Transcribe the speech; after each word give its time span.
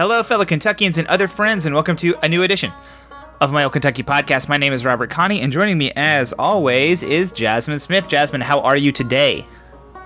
Hello, 0.00 0.22
fellow 0.22 0.46
Kentuckians 0.46 0.96
and 0.96 1.06
other 1.08 1.28
friends, 1.28 1.66
and 1.66 1.74
welcome 1.74 1.94
to 1.96 2.14
a 2.22 2.26
new 2.26 2.42
edition 2.42 2.72
of 3.42 3.52
my 3.52 3.64
old 3.64 3.74
Kentucky 3.74 4.02
podcast. 4.02 4.48
My 4.48 4.56
name 4.56 4.72
is 4.72 4.82
Robert 4.82 5.10
Connie, 5.10 5.42
and 5.42 5.52
joining 5.52 5.76
me, 5.76 5.92
as 5.94 6.32
always, 6.32 7.02
is 7.02 7.30
Jasmine 7.30 7.78
Smith. 7.78 8.08
Jasmine, 8.08 8.40
how 8.40 8.60
are 8.60 8.78
you 8.78 8.92
today? 8.92 9.44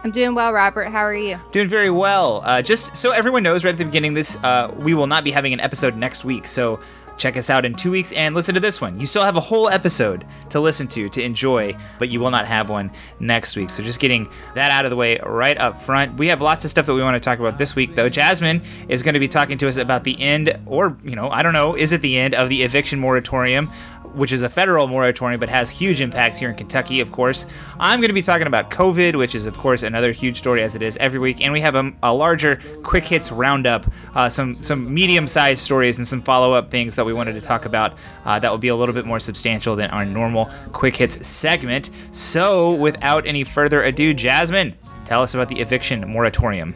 I'm 0.03 0.11
doing 0.11 0.35
well, 0.35 0.53
Robert. 0.53 0.89
How 0.89 0.99
are 0.99 1.15
you? 1.15 1.39
Doing 1.53 1.69
very 1.69 1.91
well. 1.91 2.43
Uh, 2.45 2.61
just 2.61 2.97
so 2.97 3.13
everyone 3.13 3.45
knows, 3.45 3.65
right 3.65 3.71
at 3.71 3.79
the 3.79 3.85
beginning, 3.85 4.15
this 4.15 4.37
uh, 4.43 4.75
we 4.79 4.95
will 4.95 5.07
not 5.07 5.23
be 5.23 5.31
having 5.31 5.53
an 5.53 5.61
episode 5.61 5.97
next 5.97 6.25
week. 6.25 6.49
So 6.49 6.81
check 7.17 7.37
us 7.37 7.51
out 7.51 7.65
in 7.65 7.75
two 7.75 7.91
weeks 7.91 8.13
and 8.13 8.35
listen 8.35 8.55
to 8.55 8.61
this 8.61 8.81
one. 8.81 8.99
You 8.99 9.07
still 9.07 9.23
have 9.23 9.37
a 9.37 9.41
whole 9.41 9.69
episode 9.69 10.27
to 10.51 10.61
listen 10.61 10.89
to 10.89 11.09
to 11.09 11.23
enjoy, 11.23 11.77
but 11.99 12.09
you 12.09 12.21
will 12.21 12.31
not 12.31 12.47
have 12.47 12.71
one 12.71 12.91
next 13.21 13.57
week. 13.57 13.71
So 13.71 13.83
just 13.83 14.01
getting 14.01 14.29
that 14.55 14.71
out 14.71 14.85
of 14.85 14.91
the 14.91 14.97
way 14.97 15.19
right 15.25 15.57
up 15.59 15.81
front. 15.81 16.17
We 16.17 16.29
have 16.29 16.43
lots 16.43 16.65
of 16.65 16.71
stuff 16.71 16.87
that 16.87 16.95
we 16.95 17.03
want 17.03 17.15
to 17.15 17.21
talk 17.21 17.39
about 17.39 17.59
this 17.59 17.77
week, 17.77 17.95
though. 17.95 18.09
Jasmine 18.09 18.63
is 18.89 19.03
going 19.03 19.15
to 19.15 19.21
be 19.21 19.29
talking 19.29 19.59
to 19.59 19.69
us 19.69 19.77
about 19.77 20.05
the 20.05 20.21
end, 20.21 20.59
or 20.67 20.97
you 21.05 21.17
know, 21.17 21.31
I 21.31 21.43
don't 21.43 21.53
know, 21.53 21.77
is 21.77 21.93
it 21.93 22.01
the 22.01 22.19
end 22.19 22.35
of 22.35 22.49
the 22.49 22.63
eviction 22.63 22.99
moratorium? 22.99 23.71
Which 24.15 24.33
is 24.33 24.43
a 24.43 24.49
federal 24.49 24.87
moratorium 24.87 25.41
but 25.41 25.49
has 25.49 25.71
huge 25.71 26.01
impacts 26.01 26.39
here 26.39 26.49
in 26.49 26.55
Kentucky, 26.55 27.01
of 27.01 27.13
course. 27.13 27.47
I'm 27.79 28.01
going 28.01 28.09
to 28.09 28.15
be 28.15 28.23
talking 28.23 28.47
about 28.47 28.71
COVID, 28.71 29.17
which 29.17 29.35
is, 29.35 29.47
of 29.47 29.59
course, 29.59 29.83
another 29.83 30.13
huge 30.13 30.39
story 30.39 30.63
as 30.63 30.75
it 30.75 30.83
is 30.83 30.97
every 30.99 31.19
week. 31.19 31.41
And 31.41 31.53
we 31.53 31.61
have 31.61 31.75
a, 31.75 31.93
a 32.03 32.15
larger 32.15 32.61
quick 32.83 33.05
hits 33.05 33.31
roundup, 33.31 33.87
uh, 34.15 34.29
some, 34.29 34.63
some 34.63 34.93
medium 34.93 35.27
sized 35.27 35.63
stories 35.63 35.99
and 35.99 36.07
some 36.07 36.23
follow 36.23 36.53
up 36.53 36.71
things 36.71 36.95
that 36.95 37.05
we 37.05 37.13
wanted 37.13 37.35
to 37.35 37.41
talk 37.41 37.65
about 37.65 37.97
uh, 38.25 38.39
that 38.39 38.51
will 38.51 38.59
be 38.59 38.69
a 38.69 38.77
little 38.77 38.95
bit 38.95 39.07
more 39.07 39.21
substantial 39.21 39.77
than 39.77 39.91
our 39.91 40.05
normal 40.05 40.51
quick 40.73 40.97
hits 40.97 41.27
segment. 41.27 41.91
So, 42.13 42.73
without 42.73 43.27
any 43.27 43.45
further 43.45 43.83
ado, 43.83 44.15
Jasmine, 44.15 44.75
tell 45.05 45.23
us 45.23 45.35
about 45.35 45.49
the 45.49 45.61
eviction 45.61 46.09
moratorium. 46.09 46.75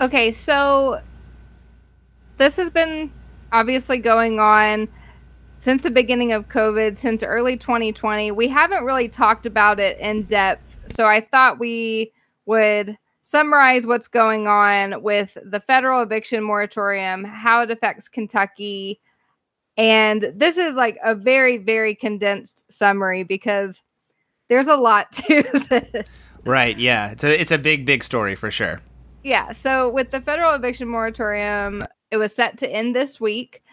Okay, 0.00 0.30
so 0.30 1.00
this 2.36 2.56
has 2.56 2.68
been 2.68 3.10
obviously 3.52 3.98
going 3.98 4.38
on 4.38 4.88
since 5.66 5.82
the 5.82 5.90
beginning 5.90 6.30
of 6.30 6.48
COVID, 6.48 6.96
since 6.96 7.24
early 7.24 7.56
2020. 7.56 8.30
We 8.30 8.46
haven't 8.46 8.84
really 8.84 9.08
talked 9.08 9.46
about 9.46 9.80
it 9.80 9.98
in 9.98 10.22
depth. 10.22 10.78
So 10.86 11.06
I 11.06 11.20
thought 11.20 11.58
we 11.58 12.12
would 12.44 12.96
summarize 13.22 13.84
what's 13.84 14.06
going 14.06 14.46
on 14.46 15.02
with 15.02 15.36
the 15.44 15.58
federal 15.58 16.02
eviction 16.02 16.44
moratorium, 16.44 17.24
how 17.24 17.62
it 17.62 17.72
affects 17.72 18.08
Kentucky. 18.08 19.00
And 19.76 20.32
this 20.36 20.56
is 20.56 20.76
like 20.76 20.98
a 21.02 21.16
very, 21.16 21.56
very 21.56 21.96
condensed 21.96 22.62
summary 22.70 23.24
because 23.24 23.82
there's 24.48 24.68
a 24.68 24.76
lot 24.76 25.10
to 25.26 25.42
this. 25.68 26.30
Right. 26.44 26.78
Yeah. 26.78 27.10
It's 27.10 27.24
a, 27.24 27.40
it's 27.40 27.50
a 27.50 27.58
big, 27.58 27.84
big 27.84 28.04
story 28.04 28.36
for 28.36 28.52
sure. 28.52 28.80
Yeah. 29.24 29.50
So 29.50 29.88
with 29.88 30.12
the 30.12 30.20
federal 30.20 30.54
eviction 30.54 30.86
moratorium, 30.86 31.82
it 32.12 32.18
was 32.18 32.32
set 32.32 32.56
to 32.58 32.70
end 32.70 32.94
this 32.94 33.20
week 33.20 33.64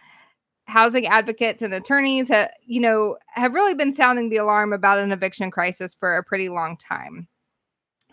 housing 0.74 1.06
advocates 1.06 1.62
and 1.62 1.72
attorneys 1.72 2.30
have, 2.30 2.50
you 2.66 2.82
know, 2.82 3.16
have 3.28 3.54
really 3.54 3.76
been 3.76 3.92
sounding 3.92 4.30
the 4.30 4.38
alarm 4.38 4.74
about 4.74 4.98
an 4.98 5.12
eviction 5.12 5.52
crisis 5.52 5.96
for 6.00 6.18
a 6.18 6.24
pretty 6.24 6.50
long 6.50 6.76
time. 6.78 7.28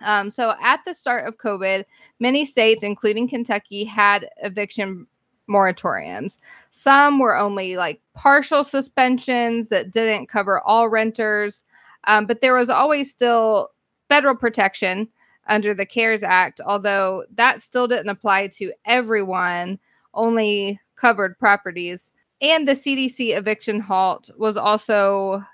Um, 0.03 0.29
so 0.29 0.55
at 0.63 0.81
the 0.85 0.93
start 0.93 1.27
of 1.27 1.39
COVID, 1.39 1.85
many 2.19 2.45
states, 2.45 2.83
including 2.83 3.31
Kentucky, 3.31 3.85
had 3.85 4.29
eviction 4.43 5.07
moratoriums. 5.49 6.37
Some 6.69 7.19
were 7.19 7.35
only 7.35 7.77
like 7.77 8.03
partial 8.13 8.63
suspensions 8.63 9.69
that 9.69 9.91
didn't 9.91 10.29
cover 10.29 10.61
all 10.61 10.91
renters, 10.91 11.65
um, 12.09 12.27
but 12.27 12.43
there 12.43 12.55
was 12.55 12.69
always 12.69 13.11
still 13.11 13.71
federal 14.11 14.37
protection 14.37 15.09
under 15.47 15.73
the 15.73 15.87
CARES 15.87 16.23
Act, 16.23 16.61
although 16.67 17.25
that 17.37 17.63
still 17.63 17.89
didn't 17.89 18.11
apply 18.11 18.49
to 18.49 18.71
everyone, 18.85 19.79
only 20.13 20.79
covered 20.97 21.39
properties. 21.39 22.13
And 22.43 22.67
the 22.67 22.73
CDC 22.73 23.37
eviction 23.37 23.81
halt 23.81 24.31
was 24.39 24.57
also 24.57 25.45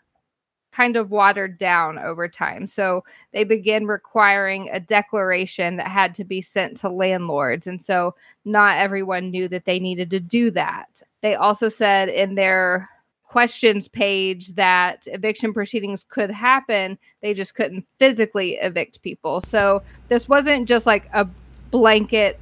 kind 0.72 0.96
of 0.96 1.10
watered 1.10 1.56
down 1.56 1.98
over 1.98 2.28
time. 2.28 2.66
So 2.66 3.02
they 3.32 3.44
began 3.44 3.86
requiring 3.86 4.68
a 4.70 4.78
declaration 4.78 5.76
that 5.76 5.88
had 5.88 6.14
to 6.16 6.24
be 6.24 6.42
sent 6.42 6.76
to 6.78 6.90
landlords. 6.90 7.66
And 7.66 7.80
so 7.80 8.14
not 8.44 8.76
everyone 8.76 9.30
knew 9.30 9.48
that 9.48 9.64
they 9.64 9.80
needed 9.80 10.10
to 10.10 10.20
do 10.20 10.50
that. 10.50 11.02
They 11.22 11.34
also 11.34 11.70
said 11.70 12.10
in 12.10 12.34
their 12.34 12.90
questions 13.24 13.88
page 13.88 14.54
that 14.54 15.06
eviction 15.06 15.54
proceedings 15.54 16.04
could 16.04 16.30
happen, 16.30 16.98
they 17.22 17.32
just 17.32 17.54
couldn't 17.54 17.86
physically 17.98 18.56
evict 18.56 19.02
people. 19.02 19.40
So 19.40 19.82
this 20.08 20.28
wasn't 20.28 20.68
just 20.68 20.84
like 20.84 21.08
a 21.14 21.26
blanket 21.70 22.38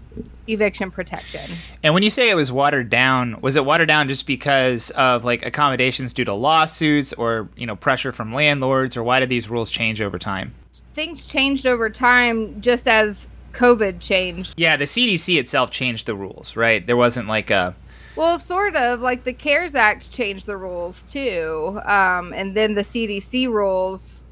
eviction 0.49 0.91
protection. 0.91 1.41
And 1.83 1.95
when 1.95 2.03
you 2.03 2.11
say 2.11 2.31
it 2.31 2.37
was 2.37 2.53
watered 2.53 2.91
down, 2.91 3.41
was 3.41 3.57
it 3.57 3.65
watered 3.65 3.89
down 3.89 4.09
just 4.09 4.27
because 4.27 4.91
of 4.91 5.25
like 5.25 5.45
accommodations 5.45 6.13
due 6.13 6.25
to 6.25 6.35
lawsuits 6.35 7.13
or, 7.15 7.49
you 7.57 7.67
know, 7.67 7.77
pressure 7.77 8.13
from 8.13 8.33
landlords 8.33 8.97
or 8.97 9.03
why 9.03 9.21
did 9.21 9.29
these 9.29 9.49
rules 9.49 9.71
change 9.71 10.01
over 10.01 10.19
time? 10.19 10.55
Things 10.93 11.27
changed 11.27 11.67
over 11.67 11.91
time 11.91 12.61
just 12.61 12.87
as 12.87 13.29
COVID 13.53 14.01
changed. 14.01 14.55
Yeah, 14.57 14.77
the 14.77 14.85
CDC 14.85 15.39
itself 15.39 15.71
changed 15.71 16.07
the 16.07 16.15
rules, 16.15 16.57
right? 16.57 16.87
There 16.87 16.97
wasn't 16.97 17.29
like 17.29 17.51
a 17.51 17.75
well, 18.17 18.39
sort 18.39 18.77
of 18.77 19.01
like 19.01 19.25
the 19.25 19.33
CARES 19.33 19.75
Act 19.75 20.11
changed 20.11 20.47
the 20.47 20.57
rules 20.57 21.03
too. 21.03 21.81
Um, 21.85 22.33
and 22.33 22.57
then 22.57 22.75
the 22.75 22.83
CDC 22.83 23.49
rules, 23.49 24.23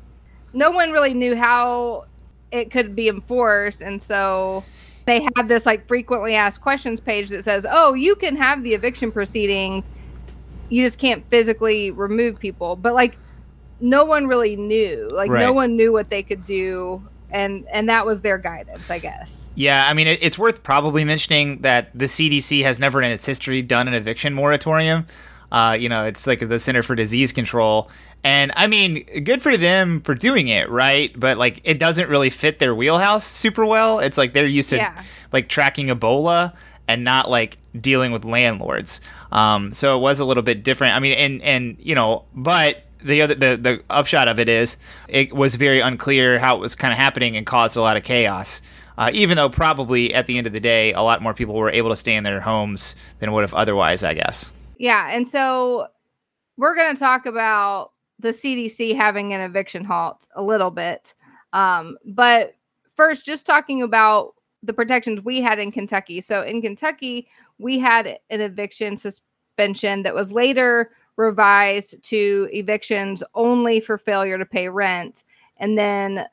no 0.53 0.71
one 0.71 0.93
really 0.93 1.15
knew 1.15 1.35
how 1.35 2.05
it 2.53 2.71
could 2.71 2.95
be 2.95 3.09
enforced. 3.09 3.81
And 3.81 4.01
so 4.01 4.63
they 5.05 5.27
have 5.37 5.49
this 5.49 5.67
like 5.67 5.87
frequently 5.87 6.35
asked 6.35 6.61
questions 6.61 7.01
page 7.01 7.29
that 7.31 7.45
says, 7.45 7.67
"Oh, 7.69 7.95
you 7.95 8.15
can 8.15 8.37
have 8.37 8.63
the 8.63 8.75
eviction 8.75 9.11
proceedings. 9.13 9.89
You 10.69 10.85
just 10.85 10.99
can't 10.99 11.29
physically 11.29 11.91
remove 11.91 12.39
people." 12.39 12.77
But 12.77 12.95
like 12.95 13.17
no 13.81 14.05
one 14.05 14.27
really 14.27 14.57
knew. 14.57 15.11
Like 15.13 15.31
right. 15.31 15.41
no 15.41 15.53
one 15.53 15.77
knew 15.77 15.93
what 15.93 16.09
they 16.09 16.23
could 16.23 16.45
do 16.45 17.03
and 17.33 17.67
and 17.73 17.89
that 17.89 18.07
was 18.07 18.21
their 18.21 18.39
guidance, 18.39 18.89
I 18.91 18.99
guess. 18.99 19.49
Yeah, 19.55 19.85
I 19.87 19.95
mean 19.95 20.07
it, 20.07 20.19
it's 20.23 20.39
worth 20.39 20.63
probably 20.63 21.05
mentioning 21.05 21.63
that 21.63 21.91
the 21.95 22.05
CDC 22.05 22.63
has 22.63 22.79
never 22.79 23.03
in 23.03 23.11
its 23.11 23.27
history 23.27 23.63
done 23.63 23.89
an 23.89 23.95
eviction 23.95 24.35
moratorium. 24.35 25.07
Uh, 25.53 25.77
you 25.79 25.89
know, 25.89 26.05
it's 26.07 26.27
like 26.27 26.41
the 26.41 26.59
Center 26.59 26.83
for 26.83 26.97
Disease 26.97 27.31
Control. 27.31 27.91
And 28.25 28.53
I 28.57 28.67
mean, 28.67 29.05
good 29.23 29.43
for 29.43 29.57
them 29.57 30.01
for 30.01 30.15
doing 30.15 30.49
it, 30.49 30.71
right? 30.71 31.13
But 31.19 31.37
like, 31.37 31.61
it 31.65 31.79
doesn't 31.79 32.09
really 32.09 32.31
fit 32.31 32.59
their 32.59 32.75
wheelhouse 32.75 33.27
super 33.27 33.67
well. 33.67 33.99
It's 33.99 34.17
like 34.17 34.33
they're 34.33 34.47
used 34.47 34.71
to 34.71 34.77
yeah. 34.77 35.05
like 35.31 35.51
tracking 35.51 35.89
Ebola 35.89 36.55
and 36.89 37.05
not 37.05 37.31
like 37.31 37.59
dealing 37.79 38.13
with 38.13 38.25
landlords. 38.25 39.03
Um, 39.31 39.75
so 39.75 39.99
it 39.99 40.01
was 40.01 40.21
a 40.21 40.25
little 40.25 40.43
bit 40.43 40.63
different. 40.63 40.97
I 40.97 41.01
mean, 41.01 41.13
and 41.13 41.43
and 41.43 41.77
you 41.79 41.95
know, 41.95 42.25
but 42.35 42.85
the 43.03 43.21
other 43.21 43.35
the 43.35 43.57
the 43.57 43.83
upshot 43.91 44.29
of 44.29 44.41
it 44.41 44.49
is 44.49 44.79
it 45.09 45.35
was 45.35 45.57
very 45.57 45.81
unclear 45.81 46.39
how 46.39 46.57
it 46.57 46.61
was 46.61 46.75
kind 46.75 46.93
of 46.93 46.99
happening 46.99 47.37
and 47.37 47.45
caused 47.45 47.77
a 47.77 47.83
lot 47.83 47.99
of 47.99 48.03
chaos. 48.05 48.63
Uh, 48.97 49.11
even 49.13 49.37
though 49.37 49.49
probably 49.49 50.15
at 50.15 50.27
the 50.27 50.39
end 50.39 50.47
of 50.47 50.53
the 50.53 50.61
day, 50.61 50.93
a 50.93 51.01
lot 51.01 51.21
more 51.23 51.35
people 51.35 51.55
were 51.55 51.71
able 51.71 51.91
to 51.91 51.97
stay 51.97 52.15
in 52.15 52.25
their 52.25 52.41
homes 52.41 52.95
than 53.19 53.33
would 53.33 53.43
have 53.43 53.55
otherwise, 53.55 54.05
I 54.05 54.15
guess. 54.15 54.53
Yeah. 54.83 55.11
And 55.13 55.29
so 55.29 55.87
we're 56.57 56.75
going 56.75 56.93
to 56.93 56.99
talk 56.99 57.25
about 57.25 57.93
the 58.19 58.31
CDC 58.31 58.97
having 58.97 59.33
an 59.33 59.41
eviction 59.41 59.85
halt 59.85 60.27
a 60.35 60.43
little 60.43 60.73
bit. 60.73 61.15
Um, 61.53 61.97
but 62.05 62.57
first, 62.97 63.25
just 63.25 63.47
talking 63.47 63.81
about 63.81 64.35
the 64.61 64.73
protections 64.73 65.23
we 65.23 65.41
had 65.41 65.61
in 65.61 65.71
Kentucky. 65.71 66.21
So 66.21 66.43
in 66.43 66.61
Kentucky, 66.61 67.29
we 67.59 67.79
had 67.79 68.19
an 68.31 68.41
eviction 68.41 68.97
suspension 68.97 70.03
that 70.03 70.17
was 70.17 70.33
later 70.33 70.91
revised 71.17 72.03
to 72.03 72.49
evictions 72.53 73.23
only 73.37 73.79
for 73.79 73.97
failure 73.97 74.37
to 74.37 74.45
pay 74.45 74.69
rent. 74.69 75.23
And 75.59 75.79
then 75.79 76.27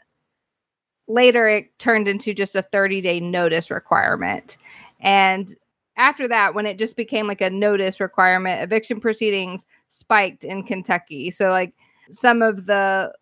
later 1.07 1.47
it 1.47 1.77
turned 1.77 2.07
into 2.07 2.33
just 2.33 2.55
a 2.55 2.63
30 2.63 3.01
day 3.01 3.19
notice 3.19 3.69
requirement. 3.69 4.57
And 5.01 5.53
after 5.99 6.27
that, 6.29 6.55
when 6.55 6.65
it 6.65 6.79
just 6.79 6.95
became 6.95 7.27
like 7.27 7.41
a 7.41 7.49
notice 7.49 7.99
requirement, 7.99 8.63
eviction 8.63 8.99
proceedings 8.99 9.65
spiked 9.89 10.43
in 10.43 10.63
Kentucky. 10.63 11.29
So, 11.29 11.49
like 11.49 11.73
some 12.09 12.41
of 12.41 12.65
the 12.65 13.13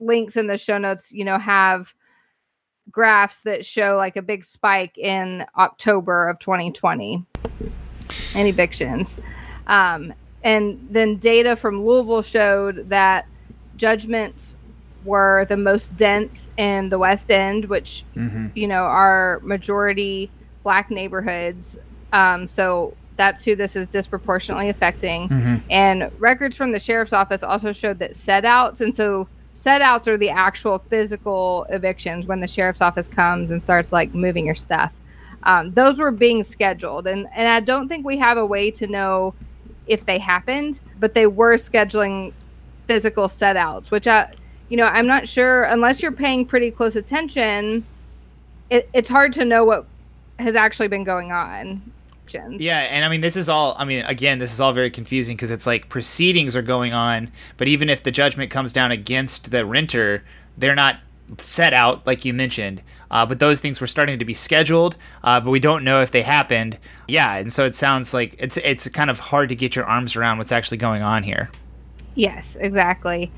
links 0.00 0.36
in 0.36 0.48
the 0.48 0.58
show 0.58 0.78
notes, 0.78 1.12
you 1.12 1.24
know, 1.24 1.38
have 1.38 1.94
graphs 2.90 3.42
that 3.42 3.64
show 3.64 3.96
like 3.96 4.16
a 4.16 4.22
big 4.22 4.44
spike 4.44 4.98
in 4.98 5.44
October 5.56 6.28
of 6.28 6.38
2020 6.38 7.24
and 8.34 8.48
evictions. 8.48 9.18
Um, 9.66 10.12
and 10.42 10.84
then 10.90 11.18
data 11.18 11.54
from 11.54 11.84
Louisville 11.84 12.22
showed 12.22 12.88
that 12.88 13.26
judgments 13.76 14.56
were 15.04 15.46
the 15.48 15.56
most 15.56 15.94
dense 15.96 16.48
in 16.56 16.88
the 16.88 16.98
West 16.98 17.30
End, 17.30 17.66
which, 17.66 18.04
mm-hmm. 18.16 18.48
you 18.54 18.66
know, 18.66 18.84
are 18.84 19.40
majority 19.42 20.30
black 20.62 20.90
neighborhoods. 20.90 21.78
Um, 22.12 22.46
so 22.48 22.94
that's 23.16 23.44
who 23.44 23.54
this 23.54 23.76
is 23.76 23.86
disproportionately 23.86 24.68
affecting. 24.68 25.28
Mm-hmm. 25.28 25.56
And 25.70 26.10
records 26.18 26.56
from 26.56 26.72
the 26.72 26.80
sheriff's 26.80 27.12
office 27.12 27.42
also 27.42 27.72
showed 27.72 27.98
that 27.98 28.14
set 28.14 28.44
outs, 28.44 28.80
and 28.80 28.94
so 28.94 29.28
set 29.52 29.82
outs 29.82 30.08
are 30.08 30.16
the 30.16 30.30
actual 30.30 30.78
physical 30.78 31.66
evictions 31.70 32.26
when 32.26 32.40
the 32.40 32.48
sheriff's 32.48 32.80
office 32.80 33.08
comes 33.08 33.50
and 33.50 33.62
starts 33.62 33.92
like 33.92 34.14
moving 34.14 34.46
your 34.46 34.54
stuff. 34.54 34.92
Um, 35.44 35.72
those 35.72 35.98
were 35.98 36.10
being 36.10 36.42
scheduled, 36.42 37.06
and 37.06 37.28
and 37.34 37.48
I 37.48 37.60
don't 37.60 37.88
think 37.88 38.06
we 38.06 38.16
have 38.18 38.38
a 38.38 38.46
way 38.46 38.70
to 38.72 38.86
know 38.86 39.34
if 39.86 40.04
they 40.06 40.18
happened, 40.18 40.80
but 41.00 41.14
they 41.14 41.26
were 41.26 41.54
scheduling 41.56 42.32
physical 42.86 43.28
set 43.28 43.56
outs, 43.56 43.90
which 43.90 44.06
I, 44.06 44.32
you 44.68 44.76
know, 44.76 44.84
I'm 44.84 45.06
not 45.06 45.26
sure 45.26 45.64
unless 45.64 46.02
you're 46.02 46.12
paying 46.12 46.46
pretty 46.46 46.70
close 46.70 46.96
attention. 46.96 47.84
It, 48.70 48.88
it's 48.94 49.10
hard 49.10 49.32
to 49.34 49.44
know 49.44 49.64
what 49.64 49.86
has 50.38 50.56
actually 50.56 50.88
been 50.88 51.04
going 51.04 51.32
on. 51.32 51.82
Yeah, 52.32 52.78
and 52.78 53.04
I 53.04 53.08
mean, 53.08 53.20
this 53.20 53.36
is 53.36 53.48
all. 53.48 53.74
I 53.78 53.84
mean, 53.84 54.04
again, 54.04 54.38
this 54.38 54.52
is 54.52 54.60
all 54.60 54.72
very 54.72 54.90
confusing 54.90 55.36
because 55.36 55.50
it's 55.50 55.66
like 55.66 55.88
proceedings 55.88 56.56
are 56.56 56.62
going 56.62 56.92
on, 56.92 57.30
but 57.56 57.68
even 57.68 57.88
if 57.88 58.02
the 58.02 58.10
judgment 58.10 58.50
comes 58.50 58.72
down 58.72 58.92
against 58.92 59.50
the 59.50 59.66
renter, 59.66 60.24
they're 60.56 60.74
not 60.74 61.00
set 61.38 61.72
out 61.72 62.06
like 62.06 62.24
you 62.24 62.32
mentioned. 62.32 62.82
Uh, 63.10 63.26
but 63.26 63.38
those 63.38 63.60
things 63.60 63.78
were 63.78 63.86
starting 63.86 64.18
to 64.18 64.24
be 64.24 64.32
scheduled, 64.32 64.96
uh, 65.22 65.38
but 65.38 65.50
we 65.50 65.60
don't 65.60 65.84
know 65.84 66.00
if 66.00 66.10
they 66.10 66.22
happened. 66.22 66.78
Yeah, 67.06 67.34
and 67.34 67.52
so 67.52 67.66
it 67.66 67.74
sounds 67.74 68.14
like 68.14 68.34
it's 68.38 68.56
it's 68.58 68.88
kind 68.88 69.10
of 69.10 69.20
hard 69.20 69.50
to 69.50 69.54
get 69.54 69.76
your 69.76 69.84
arms 69.84 70.16
around 70.16 70.38
what's 70.38 70.52
actually 70.52 70.78
going 70.78 71.02
on 71.02 71.22
here. 71.22 71.50
Yes, 72.14 72.56
exactly. 72.58 73.30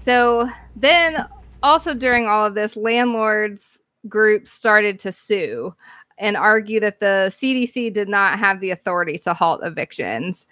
So 0.00 0.48
then, 0.74 1.26
also 1.62 1.92
during 1.94 2.26
all 2.26 2.46
of 2.46 2.54
this, 2.54 2.76
landlords 2.76 3.78
groups 4.08 4.50
started 4.50 4.98
to 5.00 5.12
sue 5.12 5.74
and 6.18 6.36
argue 6.36 6.80
that 6.80 7.00
the 7.00 7.26
CDC 7.30 7.92
did 7.92 8.08
not 8.08 8.38
have 8.38 8.60
the 8.60 8.70
authority 8.70 9.18
to 9.18 9.34
halt 9.34 9.60
evictions. 9.64 10.46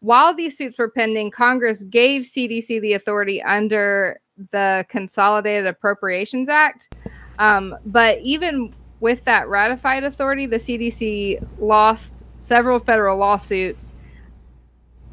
While 0.00 0.34
these 0.34 0.56
suits 0.56 0.78
were 0.78 0.90
pending, 0.90 1.30
Congress 1.30 1.84
gave 1.84 2.22
CDC 2.22 2.80
the 2.80 2.92
authority 2.92 3.42
under 3.42 4.20
the 4.50 4.84
Consolidated 4.88 5.66
Appropriations 5.66 6.48
Act. 6.48 6.94
Um, 7.38 7.74
but 7.86 8.18
even 8.20 8.74
with 9.00 9.24
that 9.24 9.48
ratified 9.48 10.04
authority, 10.04 10.46
the 10.46 10.56
CDC 10.56 11.46
lost 11.58 12.26
several 12.38 12.78
federal 12.78 13.16
lawsuits 13.16 13.94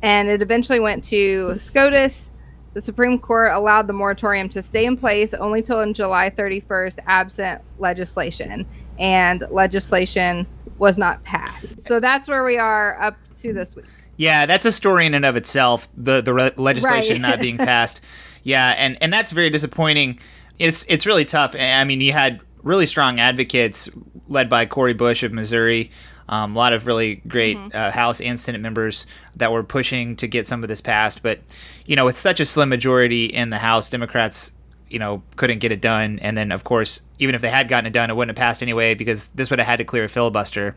and 0.01 0.27
it 0.27 0.41
eventually 0.41 0.79
went 0.79 1.03
to 1.05 1.57
SCOTUS. 1.57 2.31
The 2.73 2.81
Supreme 2.81 3.19
Court 3.19 3.51
allowed 3.51 3.87
the 3.87 3.93
moratorium 3.93 4.49
to 4.49 4.61
stay 4.61 4.85
in 4.85 4.97
place 4.97 5.33
only 5.33 5.61
till 5.61 5.81
in 5.81 5.93
July 5.93 6.29
31st, 6.29 6.99
absent 7.05 7.61
legislation 7.79 8.65
and 8.99 9.43
legislation 9.49 10.47
was 10.77 10.97
not 10.97 11.23
passed. 11.23 11.81
So 11.81 11.99
that's 11.99 12.27
where 12.27 12.43
we 12.43 12.57
are 12.57 13.01
up 13.01 13.17
to 13.39 13.53
this 13.53 13.75
week. 13.75 13.85
Yeah, 14.17 14.45
that's 14.45 14.65
a 14.65 14.71
story 14.71 15.05
in 15.05 15.13
and 15.13 15.25
of 15.25 15.35
itself. 15.35 15.89
The 15.95 16.21
the 16.21 16.33
re- 16.33 16.51
legislation 16.55 17.21
right. 17.21 17.29
not 17.29 17.39
being 17.39 17.57
passed. 17.59 18.01
Yeah, 18.43 18.73
and 18.77 18.97
and 19.01 19.11
that's 19.11 19.31
very 19.31 19.49
disappointing. 19.49 20.19
It's 20.59 20.85
it's 20.87 21.05
really 21.05 21.25
tough. 21.25 21.55
I 21.57 21.83
mean, 21.85 22.01
you 22.01 22.13
had 22.13 22.39
really 22.63 22.85
strong 22.85 23.19
advocates 23.19 23.89
led 24.27 24.49
by 24.49 24.65
Cori 24.65 24.93
Bush 24.93 25.23
of 25.23 25.31
Missouri. 25.31 25.91
Um, 26.29 26.55
a 26.55 26.57
lot 26.57 26.71
of 26.71 26.85
really 26.85 27.15
great 27.27 27.57
mm-hmm. 27.57 27.75
uh, 27.75 27.91
House 27.91 28.21
and 28.21 28.39
Senate 28.39 28.61
members 28.61 29.05
that 29.35 29.51
were 29.51 29.63
pushing 29.63 30.15
to 30.17 30.27
get 30.27 30.47
some 30.47 30.63
of 30.63 30.69
this 30.69 30.79
passed, 30.79 31.23
but 31.23 31.39
you 31.85 31.95
know, 31.95 32.05
with 32.05 32.17
such 32.17 32.39
a 32.39 32.45
slim 32.45 32.69
majority 32.69 33.25
in 33.25 33.49
the 33.49 33.57
House, 33.57 33.89
Democrats 33.89 34.53
you 34.91 34.99
know 34.99 35.21
couldn't 35.35 35.59
get 35.59 35.71
it 35.71 35.81
done 35.81 36.19
and 36.19 36.37
then 36.37 36.51
of 36.51 36.63
course 36.63 37.01
even 37.19 37.35
if 37.35 37.41
they 37.41 37.49
had 37.49 37.67
gotten 37.67 37.85
it 37.85 37.93
done 37.93 38.09
it 38.09 38.15
wouldn't 38.15 38.37
have 38.37 38.43
passed 38.43 38.61
anyway 38.61 38.93
because 38.93 39.27
this 39.35 39.49
would 39.49 39.59
have 39.59 39.67
had 39.67 39.77
to 39.77 39.85
clear 39.85 40.05
a 40.05 40.09
filibuster 40.09 40.75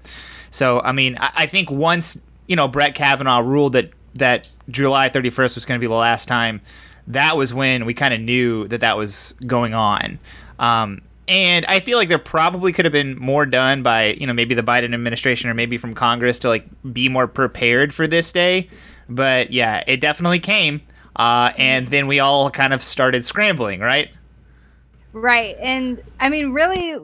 so 0.50 0.80
i 0.80 0.92
mean 0.92 1.16
i, 1.20 1.30
I 1.38 1.46
think 1.46 1.70
once 1.70 2.20
you 2.46 2.56
know 2.56 2.68
brett 2.68 2.94
kavanaugh 2.94 3.40
ruled 3.40 3.72
that 3.74 3.90
that 4.14 4.50
july 4.68 5.08
31st 5.08 5.54
was 5.54 5.64
going 5.64 5.78
to 5.78 5.80
be 5.80 5.88
the 5.88 5.94
last 5.94 6.26
time 6.26 6.60
that 7.06 7.36
was 7.36 7.52
when 7.52 7.84
we 7.84 7.94
kind 7.94 8.14
of 8.14 8.20
knew 8.20 8.66
that 8.68 8.80
that 8.80 8.96
was 8.96 9.34
going 9.46 9.74
on 9.74 10.18
um, 10.58 11.02
and 11.26 11.64
I 11.66 11.80
feel 11.80 11.96
like 11.96 12.08
there 12.08 12.18
probably 12.18 12.72
could 12.72 12.84
have 12.84 12.92
been 12.92 13.18
more 13.18 13.46
done 13.46 13.82
by, 13.82 14.12
you 14.12 14.26
know, 14.26 14.32
maybe 14.32 14.54
the 14.54 14.62
Biden 14.62 14.92
administration 14.92 15.48
or 15.48 15.54
maybe 15.54 15.78
from 15.78 15.94
Congress 15.94 16.38
to 16.40 16.48
like 16.48 16.66
be 16.92 17.08
more 17.08 17.26
prepared 17.26 17.94
for 17.94 18.06
this 18.06 18.30
day. 18.30 18.68
But 19.08 19.50
yeah, 19.50 19.82
it 19.86 20.00
definitely 20.00 20.40
came. 20.40 20.82
Uh, 21.16 21.52
and 21.56 21.88
then 21.88 22.06
we 22.06 22.20
all 22.20 22.50
kind 22.50 22.72
of 22.72 22.82
started 22.82 23.24
scrambling, 23.24 23.80
right? 23.80 24.10
Right. 25.12 25.56
And 25.60 26.02
I 26.20 26.28
mean, 26.28 26.52
really, 26.52 26.96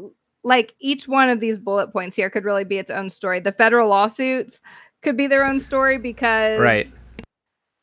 like 0.43 0.75
each 0.81 1.07
one 1.07 1.29
of 1.29 1.41
these 1.41 1.59
bullet 1.59 1.93
points 1.93 2.17
here 2.17 2.31
could 2.31 2.45
really 2.45 2.65
be 2.65 2.79
its 2.79 2.91
own 2.91 3.11
story. 3.11 3.41
The 3.41 3.53
federal 3.53 3.89
lawsuits 3.89 4.61
could 5.03 5.17
be 5.17 5.27
their 5.27 5.45
own 5.45 5.61
story 5.61 5.99
because 5.99 6.61
right. 6.61 6.89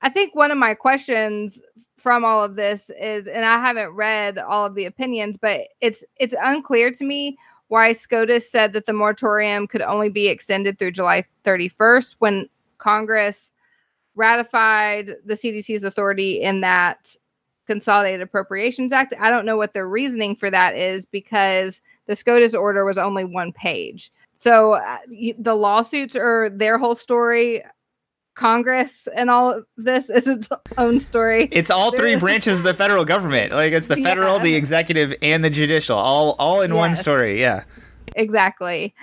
I 0.02 0.10
think 0.10 0.36
one 0.36 0.52
of 0.52 0.58
my 0.58 0.74
questions 0.74 1.62
from 1.98 2.24
all 2.24 2.44
of 2.44 2.56
this 2.56 2.90
is 3.00 3.28
and 3.28 3.44
I 3.46 3.60
haven't 3.60 3.90
read 3.92 4.38
all 4.38 4.66
of 4.66 4.76
the 4.76 4.86
opinions, 4.86 5.38
but 5.38 5.62
it's 5.82 6.04
it's 6.18 6.36
unclear 6.42 6.92
to 6.92 7.06
me 7.06 7.38
why 7.70 7.92
SCOTUS 7.92 8.50
said 8.50 8.74
that 8.74 8.86
the 8.86 8.94
moratorium 8.94 9.68
could 9.68 9.82
only 9.82 10.10
be 10.10 10.28
extended 10.28 10.80
through 10.80 10.92
July 10.92 11.26
31st 11.44 12.16
when 12.20 12.48
Congress 12.78 13.52
ratified 14.18 15.16
the 15.26 15.36
CDC's 15.36 15.84
authority 15.84 16.42
in 16.42 16.62
that 16.62 17.16
Consolidated 17.68 18.22
Appropriations 18.22 18.92
Act. 18.92 19.14
I 19.20 19.30
don't 19.30 19.46
know 19.46 19.58
what 19.58 19.74
their 19.74 19.88
reasoning 19.88 20.36
for 20.36 20.50
that 20.50 20.76
is 20.76 21.06
because 21.06 21.82
the 22.08 22.16
SCOTUS 22.16 22.56
order 22.56 22.86
was 22.86 22.98
only 22.98 23.26
one 23.26 23.52
page. 23.54 24.12
So 24.34 24.74
uh, 24.74 24.98
the 25.38 25.56
lawsuits 25.56 26.16
are 26.16 26.50
their 26.50 26.78
whole 26.78 26.96
story. 26.96 27.64
Congress 28.36 29.08
and 29.16 29.32
all 29.32 29.52
of 29.52 29.66
this 29.78 30.12
is 30.12 30.28
its 30.28 30.48
own 30.78 31.00
story. 31.00 31.50
It's 31.52 31.72
all 31.72 31.92
three 31.92 32.16
branches 32.16 32.60
of 32.60 32.66
the 32.66 32.74
federal 32.74 33.04
government. 33.04 33.52
Like 33.52 33.74
it's 33.74 33.88
the 33.88 33.96
federal, 34.04 34.38
yeah. 34.38 34.44
the 34.44 34.56
executive, 34.56 35.14
and 35.24 35.44
the 35.44 35.50
judicial, 35.50 35.98
all 35.98 36.36
all 36.38 36.62
in 36.62 36.70
yes. 36.72 36.78
one 36.78 36.96
story. 36.96 37.42
Yeah. 37.42 37.64
Exactly. 38.16 38.94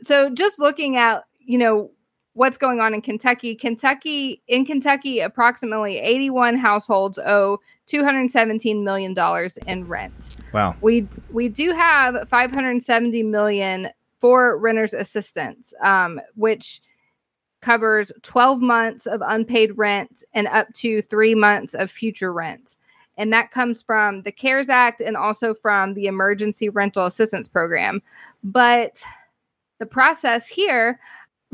So 0.00 0.30
just 0.30 0.60
looking 0.60 0.96
at, 0.96 1.24
you 1.40 1.58
know, 1.58 1.90
what's 2.34 2.58
going 2.58 2.80
on 2.80 2.92
in 2.94 3.00
Kentucky. 3.00 3.54
Kentucky, 3.54 4.42
in 4.48 4.64
Kentucky, 4.64 5.20
approximately 5.20 5.98
81 5.98 6.56
households 6.56 7.18
owe 7.18 7.58
217 7.86 8.84
million 8.84 9.14
dollars 9.14 9.56
in 9.66 9.86
rent. 9.86 10.36
Wow. 10.52 10.76
We 10.80 11.08
we 11.32 11.48
do 11.48 11.72
have 11.72 12.28
570 12.28 13.22
million 13.22 13.88
for 14.20 14.58
renters 14.58 14.94
assistance, 14.94 15.72
um, 15.82 16.20
which 16.34 16.80
covers 17.62 18.12
12 18.22 18.60
months 18.60 19.06
of 19.06 19.22
unpaid 19.24 19.76
rent 19.78 20.22
and 20.34 20.46
up 20.48 20.70
to 20.74 21.00
three 21.02 21.34
months 21.34 21.74
of 21.74 21.90
future 21.90 22.32
rent. 22.32 22.76
And 23.16 23.32
that 23.32 23.52
comes 23.52 23.80
from 23.80 24.22
the 24.22 24.32
CARES 24.32 24.68
Act 24.68 25.00
and 25.00 25.16
also 25.16 25.54
from 25.54 25.94
the 25.94 26.06
Emergency 26.06 26.68
Rental 26.68 27.06
Assistance 27.06 27.48
Program. 27.48 28.02
But 28.42 29.02
the 29.78 29.86
process 29.86 30.48
here 30.48 30.98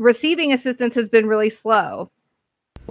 receiving 0.01 0.51
assistance 0.51 0.95
has 0.95 1.09
been 1.09 1.27
really 1.27 1.49
slow. 1.49 2.09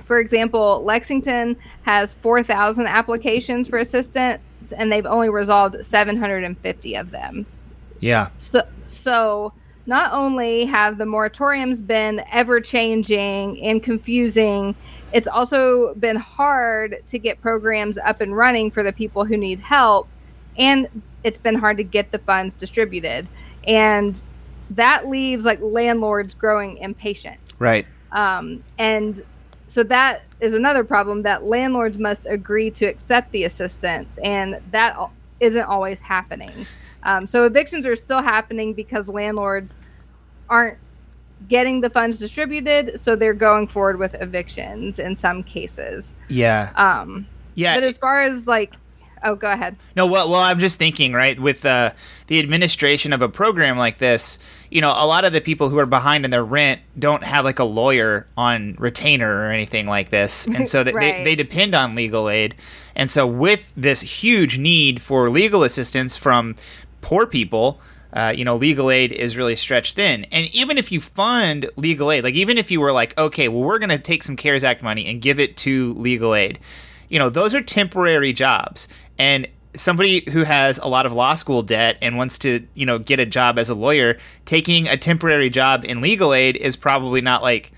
For 0.04 0.20
example, 0.20 0.82
Lexington 0.84 1.56
has 1.82 2.14
4,000 2.14 2.86
applications 2.86 3.66
for 3.66 3.78
assistance 3.78 4.40
and 4.76 4.92
they've 4.92 5.06
only 5.06 5.28
resolved 5.28 5.84
750 5.84 6.94
of 6.94 7.10
them. 7.10 7.44
Yeah. 7.98 8.28
So 8.38 8.66
so 8.86 9.52
not 9.86 10.12
only 10.12 10.64
have 10.66 10.98
the 10.98 11.04
moratoriums 11.04 11.84
been 11.84 12.22
ever 12.30 12.60
changing 12.60 13.60
and 13.60 13.82
confusing, 13.82 14.76
it's 15.12 15.26
also 15.26 15.94
been 15.94 16.16
hard 16.16 17.02
to 17.08 17.18
get 17.18 17.40
programs 17.40 17.98
up 17.98 18.20
and 18.20 18.36
running 18.36 18.70
for 18.70 18.84
the 18.84 18.92
people 18.92 19.24
who 19.24 19.36
need 19.36 19.58
help 19.58 20.08
and 20.56 20.88
it's 21.24 21.38
been 21.38 21.56
hard 21.56 21.76
to 21.78 21.84
get 21.84 22.12
the 22.12 22.18
funds 22.20 22.54
distributed. 22.54 23.26
And 23.66 24.20
that 24.70 25.08
leaves 25.08 25.44
like 25.44 25.60
landlords 25.60 26.34
growing 26.34 26.78
impatient. 26.78 27.40
Right. 27.58 27.86
Um, 28.12 28.62
and 28.78 29.22
so 29.66 29.82
that 29.84 30.22
is 30.40 30.54
another 30.54 30.84
problem 30.84 31.22
that 31.22 31.44
landlords 31.44 31.98
must 31.98 32.26
agree 32.26 32.70
to 32.72 32.86
accept 32.86 33.30
the 33.32 33.44
assistance, 33.44 34.18
and 34.24 34.60
that 34.70 34.96
isn't 35.38 35.62
always 35.62 36.00
happening. 36.00 36.66
Um, 37.02 37.26
so 37.26 37.44
evictions 37.44 37.86
are 37.86 37.96
still 37.96 38.22
happening 38.22 38.74
because 38.74 39.08
landlords 39.08 39.78
aren't 40.48 40.78
getting 41.48 41.80
the 41.80 41.88
funds 41.88 42.18
distributed, 42.18 42.98
so 42.98 43.16
they're 43.16 43.32
going 43.32 43.66
forward 43.66 43.98
with 43.98 44.20
evictions 44.20 44.98
in 44.98 45.14
some 45.14 45.42
cases. 45.42 46.12
Yeah. 46.28 46.72
Um, 46.74 47.26
yeah. 47.54 47.76
But 47.76 47.84
as 47.84 47.96
far 47.96 48.22
as 48.22 48.46
like 48.46 48.74
Oh, 49.22 49.34
go 49.34 49.50
ahead. 49.50 49.76
No, 49.96 50.06
well, 50.06 50.30
well, 50.30 50.40
I'm 50.40 50.58
just 50.58 50.78
thinking, 50.78 51.12
right, 51.12 51.38
with 51.38 51.66
uh, 51.66 51.92
the 52.28 52.38
administration 52.38 53.12
of 53.12 53.20
a 53.20 53.28
program 53.28 53.76
like 53.76 53.98
this, 53.98 54.38
you 54.70 54.80
know, 54.80 54.90
a 54.90 55.06
lot 55.06 55.24
of 55.24 55.32
the 55.32 55.40
people 55.40 55.68
who 55.68 55.78
are 55.78 55.86
behind 55.86 56.24
in 56.24 56.30
their 56.30 56.44
rent 56.44 56.80
don't 56.98 57.22
have 57.24 57.44
like 57.44 57.58
a 57.58 57.64
lawyer 57.64 58.26
on 58.36 58.76
retainer 58.78 59.42
or 59.42 59.50
anything 59.50 59.86
like 59.86 60.10
this, 60.10 60.46
and 60.54 60.68
so 60.68 60.82
right. 60.82 60.94
they 60.94 61.24
they 61.24 61.34
depend 61.34 61.74
on 61.74 61.94
legal 61.94 62.28
aid, 62.28 62.54
and 62.94 63.10
so 63.10 63.26
with 63.26 63.72
this 63.76 64.00
huge 64.00 64.58
need 64.58 65.02
for 65.02 65.28
legal 65.28 65.62
assistance 65.62 66.16
from 66.16 66.56
poor 67.00 67.26
people. 67.26 67.80
Uh, 68.12 68.34
you 68.36 68.44
know, 68.44 68.56
legal 68.56 68.90
aid 68.90 69.12
is 69.12 69.36
really 69.36 69.54
stretched 69.54 69.94
thin. 69.94 70.26
And 70.32 70.52
even 70.52 70.78
if 70.78 70.90
you 70.90 71.00
fund 71.00 71.70
legal 71.76 72.10
aid, 72.10 72.24
like 72.24 72.34
even 72.34 72.58
if 72.58 72.68
you 72.68 72.80
were 72.80 72.90
like, 72.90 73.16
okay, 73.16 73.46
well, 73.46 73.62
we're 73.62 73.78
going 73.78 73.90
to 73.90 74.00
take 74.00 74.24
some 74.24 74.34
CARES 74.34 74.64
Act 74.64 74.82
money 74.82 75.06
and 75.06 75.22
give 75.22 75.38
it 75.38 75.56
to 75.58 75.94
legal 75.94 76.34
aid, 76.34 76.58
you 77.10 77.18
know, 77.18 77.28
those 77.28 77.54
are 77.54 77.60
temporary 77.60 78.32
jobs. 78.32 78.88
And 79.18 79.46
somebody 79.76 80.24
who 80.30 80.44
has 80.44 80.78
a 80.78 80.88
lot 80.88 81.04
of 81.04 81.12
law 81.12 81.34
school 81.34 81.62
debt 81.62 81.98
and 82.00 82.16
wants 82.16 82.38
to, 82.38 82.66
you 82.74 82.86
know, 82.86 82.98
get 82.98 83.20
a 83.20 83.26
job 83.26 83.58
as 83.58 83.68
a 83.68 83.74
lawyer, 83.74 84.18
taking 84.46 84.88
a 84.88 84.96
temporary 84.96 85.50
job 85.50 85.84
in 85.84 86.00
legal 86.00 86.32
aid 86.32 86.56
is 86.56 86.76
probably 86.76 87.20
not 87.20 87.42
like 87.42 87.72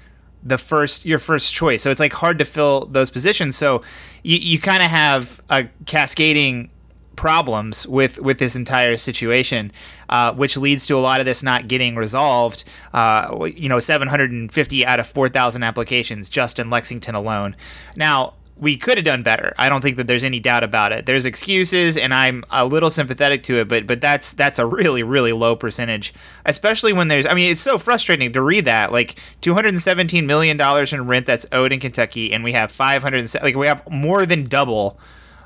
the 0.45 0.59
first 0.59 1.05
your 1.05 1.19
first 1.19 1.53
choice. 1.53 1.83
So 1.83 1.91
it's 1.91 2.01
like 2.01 2.13
hard 2.13 2.39
to 2.39 2.45
fill 2.45 2.87
those 2.87 3.11
positions. 3.11 3.57
So 3.57 3.83
you, 4.23 4.37
you 4.37 4.59
kind 4.59 4.83
of 4.83 4.91
have 4.91 5.41
a 5.51 5.69
cascading 5.87 6.71
problems 7.17 7.87
with 7.87 8.19
with 8.19 8.39
this 8.39 8.57
entire 8.57 8.97
situation, 8.97 9.71
uh, 10.09 10.33
which 10.35 10.57
leads 10.57 10.87
to 10.87 10.97
a 10.97 11.01
lot 11.01 11.21
of 11.21 11.27
this 11.27 11.43
not 11.43 11.69
getting 11.69 11.95
resolved. 11.95 12.65
Uh, 12.93 13.49
you 13.55 13.69
know, 13.69 13.79
750 13.79 14.87
out 14.87 15.01
of 15.01 15.07
4,000 15.07 15.63
applications 15.63 16.29
just 16.29 16.59
in 16.59 16.71
Lexington 16.71 17.15
alone. 17.15 17.55
Now, 17.97 18.35
we 18.63 18.77
could 18.77 18.97
have 18.97 19.05
done 19.05 19.25
better. 19.25 19.53
I 19.59 19.69
don't 19.69 19.81
think 19.81 19.97
that 19.97 20.07
there's 20.07 20.23
any 20.23 20.39
doubt 20.39 20.63
about 20.63 20.93
it. 20.93 21.05
There's 21.05 21.27
excuses, 21.27 21.97
and 21.97 22.15
I'm 22.15 22.45
a 22.49 22.65
little 22.65 22.91
sympathetic 22.91 23.43
to 23.45 23.59
it, 23.59 23.67
but 23.67 23.89
but 23.89 24.01
that's 24.01 24.33
that's 24.33 24.61
a 24.61 24.65
really 24.65 25.03
really 25.03 25.33
low 25.33 25.57
percentage, 25.57 26.15
especially 26.47 26.93
when 26.93 27.09
there's. 27.09 27.27
I 27.27 27.35
mean, 27.35 27.51
it's 27.51 27.61
so 27.61 27.77
frustrating 27.77 28.33
to 28.33 28.41
read 28.41 28.67
that 28.67 28.93
like 28.93 29.19
217 29.41 30.29
million 30.29 30.57
dollars 30.57 30.93
in 30.93 31.09
rent 31.09 31.27
that's 31.27 31.45
owed 31.51 31.73
in 31.73 31.81
Kentucky, 31.81 32.33
and 32.33 32.45
we 32.45 32.53
have 32.53 32.71
500 32.71 33.35
like 33.43 33.57
we 33.57 33.67
have 33.67 33.83
more 33.91 34.25
than 34.25 34.47
double 34.47 34.97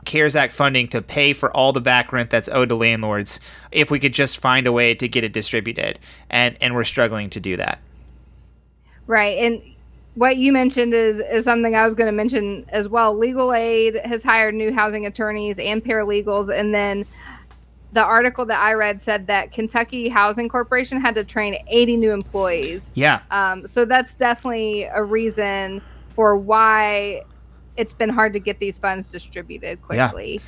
CARES 0.05 0.37
Act 0.37 0.53
funding 0.53 0.87
to 0.89 1.01
pay 1.01 1.33
for 1.33 1.51
all 1.57 1.73
the 1.73 1.81
back 1.81 2.13
rent 2.13 2.29
that's 2.29 2.51
owed 2.51 2.69
to 2.69 2.75
landlords. 2.75 3.41
If 3.73 3.91
we 3.91 3.99
could 3.99 4.13
just 4.13 4.37
find 4.37 4.67
a 4.67 4.73
way 4.73 4.95
to 4.95 5.09
get 5.09 5.25
it 5.25 5.33
distributed, 5.33 5.99
and 6.29 6.59
and 6.61 6.75
we're 6.75 6.85
struggling 6.85 7.31
to 7.31 7.41
do 7.41 7.57
that. 7.57 7.81
Right, 9.07 9.39
and 9.39 9.63
what 10.17 10.39
you 10.39 10.51
mentioned 10.51 10.95
is 10.95 11.21
is 11.21 11.45
something 11.45 11.77
I 11.77 11.85
was 11.85 11.95
going 11.95 12.07
to 12.07 12.13
mention 12.13 12.65
as 12.71 12.89
well. 12.89 13.17
Legal 13.17 13.53
Aid 13.53 14.01
has 14.05 14.23
hired 14.23 14.55
new 14.55 14.73
housing 14.73 15.05
attorneys 15.05 15.59
and 15.59 15.85
paralegals, 15.85 16.53
and 16.53 16.75
then 16.75 17.05
the 17.93 18.03
article 18.03 18.45
that 18.47 18.59
I 18.59 18.73
read 18.73 19.01
said 19.01 19.27
that 19.27 19.53
Kentucky 19.53 20.09
Housing 20.09 20.49
Corporation 20.49 21.01
had 21.01 21.15
to 21.15 21.25
train 21.25 21.57
80 21.69 21.99
new 21.99 22.13
employees. 22.13 22.93
Yeah. 22.95 23.21
Um, 23.31 23.67
so 23.67 23.85
that's 23.85 24.17
definitely 24.17 24.85
a 24.85 25.05
reason 25.05 25.83
for 26.11 26.37
why 26.37 27.23
it's 27.77 27.93
been 27.93 28.09
hard 28.09 28.33
to 28.33 28.41
get 28.41 28.59
these 28.59 28.79
funds 28.79 29.11
distributed 29.11 29.83
quickly. 29.83 30.41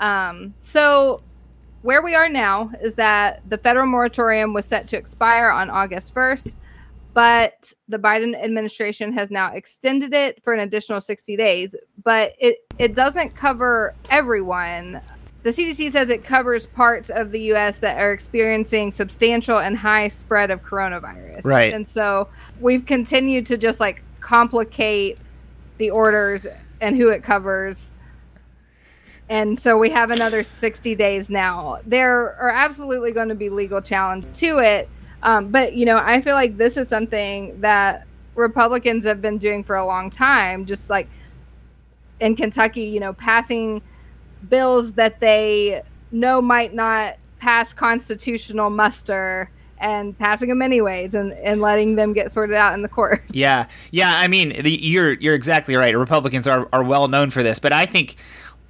Yeah. 0.00 0.28
Um, 0.28 0.54
so 0.58 1.22
where 1.82 2.02
we 2.02 2.14
are 2.14 2.28
now 2.28 2.70
is 2.82 2.94
that 2.94 3.48
the 3.48 3.58
federal 3.58 3.86
moratorium 3.86 4.52
was 4.52 4.66
set 4.66 4.88
to 4.88 4.96
expire 4.96 5.50
on 5.50 5.70
August 5.70 6.14
1st 6.14 6.56
but 7.18 7.72
the 7.88 7.98
Biden 7.98 8.40
administration 8.40 9.12
has 9.12 9.28
now 9.28 9.52
extended 9.52 10.14
it 10.14 10.40
for 10.44 10.52
an 10.52 10.60
additional 10.60 11.00
60 11.00 11.36
days. 11.36 11.74
But 12.04 12.34
it, 12.38 12.58
it 12.78 12.94
doesn't 12.94 13.34
cover 13.34 13.92
everyone. 14.08 15.00
The 15.42 15.50
CDC 15.50 15.90
says 15.90 16.10
it 16.10 16.22
covers 16.22 16.66
parts 16.66 17.10
of 17.10 17.32
the 17.32 17.40
U.S. 17.40 17.78
that 17.78 17.98
are 18.00 18.12
experiencing 18.12 18.92
substantial 18.92 19.58
and 19.58 19.76
high 19.76 20.06
spread 20.06 20.52
of 20.52 20.62
coronavirus. 20.62 21.44
Right. 21.44 21.74
And 21.74 21.84
so 21.84 22.28
we've 22.60 22.86
continued 22.86 23.46
to 23.46 23.58
just 23.58 23.80
like 23.80 24.04
complicate 24.20 25.18
the 25.78 25.90
orders 25.90 26.46
and 26.80 26.96
who 26.96 27.08
it 27.08 27.24
covers. 27.24 27.90
And 29.28 29.58
so 29.58 29.76
we 29.76 29.90
have 29.90 30.12
another 30.12 30.44
60 30.44 30.94
days 30.94 31.28
now. 31.28 31.80
There 31.84 32.36
are 32.36 32.50
absolutely 32.50 33.10
going 33.10 33.28
to 33.28 33.34
be 33.34 33.48
legal 33.48 33.82
challenges 33.82 34.38
to 34.38 34.58
it 34.58 34.88
um, 35.22 35.50
but 35.50 35.74
you 35.74 35.86
know, 35.86 35.98
I 35.98 36.20
feel 36.20 36.34
like 36.34 36.56
this 36.56 36.76
is 36.76 36.88
something 36.88 37.60
that 37.60 38.06
Republicans 38.34 39.04
have 39.04 39.20
been 39.20 39.38
doing 39.38 39.64
for 39.64 39.76
a 39.76 39.84
long 39.84 40.10
time, 40.10 40.64
just 40.64 40.90
like 40.90 41.08
in 42.20 42.36
Kentucky, 42.36 42.82
you 42.82 43.00
know, 43.00 43.12
passing 43.12 43.82
bills 44.48 44.92
that 44.92 45.20
they 45.20 45.82
know 46.12 46.40
might 46.40 46.74
not 46.74 47.16
pass 47.38 47.72
constitutional 47.72 48.70
muster 48.70 49.50
and 49.80 50.18
passing 50.18 50.48
them 50.48 50.60
anyways 50.60 51.14
and, 51.14 51.32
and 51.34 51.60
letting 51.60 51.94
them 51.94 52.12
get 52.12 52.30
sorted 52.32 52.56
out 52.56 52.74
in 52.74 52.82
the 52.82 52.88
court. 52.88 53.22
Yeah. 53.32 53.68
Yeah, 53.92 54.12
I 54.16 54.26
mean, 54.26 54.62
the, 54.62 54.70
you're 54.70 55.12
you're 55.12 55.34
exactly 55.34 55.76
right. 55.76 55.96
Republicans 55.96 56.48
are 56.48 56.68
are 56.72 56.82
well 56.82 57.08
known 57.08 57.30
for 57.30 57.42
this, 57.42 57.58
but 57.58 57.72
I 57.72 57.86
think 57.86 58.16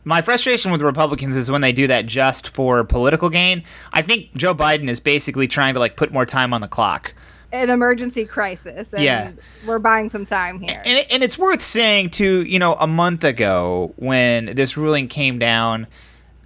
my 0.05 0.23
frustration 0.23 0.73
with 0.73 0.81
Republicans 0.81 1.37
is 1.37 1.51
when 1.51 1.61
they 1.61 1.73
do 1.73 1.87
that 1.87 2.07
just 2.07 2.49
for 2.49 2.85
political 2.85 3.29
gain. 3.29 3.63
I 3.93 4.03
think 4.03 4.35
Joe 4.35 4.55
Biden 4.55 4.89
is 4.89 5.01
basically 5.01 5.49
trying 5.49 5.75
to 5.75 5.81
like 5.81 5.97
put 5.97 6.13
more 6.13 6.27
time 6.27 6.55
on 6.55 6.61
the 6.61 6.69
clock. 6.69 7.15
An 7.51 7.71
emergency 7.71 8.27
crisis. 8.27 8.93
yeah. 8.97 9.33
We're 9.67 9.79
buying 9.79 10.11
some 10.11 10.27
time 10.27 10.61
here. 10.61 10.83
And, 10.85 11.07
and 11.11 11.23
it's 11.23 11.39
worth 11.39 11.63
saying, 11.63 12.11
too, 12.11 12.45
you 12.45 12.59
know, 12.59 12.75
a 12.75 12.87
month 12.87 13.25
ago 13.25 13.95
when 13.97 14.55
this 14.55 14.77
ruling 14.77 15.09
came 15.09 15.39
down, 15.39 15.87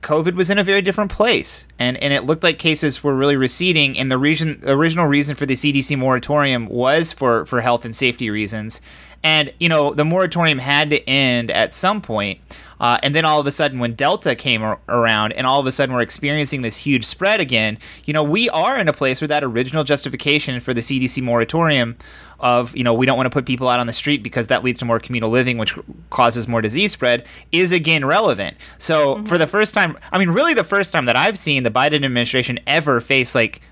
COVID 0.02 0.34
was 0.34 0.48
in 0.48 0.58
a 0.58 0.64
very 0.64 0.80
different 0.80 1.10
place. 1.10 1.66
And, 1.76 1.96
and 1.96 2.12
it 2.12 2.22
looked 2.22 2.44
like 2.44 2.60
cases 2.60 3.02
were 3.02 3.16
really 3.16 3.34
receding. 3.34 3.98
And 3.98 4.12
the, 4.12 4.18
reason, 4.18 4.62
original 4.64 5.06
reason 5.06 5.34
for 5.34 5.44
the 5.44 5.54
CDC 5.54 5.98
moratorium 5.98 6.66
was 6.66 7.12
for, 7.12 7.46
for 7.46 7.60
health 7.62 7.84
and 7.84 7.96
safety 7.96 8.30
reasons. 8.30 8.80
And, 9.24 9.52
you 9.60 9.68
know, 9.68 9.94
the 9.94 10.04
moratorium 10.04 10.58
had 10.58 10.90
to 10.90 11.08
end 11.08 11.50
at 11.50 11.74
some 11.74 12.00
point. 12.00 12.40
Uh, 12.82 12.98
and 13.04 13.14
then 13.14 13.24
all 13.24 13.38
of 13.38 13.46
a 13.46 13.50
sudden, 13.52 13.78
when 13.78 13.94
Delta 13.94 14.34
came 14.34 14.60
ar- 14.60 14.80
around, 14.88 15.32
and 15.34 15.46
all 15.46 15.60
of 15.60 15.66
a 15.66 15.72
sudden 15.72 15.94
we're 15.94 16.00
experiencing 16.00 16.62
this 16.62 16.78
huge 16.78 17.04
spread 17.04 17.40
again, 17.40 17.78
you 18.06 18.12
know, 18.12 18.24
we 18.24 18.50
are 18.50 18.76
in 18.76 18.88
a 18.88 18.92
place 18.92 19.20
where 19.20 19.28
that 19.28 19.44
original 19.44 19.84
justification 19.84 20.58
for 20.58 20.74
the 20.74 20.80
CDC 20.80 21.22
moratorium 21.22 21.96
of, 22.40 22.76
you 22.76 22.82
know, 22.82 22.92
we 22.92 23.06
don't 23.06 23.16
want 23.16 23.26
to 23.26 23.30
put 23.30 23.46
people 23.46 23.68
out 23.68 23.78
on 23.78 23.86
the 23.86 23.92
street 23.92 24.20
because 24.20 24.48
that 24.48 24.64
leads 24.64 24.80
to 24.80 24.84
more 24.84 24.98
communal 24.98 25.30
living, 25.30 25.58
which 25.58 25.78
causes 26.10 26.48
more 26.48 26.60
disease 26.60 26.90
spread, 26.90 27.24
is 27.52 27.70
again 27.70 28.04
relevant. 28.04 28.56
So 28.78 29.14
mm-hmm. 29.14 29.26
for 29.26 29.38
the 29.38 29.46
first 29.46 29.74
time, 29.74 29.96
I 30.10 30.18
mean, 30.18 30.30
really 30.30 30.52
the 30.52 30.64
first 30.64 30.92
time 30.92 31.04
that 31.04 31.14
I've 31.14 31.38
seen 31.38 31.62
the 31.62 31.70
Biden 31.70 32.04
administration 32.04 32.58
ever 32.66 33.00
face 33.00 33.32
like 33.32 33.62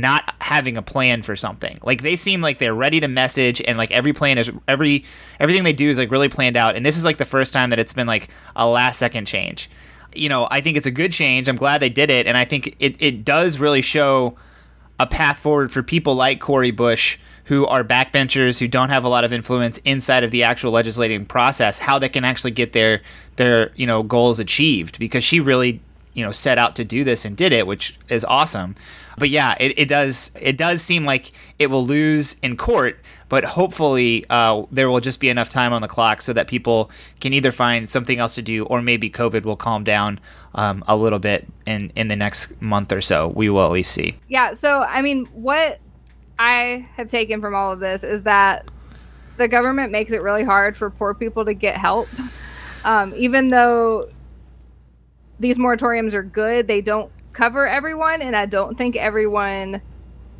not 0.00 0.34
having 0.40 0.76
a 0.76 0.82
plan 0.82 1.22
for 1.22 1.36
something. 1.36 1.78
Like 1.82 2.02
they 2.02 2.16
seem 2.16 2.40
like 2.40 2.58
they're 2.58 2.74
ready 2.74 3.00
to 3.00 3.08
message 3.08 3.60
and 3.60 3.78
like 3.78 3.90
every 3.90 4.12
plan 4.12 4.38
is 4.38 4.50
every 4.68 5.04
everything 5.40 5.64
they 5.64 5.72
do 5.72 5.88
is 5.88 5.98
like 5.98 6.10
really 6.10 6.28
planned 6.28 6.56
out. 6.56 6.76
And 6.76 6.84
this 6.84 6.96
is 6.96 7.04
like 7.04 7.18
the 7.18 7.24
first 7.24 7.52
time 7.52 7.70
that 7.70 7.78
it's 7.78 7.92
been 7.92 8.06
like 8.06 8.28
a 8.54 8.66
last 8.66 8.98
second 8.98 9.26
change. 9.26 9.70
You 10.14 10.28
know, 10.28 10.48
I 10.50 10.60
think 10.60 10.76
it's 10.76 10.86
a 10.86 10.90
good 10.90 11.12
change. 11.12 11.48
I'm 11.48 11.56
glad 11.56 11.82
they 11.82 11.90
did 11.90 12.10
it, 12.10 12.26
and 12.26 12.38
I 12.38 12.46
think 12.46 12.74
it, 12.80 12.96
it 13.00 13.22
does 13.22 13.58
really 13.58 13.82
show 13.82 14.36
a 14.98 15.06
path 15.06 15.40
forward 15.40 15.70
for 15.70 15.82
people 15.82 16.14
like 16.14 16.40
Cori 16.40 16.70
Bush 16.70 17.18
who 17.46 17.64
are 17.66 17.84
backbenchers 17.84 18.58
who 18.58 18.66
don't 18.66 18.88
have 18.88 19.04
a 19.04 19.08
lot 19.08 19.24
of 19.24 19.32
influence 19.32 19.78
inside 19.78 20.24
of 20.24 20.30
the 20.32 20.42
actual 20.42 20.72
legislating 20.72 21.24
process, 21.24 21.78
how 21.78 21.98
they 21.98 22.08
can 22.08 22.24
actually 22.24 22.50
get 22.50 22.72
their 22.72 23.00
their 23.36 23.72
you 23.76 23.86
know 23.86 24.02
goals 24.02 24.38
achieved 24.38 24.98
because 24.98 25.22
she 25.22 25.40
really 25.40 25.80
you 26.16 26.24
know 26.24 26.32
set 26.32 26.58
out 26.58 26.74
to 26.76 26.84
do 26.84 27.04
this 27.04 27.24
and 27.24 27.36
did 27.36 27.52
it, 27.52 27.66
which 27.66 27.96
is 28.08 28.24
awesome 28.24 28.74
but 29.18 29.30
yeah, 29.30 29.54
it, 29.58 29.78
it 29.78 29.88
does 29.88 30.30
it 30.38 30.56
does 30.56 30.82
seem 30.82 31.04
like 31.04 31.32
it 31.58 31.70
will 31.70 31.84
lose 31.84 32.36
in 32.42 32.56
court, 32.56 32.98
but 33.28 33.44
hopefully 33.44 34.24
uh, 34.28 34.64
there 34.70 34.90
will 34.90 35.00
just 35.00 35.20
be 35.20 35.28
enough 35.28 35.48
time 35.48 35.72
on 35.72 35.82
the 35.82 35.88
clock 35.88 36.22
so 36.22 36.32
that 36.34 36.48
people 36.48 36.90
can 37.20 37.32
either 37.32 37.52
find 37.52 37.88
something 37.88 38.18
else 38.18 38.34
to 38.34 38.42
do 38.42 38.64
or 38.66 38.82
maybe 38.82 39.08
COVID 39.08 39.44
will 39.44 39.56
calm 39.56 39.84
down 39.84 40.20
um, 40.54 40.84
a 40.86 40.96
little 40.96 41.18
bit 41.18 41.46
in 41.66 41.92
in 41.96 42.08
the 42.08 42.16
next 42.16 42.60
month 42.60 42.92
or 42.92 43.00
so. 43.00 43.28
We 43.28 43.48
will 43.48 43.64
at 43.64 43.72
least 43.72 43.92
see. 43.92 44.16
Yeah. 44.28 44.52
So 44.52 44.80
I 44.80 45.00
mean, 45.02 45.26
what 45.26 45.80
I 46.38 46.86
have 46.96 47.08
taken 47.08 47.40
from 47.40 47.54
all 47.54 47.72
of 47.72 47.80
this 47.80 48.04
is 48.04 48.22
that 48.22 48.70
the 49.38 49.48
government 49.48 49.92
makes 49.92 50.12
it 50.12 50.20
really 50.20 50.44
hard 50.44 50.76
for 50.76 50.90
poor 50.90 51.14
people 51.14 51.44
to 51.46 51.54
get 51.54 51.76
help, 51.76 52.08
um, 52.84 53.14
even 53.16 53.48
though 53.48 54.04
these 55.38 55.58
moratoriums 55.58 56.14
are 56.14 56.22
good. 56.22 56.66
They 56.66 56.80
don't 56.80 57.10
cover 57.32 57.68
everyone, 57.68 58.22
and 58.22 58.34
I 58.34 58.46
don't 58.46 58.76
think 58.76 58.96
everyone 58.96 59.80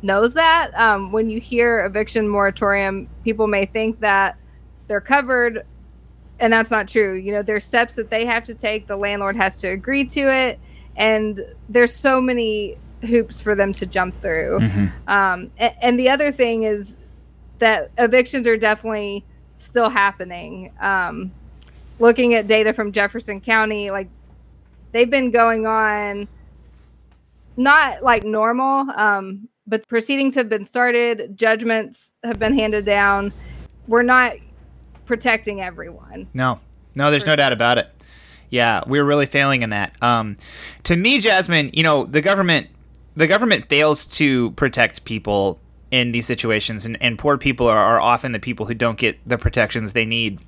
knows 0.01 0.33
that. 0.33 0.71
Um, 0.75 1.11
when 1.11 1.29
you 1.29 1.39
hear 1.39 1.85
eviction 1.85 2.27
moratorium, 2.27 3.07
people 3.23 3.47
may 3.47 3.65
think 3.65 3.99
that 3.99 4.37
they're 4.87 5.01
covered, 5.01 5.65
and 6.39 6.51
that's 6.51 6.71
not 6.71 6.87
true. 6.87 7.15
You 7.15 7.33
know, 7.33 7.41
there's 7.41 7.65
steps 7.65 7.95
that 7.95 8.09
they 8.09 8.25
have 8.25 8.43
to 8.45 8.55
take. 8.55 8.87
The 8.87 8.97
landlord 8.97 9.35
has 9.35 9.55
to 9.57 9.67
agree 9.67 10.05
to 10.05 10.21
it, 10.33 10.59
and 10.95 11.41
there's 11.69 11.93
so 11.93 12.19
many 12.19 12.77
hoops 13.05 13.41
for 13.41 13.53
them 13.53 13.71
to 13.73 13.85
jump 13.85 14.19
through. 14.21 14.59
Mm-hmm. 14.59 15.09
Um, 15.09 15.51
and, 15.57 15.75
and, 15.81 15.99
the 15.99 16.09
other 16.09 16.31
thing 16.31 16.63
is 16.63 16.97
that 17.59 17.91
evictions 17.99 18.47
are 18.47 18.57
definitely 18.57 19.23
still 19.59 19.89
happening. 19.89 20.71
Um, 20.81 21.31
looking 21.99 22.33
at 22.33 22.47
data 22.47 22.73
from 22.73 22.91
Jefferson 22.91 23.39
County, 23.41 23.91
like 23.91 24.07
they've 24.91 25.09
been 25.09 25.31
going 25.31 25.65
on 25.65 26.27
not 27.57 28.03
like 28.03 28.23
normal, 28.23 28.89
um, 28.91 29.49
but 29.65 29.87
proceedings 29.87 30.35
have 30.35 30.47
been 30.47 30.63
started, 30.63 31.37
judgments 31.37 32.13
have 32.23 32.39
been 32.39 32.53
handed 32.53 32.85
down. 32.85 33.33
We're 33.87 34.03
not 34.03 34.35
protecting 35.05 35.61
everyone. 35.61 36.27
No, 36.33 36.59
no, 36.95 37.11
there's 37.11 37.25
no 37.25 37.35
doubt 37.35 37.53
about 37.53 37.77
it. 37.77 37.89
Yeah, 38.49 38.83
we're 38.87 39.03
really 39.03 39.25
failing 39.25 39.61
in 39.61 39.71
that. 39.71 40.01
Um, 40.01 40.37
to 40.83 40.95
me, 40.95 41.19
Jasmine, 41.19 41.71
you 41.73 41.83
know, 41.83 42.05
the 42.05 42.21
government, 42.21 42.67
the 43.15 43.27
government 43.27 43.67
fails 43.67 44.05
to 44.05 44.51
protect 44.51 45.03
people 45.03 45.59
in 45.91 46.11
these 46.11 46.25
situations, 46.25 46.85
and, 46.85 47.01
and 47.01 47.17
poor 47.17 47.37
people 47.37 47.67
are, 47.67 47.77
are 47.77 47.99
often 47.99 48.31
the 48.31 48.39
people 48.39 48.65
who 48.65 48.73
don't 48.73 48.97
get 48.97 49.17
the 49.27 49.37
protections 49.37 49.93
they 49.93 50.05
need. 50.05 50.39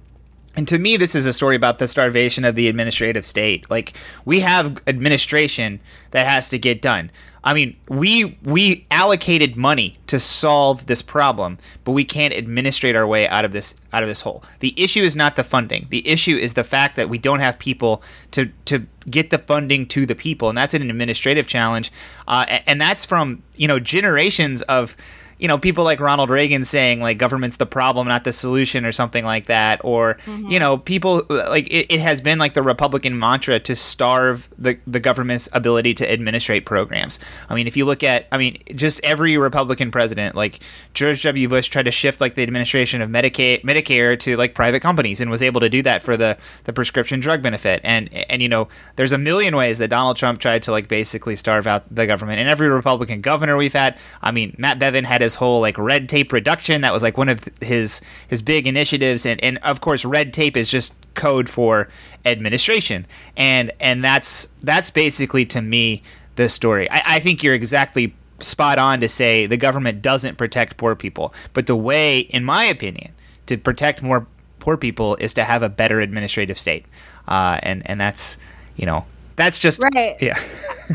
And 0.56 0.68
to 0.68 0.79
me, 0.79 0.98
this 0.98 1.15
is 1.15 1.25
a 1.25 1.34
story 1.34 1.56
about 1.56 1.79
the 1.79 1.88
starvation 1.88 2.44
of 2.44 2.56
the 2.56 2.68
administrative 2.68 3.25
state. 3.25 3.70
Like 3.70 3.94
we 4.25 4.39
have 4.39 4.82
administration 4.88 5.79
that 6.12 6.27
has 6.27 6.50
to 6.50 6.60
get 6.60 6.82
done. 6.82 7.12
I 7.44 7.53
mean, 7.53 7.77
we 7.88 8.38
we 8.44 8.86
allocated 8.91 9.56
money 9.56 9.96
to 10.08 10.20
solve 10.20 10.88
this 10.88 11.01
problem, 11.01 11.58
but 11.86 11.94
we 11.94 12.03
can't 12.03 12.34
administrate 12.34 12.96
our 12.96 13.08
way 13.08 13.27
out 13.27 13.46
of 13.46 13.53
this 13.53 13.75
out 13.94 14.03
of 14.03 14.10
this 14.10 14.22
hole. 14.22 14.44
The 14.60 14.74
issue 14.75 15.03
is 15.03 15.15
not 15.15 15.36
the 15.36 15.44
funding. 15.44 15.88
The 15.89 16.06
issue 16.08 16.36
is 16.36 16.53
the 16.53 16.65
fact 16.65 16.98
that 16.98 17.08
we 17.08 17.18
don't 17.18 17.39
have 17.39 17.58
people 17.58 18.03
to 18.32 18.48
to 18.65 18.86
get 19.10 19.29
the 19.29 19.38
funding 19.38 19.88
to 19.88 20.06
the 20.06 20.15
people, 20.15 20.50
and 20.50 20.58
that's 20.58 20.74
an 20.74 20.89
administrative 20.89 21.48
challenge. 21.48 21.91
Uh, 22.27 22.60
and 22.68 22.82
that's 22.82 23.06
from 23.06 23.41
you 23.56 23.68
know 23.68 23.79
generations 23.79 24.62
of 24.63 24.98
you 25.39 25.48
know 25.48 25.58
people 25.58 25.84
like 25.84 26.00
Ronald 26.00 26.29
Reagan 26.29 26.65
saying 26.65 27.00
like 27.00 27.17
government's 27.17 27.58
the 27.58 27.65
problem 27.65 28.08
not 28.08 28.25
the 28.25 28.31
solution 28.31 28.86
or 28.86 28.91
something 28.91 29.24
like 29.25 29.48
that 29.48 29.81
or 29.84 30.15
mm-hmm. 30.25 30.50
you 30.50 30.60
know 30.60 30.77
people 30.77 31.25
like 31.29 31.67
it, 31.67 31.88
it, 31.89 32.00
has 32.01 32.22
been 32.22 32.38
like 32.38 32.53
the 32.53 32.62
Republican 32.62 33.17
mantra 33.17 33.60
to 33.60 33.75
starve 33.75 34.50
the 34.58 34.77
the 34.86 35.00
government's 35.00 35.50
ability 35.53 35.93
to 35.93 36.12
administrate 36.12 36.65
programs. 36.65 37.19
I 37.50 37.55
mean 37.55 37.67
if 37.67 37.77
you 37.77 37.86
look 37.86 38.03
at 38.03 38.27
I 38.31 38.38
mean 38.38 38.62
just 38.75 39.00
every 39.03 39.38
Republican 39.38 39.91
president 39.91 40.36
like 40.36 40.60
George 40.93 41.24
W 41.24 41.48
Bush 41.48 41.69
tried 41.69 41.84
to 41.84 41.91
shift 41.91 42.19
like 42.19 42.36
the 42.36 42.43
administration 42.43 43.01
of 43.01 43.10
Medicaid 43.10 43.62
Medicare 43.63 44.19
to 44.19 44.36
like 44.36 44.53
private 44.53 44.81
companies 44.81 45.22
and 45.22 45.31
was 45.31 45.41
able 45.41 45.62
to 45.62 45.69
do 45.69 45.81
that 45.84 46.03
for 46.03 46.17
the 46.17 46.38
the 46.65 46.74
prescription 46.74 47.22
drug 47.22 47.41
benefit 47.41 47.79
and 47.86 48.13
and 48.13 48.41
you 48.41 48.50
know 48.50 48.67
there's 48.98 49.13
a 49.13 49.17
million 49.17 49.55
ways 49.55 49.77
that 49.77 49.89
Donald 49.89 50.17
Trump 50.17 50.39
tried 50.39 50.63
to 50.63 50.72
like 50.72 50.89
basically 50.89 51.38
starve 51.38 51.65
out 51.65 51.84
the 51.89 52.05
government 52.05 52.39
and 52.39 52.50
every 52.50 52.67
Republican 52.67 53.22
governor 53.22 53.55
we've 53.55 53.74
had 53.74 53.98
I 54.22 54.31
mean 54.31 54.53
Matt 54.58 54.79
Bevin 54.79 55.05
had 55.05 55.22
his 55.22 55.28
his 55.29 55.36
whole 55.36 55.62
like 55.62 55.77
red 55.77 56.09
tape 56.09 56.33
reduction. 56.33 56.81
That 56.81 56.91
was 56.91 57.03
like 57.03 57.17
one 57.17 57.29
of 57.29 57.48
his 57.62 58.01
his 58.27 58.41
big 58.41 58.65
initiatives, 58.65 59.25
and 59.25 59.41
and 59.43 59.59
of 59.59 59.81
course, 59.81 60.03
red 60.03 60.33
tape 60.33 60.57
is 60.57 60.69
just 60.69 60.95
code 61.13 61.50
for 61.50 61.89
administration, 62.25 63.05
and 63.38 63.71
and 63.79 64.03
that's 64.03 64.50
that's 64.63 64.89
basically 64.89 65.45
to 65.48 65.62
me 65.62 66.01
the 66.36 66.50
story. 66.50 66.89
I, 66.89 67.01
I 67.05 67.19
think 67.19 67.43
you're 67.43 67.53
exactly 67.53 68.15
spot 68.39 68.79
on 68.79 69.01
to 69.01 69.07
say 69.07 69.45
the 69.45 69.57
government 69.57 70.01
doesn't 70.01 70.38
protect 70.38 70.77
poor 70.77 70.95
people, 70.95 71.33
but 71.53 71.67
the 71.67 71.75
way, 71.75 72.19
in 72.19 72.43
my 72.43 72.63
opinion, 72.65 73.13
to 73.45 73.57
protect 73.57 74.01
more 74.01 74.25
poor 74.59 74.77
people 74.77 75.15
is 75.17 75.33
to 75.36 75.43
have 75.43 75.62
a 75.62 75.69
better 75.69 76.01
administrative 76.01 76.57
state, 76.57 76.86
uh, 77.27 77.59
and 77.62 77.83
and 77.86 78.01
that's 78.01 78.39
you 78.75 78.88
know 78.88 79.05
that's 79.36 79.59
just 79.59 79.79
right. 79.79 80.17
Yeah, 80.19 80.41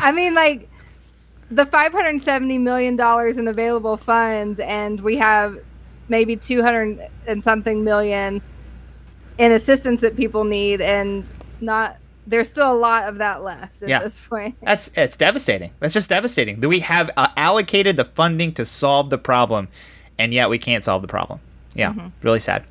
I 0.01 0.11
mean 0.11 0.35
like 0.35 0.69
the 1.51 1.67
570 1.67 2.59
million 2.59 2.97
dollars 2.97 3.39
in 3.39 3.49
available 3.49 3.97
funds 3.97 4.61
and 4.61 5.01
we 5.01 5.17
have 5.17 5.59
maybe 6.09 6.37
200 6.37 7.11
and 7.27 7.43
something 7.43 7.85
million 7.85 8.43
in 9.39 9.53
assistance 9.53 10.01
that 10.01 10.17
people 10.17 10.45
need 10.45 10.81
and 10.81 11.29
not 11.61 11.97
there's 12.27 12.49
still 12.49 12.73
a 12.73 12.75
lot 12.75 13.07
of 13.07 13.19
that 13.19 13.43
left 13.43 13.83
at 13.83 13.89
yeah. 13.89 14.03
this 14.03 14.19
point. 14.19 14.57
That's 14.63 14.91
it's 14.97 15.17
devastating. 15.17 15.73
That's 15.81 15.93
just 15.93 16.09
devastating. 16.09 16.61
That 16.61 16.69
we 16.69 16.81
have 16.81 17.11
uh, 17.17 17.29
allocated 17.37 17.97
the 17.97 18.07
funding 18.07 18.55
to 18.55 18.65
solve 18.65 19.11
the 19.11 19.19
problem 19.19 19.69
and 20.19 20.33
yet 20.33 20.49
we 20.49 20.59
can't 20.59 20.85
solve 20.85 21.03
the 21.03 21.09
problem. 21.09 21.41
Yeah, 21.75 21.93
mm-hmm. 21.93 22.09
really 22.23 22.41
sad. 22.41 22.65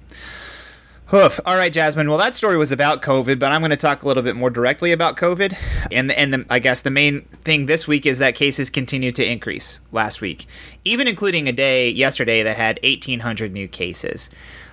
All 1.13 1.55
right, 1.55 1.71
Jasmine. 1.71 2.09
Well, 2.09 2.17
that 2.17 2.33
story 2.33 2.57
was 2.57 2.71
about 2.71 3.03
COVID, 3.03 3.37
but 3.37 3.51
I'm 3.51 3.61
going 3.61 3.69
to 3.69 3.77
talk 3.77 4.01
a 4.01 4.07
little 4.07 4.23
bit 4.23 4.35
more 4.35 4.49
directly 4.49 4.91
about 4.91 5.15
COVID. 5.15 5.55
And 5.91 6.11
and 6.11 6.33
the, 6.33 6.45
I 6.49 6.57
guess 6.57 6.81
the 6.81 6.89
main 6.89 7.21
thing 7.43 7.67
this 7.67 7.87
week 7.87 8.07
is 8.07 8.17
that 8.17 8.33
cases 8.33 8.71
continued 8.71 9.13
to 9.17 9.23
increase 9.23 9.79
last 9.91 10.21
week, 10.21 10.47
even 10.83 11.07
including 11.07 11.47
a 11.47 11.51
day 11.51 11.87
yesterday 11.87 12.41
that 12.41 12.57
had 12.57 12.79
1,800 12.81 13.53
new 13.53 13.67
cases. 13.67 14.31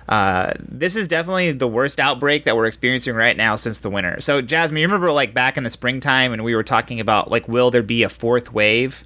Uh, 0.09 0.53
this 0.57 0.95
is 0.95 1.07
definitely 1.07 1.51
the 1.51 1.67
worst 1.67 1.99
outbreak 1.99 2.45
that 2.45 2.55
we're 2.55 2.65
experiencing 2.65 3.13
right 3.13 3.37
now 3.37 3.55
since 3.55 3.77
the 3.77 3.91
winter. 3.91 4.19
So, 4.19 4.41
Jasmine, 4.41 4.81
you 4.81 4.87
remember 4.87 5.11
like 5.11 5.35
back 5.35 5.57
in 5.57 5.63
the 5.63 5.69
springtime, 5.69 6.33
and 6.33 6.43
we 6.43 6.55
were 6.55 6.63
talking 6.63 6.99
about 6.99 7.29
like, 7.29 7.47
will 7.47 7.69
there 7.69 7.83
be 7.83 8.01
a 8.01 8.09
fourth 8.09 8.51
wave? 8.51 9.05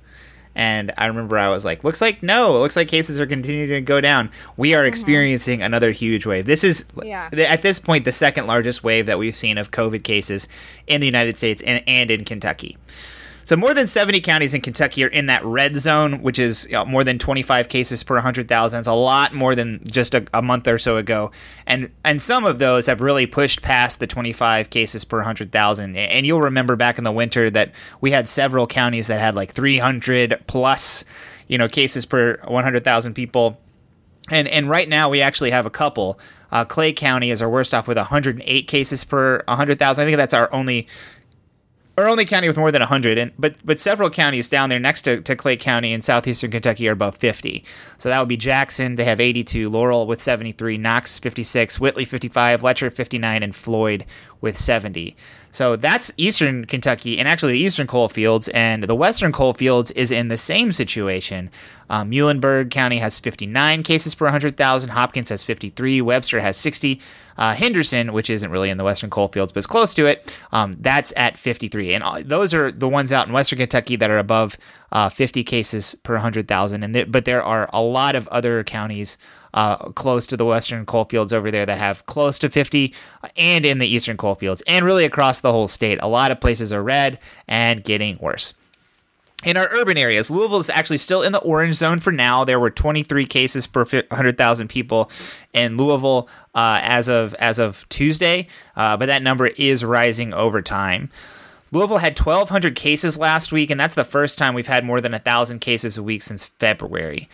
And 0.55 0.93
I 0.97 1.05
remember 1.07 1.37
I 1.37 1.49
was 1.49 1.65
like, 1.65 1.83
looks 1.83 2.01
like 2.01 2.23
no, 2.23 2.55
it 2.55 2.59
looks 2.59 2.75
like 2.75 2.87
cases 2.87 3.19
are 3.19 3.27
continuing 3.27 3.69
to 3.69 3.81
go 3.81 3.99
down. 4.01 4.31
We 4.57 4.73
are 4.73 4.79
mm-hmm. 4.79 4.87
experiencing 4.87 5.61
another 5.61 5.91
huge 5.91 6.25
wave. 6.25 6.45
This 6.45 6.63
is, 6.63 6.85
yeah. 7.03 7.29
at 7.33 7.61
this 7.61 7.77
point, 7.77 8.05
the 8.05 8.11
second 8.11 8.47
largest 8.47 8.83
wave 8.83 9.05
that 9.05 9.19
we've 9.19 9.35
seen 9.35 9.57
of 9.57 9.71
COVID 9.71 10.03
cases 10.03 10.47
in 10.87 11.01
the 11.01 11.07
United 11.07 11.37
States 11.37 11.61
and, 11.61 11.83
and 11.87 12.09
in 12.09 12.23
Kentucky. 12.23 12.77
So 13.45 13.55
more 13.55 13.75
than 13.75 13.85
70 13.85 14.21
counties 14.21 14.55
in 14.55 14.61
Kentucky 14.61 15.03
are 15.03 15.07
in 15.07 15.27
that 15.27 15.45
red 15.45 15.75
zone, 15.75 16.23
which 16.23 16.39
is 16.39 16.65
you 16.65 16.71
know, 16.71 16.83
more 16.83 17.03
than 17.03 17.19
25 17.19 17.69
cases 17.69 18.01
per 18.01 18.15
100,000. 18.15 18.79
It's 18.79 18.87
a 18.87 18.93
lot 18.93 19.35
more 19.35 19.53
than 19.53 19.81
just 19.85 20.15
a, 20.15 20.25
a, 20.33 20.41
month 20.41 20.67
or 20.67 20.79
so 20.79 20.97
ago. 20.97 21.29
And 21.67 21.91
and 22.03 22.19
some 22.19 22.43
of 22.43 22.57
those 22.57 22.87
have 22.87 23.01
really 23.01 23.27
pushed 23.27 23.61
past 23.61 23.99
the 23.99 24.07
25 24.07 24.71
cases 24.71 25.05
per 25.05 25.17
100,000. 25.17 25.95
And 25.95 26.25
you'll 26.25 26.41
remember 26.41 26.75
back 26.75 26.97
in 26.97 27.03
the 27.03 27.11
winter 27.11 27.51
that 27.51 27.71
we 28.01 28.09
had 28.09 28.27
several 28.27 28.65
counties 28.65 29.07
that 29.07 29.19
had 29.19 29.35
like 29.35 29.51
300 29.51 30.45
plus, 30.47 31.05
you 31.47 31.59
know, 31.59 31.67
cases 31.67 32.03
per 32.07 32.39
100,000 32.47 33.13
people. 33.13 33.61
And 34.31 34.47
and 34.47 34.67
right 34.67 34.89
now 34.89 35.07
we 35.07 35.21
actually 35.21 35.51
have 35.51 35.67
a 35.67 35.71
couple. 35.71 36.19
Uh, 36.51 36.65
Clay 36.65 36.93
County 36.93 37.31
is 37.31 37.41
our 37.41 37.49
worst 37.49 37.73
off 37.73 37.87
with 37.87 37.97
108 37.97 38.67
cases 38.67 39.03
per 39.03 39.43
100,000. 39.47 40.01
I 40.01 40.05
think 40.07 40.17
that's 40.17 40.33
our 40.33 40.51
only 40.53 40.87
our 41.97 42.07
only 42.07 42.25
county 42.25 42.47
with 42.47 42.57
more 42.57 42.71
than 42.71 42.81
100 42.81 43.17
and 43.17 43.31
but 43.37 43.55
but 43.65 43.79
several 43.79 44.09
counties 44.09 44.49
down 44.49 44.69
there 44.69 44.79
next 44.79 45.03
to, 45.03 45.21
to 45.21 45.35
clay 45.35 45.55
county 45.55 45.93
in 45.93 46.01
southeastern 46.01 46.51
kentucky 46.51 46.87
are 46.87 46.93
above 46.93 47.15
50 47.15 47.63
so 47.97 48.09
that 48.09 48.19
would 48.19 48.29
be 48.29 48.37
jackson 48.37 48.95
they 48.95 49.05
have 49.05 49.19
82 49.19 49.69
laurel 49.69 50.07
with 50.07 50.21
73 50.21 50.77
knox 50.77 51.17
56 51.19 51.79
whitley 51.79 52.05
55 52.05 52.63
letcher 52.63 52.91
59 52.91 53.43
and 53.43 53.55
floyd 53.55 54.05
with 54.41 54.57
70 54.57 55.15
so 55.55 55.75
that's 55.75 56.11
eastern 56.17 56.65
kentucky 56.65 57.17
and 57.17 57.27
actually 57.27 57.53
the 57.53 57.59
eastern 57.59 57.87
coal 57.87 58.09
fields 58.09 58.47
and 58.49 58.83
the 58.83 58.95
western 58.95 59.31
coal 59.31 59.53
fields 59.53 59.91
is 59.91 60.11
in 60.11 60.27
the 60.27 60.37
same 60.37 60.71
situation 60.71 61.49
um, 61.89 62.11
muhlenberg 62.11 62.71
county 62.71 62.97
has 62.97 63.17
59 63.17 63.83
cases 63.83 64.13
per 64.15 64.25
100000 64.25 64.89
hopkins 64.89 65.29
has 65.29 65.43
53 65.43 66.01
webster 66.01 66.39
has 66.39 66.57
60 66.57 66.99
uh, 67.37 67.53
Henderson, 67.53 68.13
which 68.13 68.29
isn't 68.29 68.49
really 68.49 68.69
in 68.69 68.77
the 68.77 68.83
Western 68.83 69.09
coal 69.09 69.27
fields, 69.27 69.51
but 69.51 69.59
is 69.59 69.67
close 69.67 69.93
to 69.95 70.05
it, 70.05 70.37
um, 70.51 70.73
that's 70.79 71.13
at 71.17 71.37
53. 71.37 71.93
And 71.93 72.27
those 72.27 72.53
are 72.53 72.71
the 72.71 72.87
ones 72.87 73.11
out 73.11 73.27
in 73.27 73.33
Western 73.33 73.57
Kentucky 73.57 73.95
that 73.97 74.09
are 74.09 74.17
above 74.17 74.57
uh, 74.91 75.09
50 75.09 75.43
cases 75.43 75.95
per 75.95 76.13
100,000. 76.13 76.83
And 76.83 76.93
th- 76.93 77.11
but 77.11 77.25
there 77.25 77.43
are 77.43 77.69
a 77.73 77.81
lot 77.81 78.15
of 78.15 78.27
other 78.29 78.63
counties 78.63 79.17
uh, 79.55 79.77
close 79.93 80.27
to 80.27 80.37
the 80.37 80.45
Western 80.45 80.85
coal 80.85 81.05
fields 81.05 81.33
over 81.33 81.49
there 81.49 81.65
that 81.65 81.79
have 81.79 82.05
close 82.05 82.37
to 82.39 82.49
50, 82.51 82.93
and 83.35 83.65
in 83.65 83.79
the 83.79 83.87
Eastern 83.87 84.17
coal 84.17 84.35
fields, 84.35 84.61
and 84.67 84.85
really 84.85 85.05
across 85.05 85.39
the 85.39 85.51
whole 85.51 85.67
state. 85.67 85.97
A 86.03 86.07
lot 86.07 86.29
of 86.29 86.39
places 86.39 86.71
are 86.71 86.83
red 86.83 87.17
and 87.47 87.83
getting 87.83 88.19
worse 88.19 88.53
in 89.45 89.57
our 89.57 89.69
urban 89.71 89.97
areas, 89.97 90.31
Louisville 90.31 90.59
is 90.59 90.69
actually 90.69 90.97
still 90.97 91.21
in 91.21 91.31
the 91.31 91.39
orange 91.39 91.75
zone 91.75 91.99
for 91.99 92.11
now. 92.11 92.43
There 92.43 92.59
were 92.59 92.71
23 92.71 93.25
cases 93.27 93.67
per 93.67 93.85
100,000 93.85 94.67
people 94.67 95.11
in 95.53 95.77
Louisville 95.77 96.27
uh, 96.55 96.79
as 96.81 97.07
of 97.07 97.33
as 97.35 97.59
of 97.59 97.87
Tuesday, 97.89 98.47
uh, 98.75 98.97
but 98.97 99.05
that 99.05 99.21
number 99.21 99.47
is 99.47 99.85
rising 99.85 100.33
over 100.33 100.61
time. 100.61 101.09
Louisville 101.71 101.97
had 101.97 102.17
1,200 102.17 102.75
cases 102.75 103.17
last 103.17 103.51
week, 103.51 103.69
and 103.69 103.79
that's 103.79 103.95
the 103.95 104.03
first 104.03 104.37
time 104.37 104.53
we've 104.53 104.67
had 104.67 104.85
more 104.85 105.01
than 105.01 105.11
1,000 105.11 105.59
cases 105.59 105.97
a 105.97 106.03
week 106.03 106.21
since 106.21 106.45
February. 106.45 107.29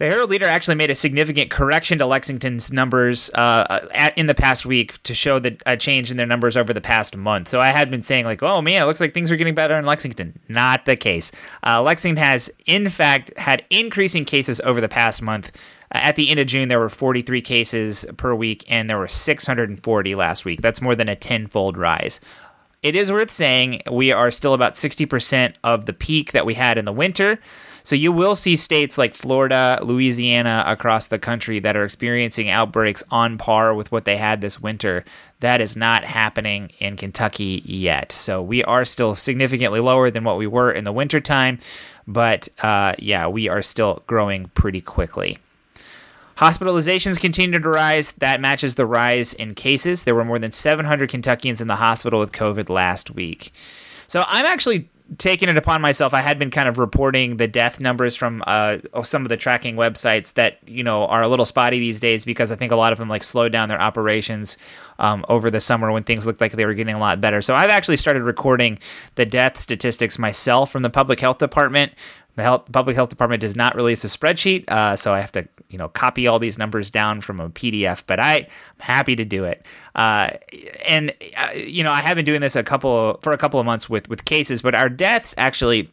The 0.00 0.06
Herald 0.06 0.30
Leader 0.30 0.46
actually 0.46 0.76
made 0.76 0.88
a 0.88 0.94
significant 0.94 1.50
correction 1.50 1.98
to 1.98 2.06
Lexington's 2.06 2.72
numbers 2.72 3.30
uh, 3.34 3.86
at, 3.92 4.16
in 4.16 4.28
the 4.28 4.34
past 4.34 4.64
week 4.64 5.00
to 5.02 5.12
show 5.12 5.38
the, 5.38 5.58
a 5.66 5.76
change 5.76 6.10
in 6.10 6.16
their 6.16 6.26
numbers 6.26 6.56
over 6.56 6.72
the 6.72 6.80
past 6.80 7.18
month. 7.18 7.48
So 7.48 7.60
I 7.60 7.66
had 7.66 7.90
been 7.90 8.02
saying 8.02 8.24
like, 8.24 8.42
oh 8.42 8.62
man, 8.62 8.80
it 8.80 8.86
looks 8.86 8.98
like 8.98 9.12
things 9.12 9.30
are 9.30 9.36
getting 9.36 9.54
better 9.54 9.78
in 9.78 9.84
Lexington. 9.84 10.40
Not 10.48 10.86
the 10.86 10.96
case. 10.96 11.32
Uh, 11.66 11.82
Lexington 11.82 12.16
has 12.24 12.50
in 12.64 12.88
fact 12.88 13.36
had 13.36 13.62
increasing 13.68 14.24
cases 14.24 14.58
over 14.62 14.80
the 14.80 14.88
past 14.88 15.20
month. 15.20 15.52
At 15.92 16.16
the 16.16 16.30
end 16.30 16.40
of 16.40 16.46
June, 16.46 16.68
there 16.68 16.80
were 16.80 16.88
43 16.88 17.42
cases 17.42 18.06
per 18.16 18.34
week, 18.34 18.64
and 18.70 18.88
there 18.88 18.96
were 18.96 19.06
640 19.06 20.14
last 20.14 20.46
week. 20.46 20.62
That's 20.62 20.80
more 20.80 20.94
than 20.94 21.10
a 21.10 21.16
tenfold 21.16 21.76
rise. 21.76 22.20
It 22.82 22.96
is 22.96 23.12
worth 23.12 23.30
saying 23.30 23.82
we 23.90 24.12
are 24.12 24.30
still 24.30 24.54
about 24.54 24.74
60% 24.74 25.56
of 25.62 25.84
the 25.84 25.92
peak 25.92 26.32
that 26.32 26.46
we 26.46 26.54
had 26.54 26.78
in 26.78 26.86
the 26.86 26.92
winter. 26.92 27.38
So 27.90 27.96
you 27.96 28.12
will 28.12 28.36
see 28.36 28.54
states 28.54 28.96
like 28.96 29.16
Florida, 29.16 29.80
Louisiana 29.82 30.62
across 30.64 31.08
the 31.08 31.18
country 31.18 31.58
that 31.58 31.76
are 31.76 31.82
experiencing 31.82 32.48
outbreaks 32.48 33.02
on 33.10 33.36
par 33.36 33.74
with 33.74 33.90
what 33.90 34.04
they 34.04 34.16
had 34.16 34.40
this 34.40 34.62
winter. 34.62 35.04
That 35.40 35.60
is 35.60 35.76
not 35.76 36.04
happening 36.04 36.70
in 36.78 36.96
Kentucky 36.96 37.62
yet. 37.64 38.12
So 38.12 38.40
we 38.40 38.62
are 38.62 38.84
still 38.84 39.16
significantly 39.16 39.80
lower 39.80 40.08
than 40.08 40.22
what 40.22 40.38
we 40.38 40.46
were 40.46 40.70
in 40.70 40.84
the 40.84 40.92
wintertime. 40.92 41.58
But 42.06 42.46
uh, 42.62 42.94
yeah, 43.00 43.26
we 43.26 43.48
are 43.48 43.60
still 43.60 44.04
growing 44.06 44.50
pretty 44.54 44.80
quickly. 44.80 45.38
Hospitalizations 46.36 47.18
continue 47.18 47.58
to 47.58 47.68
rise. 47.68 48.12
That 48.12 48.40
matches 48.40 48.76
the 48.76 48.86
rise 48.86 49.34
in 49.34 49.56
cases. 49.56 50.04
There 50.04 50.14
were 50.14 50.24
more 50.24 50.38
than 50.38 50.52
700 50.52 51.10
Kentuckians 51.10 51.60
in 51.60 51.66
the 51.66 51.74
hospital 51.74 52.20
with 52.20 52.30
COVID 52.30 52.68
last 52.68 53.10
week. 53.10 53.52
So 54.06 54.22
I'm 54.28 54.46
actually 54.46 54.88
taken 55.18 55.48
it 55.48 55.56
upon 55.56 55.80
myself. 55.80 56.14
I 56.14 56.20
had 56.20 56.38
been 56.38 56.50
kind 56.50 56.68
of 56.68 56.78
reporting 56.78 57.36
the 57.36 57.48
death 57.48 57.80
numbers 57.80 58.14
from 58.14 58.42
uh, 58.46 58.78
some 59.02 59.22
of 59.22 59.28
the 59.28 59.36
tracking 59.36 59.76
websites 59.76 60.34
that 60.34 60.58
you 60.66 60.82
know 60.82 61.06
are 61.06 61.22
a 61.22 61.28
little 61.28 61.46
spotty 61.46 61.78
these 61.78 62.00
days 62.00 62.24
because 62.24 62.50
I 62.50 62.56
think 62.56 62.72
a 62.72 62.76
lot 62.76 62.92
of 62.92 62.98
them 62.98 63.08
like 63.08 63.24
slowed 63.24 63.52
down 63.52 63.68
their 63.68 63.80
operations 63.80 64.56
um, 64.98 65.24
over 65.28 65.50
the 65.50 65.60
summer 65.60 65.90
when 65.90 66.04
things 66.04 66.26
looked 66.26 66.40
like 66.40 66.52
they 66.52 66.66
were 66.66 66.74
getting 66.74 66.94
a 66.94 66.98
lot 66.98 67.20
better. 67.20 67.42
So 67.42 67.54
I've 67.54 67.70
actually 67.70 67.96
started 67.96 68.22
recording 68.22 68.78
the 69.16 69.26
death 69.26 69.58
statistics 69.58 70.18
myself 70.18 70.70
from 70.70 70.82
the 70.82 70.90
public 70.90 71.20
health 71.20 71.38
department. 71.38 71.92
The 72.36 72.42
health, 72.42 72.70
public 72.72 72.96
health 72.96 73.10
department 73.10 73.40
does 73.40 73.56
not 73.56 73.74
release 73.74 74.04
a 74.04 74.06
spreadsheet, 74.06 74.70
uh, 74.70 74.96
so 74.96 75.12
I 75.12 75.20
have 75.20 75.32
to 75.32 75.48
you 75.68 75.78
know 75.78 75.88
copy 75.88 76.26
all 76.26 76.38
these 76.38 76.58
numbers 76.58 76.90
down 76.90 77.20
from 77.20 77.40
a 77.40 77.50
PDF. 77.50 78.04
But 78.06 78.20
I, 78.20 78.36
am 78.38 78.46
happy 78.78 79.16
to 79.16 79.24
do 79.24 79.44
it. 79.44 79.66
Uh, 79.94 80.30
and 80.86 81.12
uh, 81.36 81.50
you 81.54 81.82
know 81.82 81.92
I 81.92 82.00
have 82.00 82.16
been 82.16 82.24
doing 82.24 82.40
this 82.40 82.56
a 82.56 82.62
couple 82.62 83.18
for 83.22 83.32
a 83.32 83.38
couple 83.38 83.60
of 83.60 83.66
months 83.66 83.90
with 83.90 84.08
with 84.08 84.24
cases, 84.24 84.62
but 84.62 84.74
our 84.74 84.88
deaths 84.88 85.34
actually 85.36 85.90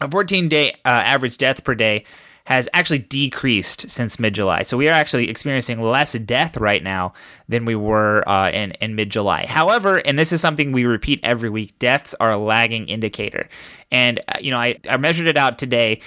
a 0.00 0.10
14 0.10 0.48
day 0.48 0.72
uh, 0.84 0.88
average 0.88 1.38
death 1.38 1.64
per 1.64 1.74
day 1.74 2.04
has 2.48 2.66
actually 2.72 3.00
decreased 3.00 3.90
since 3.90 4.18
mid 4.18 4.34
July. 4.34 4.62
So 4.62 4.78
we 4.78 4.88
are 4.88 4.94
actually 4.94 5.28
experiencing 5.28 5.82
less 5.82 6.14
death 6.14 6.56
right 6.56 6.82
now 6.82 7.12
than 7.46 7.66
we 7.66 7.74
were 7.74 8.26
uh, 8.26 8.50
in, 8.50 8.70
in 8.80 8.94
mid 8.94 9.10
July. 9.10 9.44
However, 9.44 9.98
and 9.98 10.18
this 10.18 10.32
is 10.32 10.40
something 10.40 10.72
we 10.72 10.86
repeat 10.86 11.20
every 11.22 11.50
week, 11.50 11.78
deaths 11.78 12.14
are 12.18 12.30
a 12.30 12.38
lagging 12.38 12.88
indicator. 12.88 13.50
And, 13.92 14.20
uh, 14.28 14.38
you 14.40 14.50
know, 14.50 14.56
I, 14.56 14.78
I 14.88 14.96
measured 14.96 15.28
it 15.28 15.36
out 15.36 15.58
today. 15.58 16.00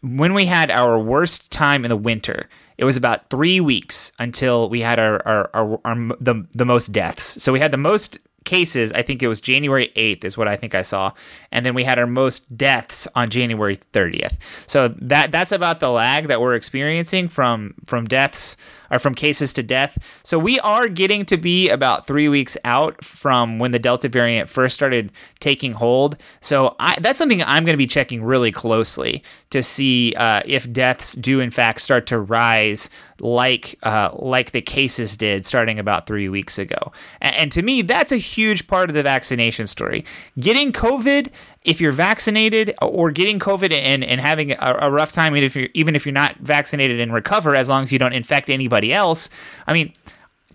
When 0.00 0.32
we 0.32 0.46
had 0.46 0.70
our 0.70 0.96
worst 0.96 1.50
time 1.50 1.84
in 1.84 1.88
the 1.88 1.96
winter, 1.96 2.48
it 2.78 2.84
was 2.84 2.96
about 2.96 3.28
three 3.28 3.58
weeks 3.58 4.12
until 4.20 4.68
we 4.68 4.78
had 4.78 5.00
our, 5.00 5.26
our, 5.26 5.50
our, 5.54 5.80
our 5.84 5.96
the, 6.20 6.46
the 6.52 6.64
most 6.64 6.92
deaths. 6.92 7.42
So 7.42 7.52
we 7.52 7.58
had 7.58 7.72
the 7.72 7.78
most 7.78 8.20
cases, 8.44 8.92
I 8.92 9.02
think 9.02 9.22
it 9.22 9.28
was 9.28 9.40
January 9.40 9.90
8th 9.96 10.24
is 10.24 10.36
what 10.36 10.48
I 10.48 10.56
think 10.56 10.74
I 10.74 10.82
saw. 10.82 11.12
And 11.50 11.64
then 11.64 11.74
we 11.74 11.84
had 11.84 11.98
our 11.98 12.06
most 12.06 12.56
deaths 12.56 13.08
on 13.14 13.30
January 13.30 13.78
30th. 13.92 14.36
So 14.66 14.88
that 14.88 15.32
that's 15.32 15.52
about 15.52 15.80
the 15.80 15.90
lag 15.90 16.28
that 16.28 16.40
we're 16.40 16.54
experiencing 16.54 17.28
from 17.28 17.74
from 17.84 18.06
deaths 18.06 18.56
or 18.94 18.98
from 18.98 19.14
cases 19.14 19.52
to 19.54 19.62
death. 19.62 19.98
So 20.22 20.38
we 20.38 20.60
are 20.60 20.88
getting 20.88 21.24
to 21.26 21.36
be 21.36 21.68
about 21.68 22.06
3 22.06 22.28
weeks 22.28 22.56
out 22.64 23.04
from 23.04 23.58
when 23.58 23.72
the 23.72 23.78
Delta 23.78 24.08
variant 24.08 24.48
first 24.48 24.74
started 24.74 25.12
taking 25.40 25.72
hold. 25.72 26.16
So 26.40 26.76
I, 26.78 26.96
that's 27.00 27.18
something 27.18 27.42
I'm 27.42 27.64
going 27.64 27.74
to 27.74 27.78
be 27.78 27.86
checking 27.86 28.22
really 28.22 28.52
closely 28.52 29.22
to 29.50 29.62
see 29.62 30.14
uh, 30.16 30.42
if 30.44 30.70
deaths 30.72 31.14
do 31.14 31.40
in 31.40 31.50
fact 31.50 31.80
start 31.80 32.06
to 32.06 32.18
rise 32.18 32.90
like 33.20 33.78
uh, 33.82 34.10
like 34.14 34.50
the 34.50 34.60
cases 34.60 35.16
did 35.16 35.46
starting 35.46 35.78
about 35.78 36.06
three 36.06 36.28
weeks 36.28 36.58
ago. 36.58 36.92
And, 37.20 37.34
and 37.36 37.52
to 37.52 37.62
me, 37.62 37.82
that's 37.82 38.12
a 38.12 38.16
huge 38.16 38.66
part 38.66 38.90
of 38.90 38.94
the 38.94 39.02
vaccination 39.02 39.66
story. 39.66 40.04
Getting 40.38 40.72
COVID 40.72 41.30
if 41.64 41.80
you're 41.80 41.92
vaccinated 41.92 42.74
or 42.82 43.10
getting 43.10 43.38
COVID 43.38 43.72
and, 43.72 44.04
and 44.04 44.20
having 44.20 44.52
a, 44.52 44.76
a, 44.80 44.90
rough 44.90 45.12
time, 45.12 45.34
even 45.34 45.44
if 45.44 45.56
you're 45.56 45.68
even 45.74 45.96
if 45.96 46.04
you're 46.04 46.12
not 46.12 46.36
vaccinated 46.36 47.00
and 47.00 47.12
recover, 47.12 47.56
as 47.56 47.68
long 47.68 47.82
as 47.82 47.92
you 47.92 47.98
don't 47.98 48.12
infect 48.12 48.50
anybody 48.50 48.92
else, 48.92 49.30
I 49.66 49.72
mean, 49.72 49.92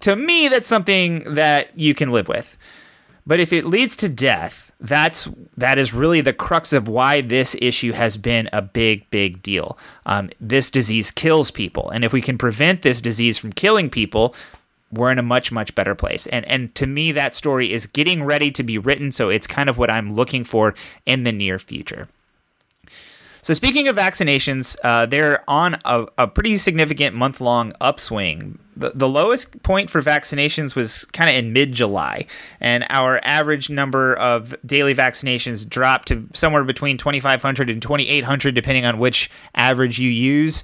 to 0.02 0.15
me, 0.15 0.48
that's 0.48 0.67
something 0.67 1.24
that 1.34 1.78
you 1.78 1.93
can 1.93 2.12
live 2.12 2.28
with. 2.28 2.58
But 3.26 3.39
if 3.39 3.52
it 3.52 3.65
leads 3.65 3.95
to 3.98 4.10
death, 4.10 4.72
that's 4.80 5.28
that 5.58 5.78
is 5.78 5.93
really 5.93 6.22
the 6.22 6.34
crux 6.34 6.74
of 6.74 6.88
why 6.88 7.22
this 7.22 7.56
issue 7.62 7.91
has 7.91 8.15
been 8.15 8.50
a 8.54 8.62
big, 8.62 9.10
big 9.10 9.41
deal. 9.41 9.78
Um, 10.06 10.30
this 10.39 10.72
disease 10.72 11.12
kills 11.12 11.52
people, 11.52 11.89
and 11.89 12.06
if 12.06 12.13
we 12.13 12.22
can 12.22 12.38
prevent 12.38 12.82
this 12.82 13.02
disease 13.02 13.38
from 13.38 13.52
killing 13.52 13.89
people, 13.89 14.36
we're 14.91 15.12
in 15.12 15.19
a 15.19 15.23
much 15.23 15.52
much 15.52 15.75
better 15.75 15.95
place. 15.95 16.28
And 16.28 16.45
and 16.45 16.73
to 16.75 16.88
me 16.88 17.12
that 17.12 17.36
story 17.36 17.71
is 17.71 17.86
getting 17.86 18.23
ready 18.23 18.52
to 18.52 18.63
be 18.63 18.78
written 18.78 19.12
so 19.12 19.30
it's 19.30 19.47
kind 19.47 19.69
of 19.69 19.78
what 19.78 19.89
i'm 19.89 20.13
looking 20.13 20.43
for 20.43 20.73
in 21.06 21.23
the 21.23 21.32
near 21.32 21.60
future. 21.60 22.08
So 23.41 23.54
speaking 23.54 23.88
of 23.88 23.95
vaccinations 23.95 24.78
uh, 24.84 25.06
they're 25.06 25.43
on 25.47 25.78
a, 25.86 26.08
a 26.17 26.28
pretty 26.28 26.58
significant 26.58 27.15
month-long 27.15 27.73
upswing. 27.82 28.58
The, 28.75 28.91
the 28.95 29.10
lowest 29.10 29.62
point 29.62 29.89
for 29.89 30.02
vaccinations 30.02 30.73
was 30.73 31.04
kind 31.06 31.30
of 31.30 31.36
in 31.36 31.52
mid-july 31.52 32.25
and 32.62 32.86
our 32.89 33.19
average 33.23 33.69
number 33.69 34.15
of 34.15 34.56
daily 34.65 34.95
vaccinations 34.95 35.67
dropped 35.67 36.08
to 36.10 36.28
somewhere 36.34 36.63
between 36.63 36.97
2500 36.97 37.69
and 37.69 37.82
2800 37.82 38.56
depending 38.56 38.86
on 38.86 38.97
which 38.97 39.30
average 39.54 39.99
you 39.99 40.10
use 40.10 40.63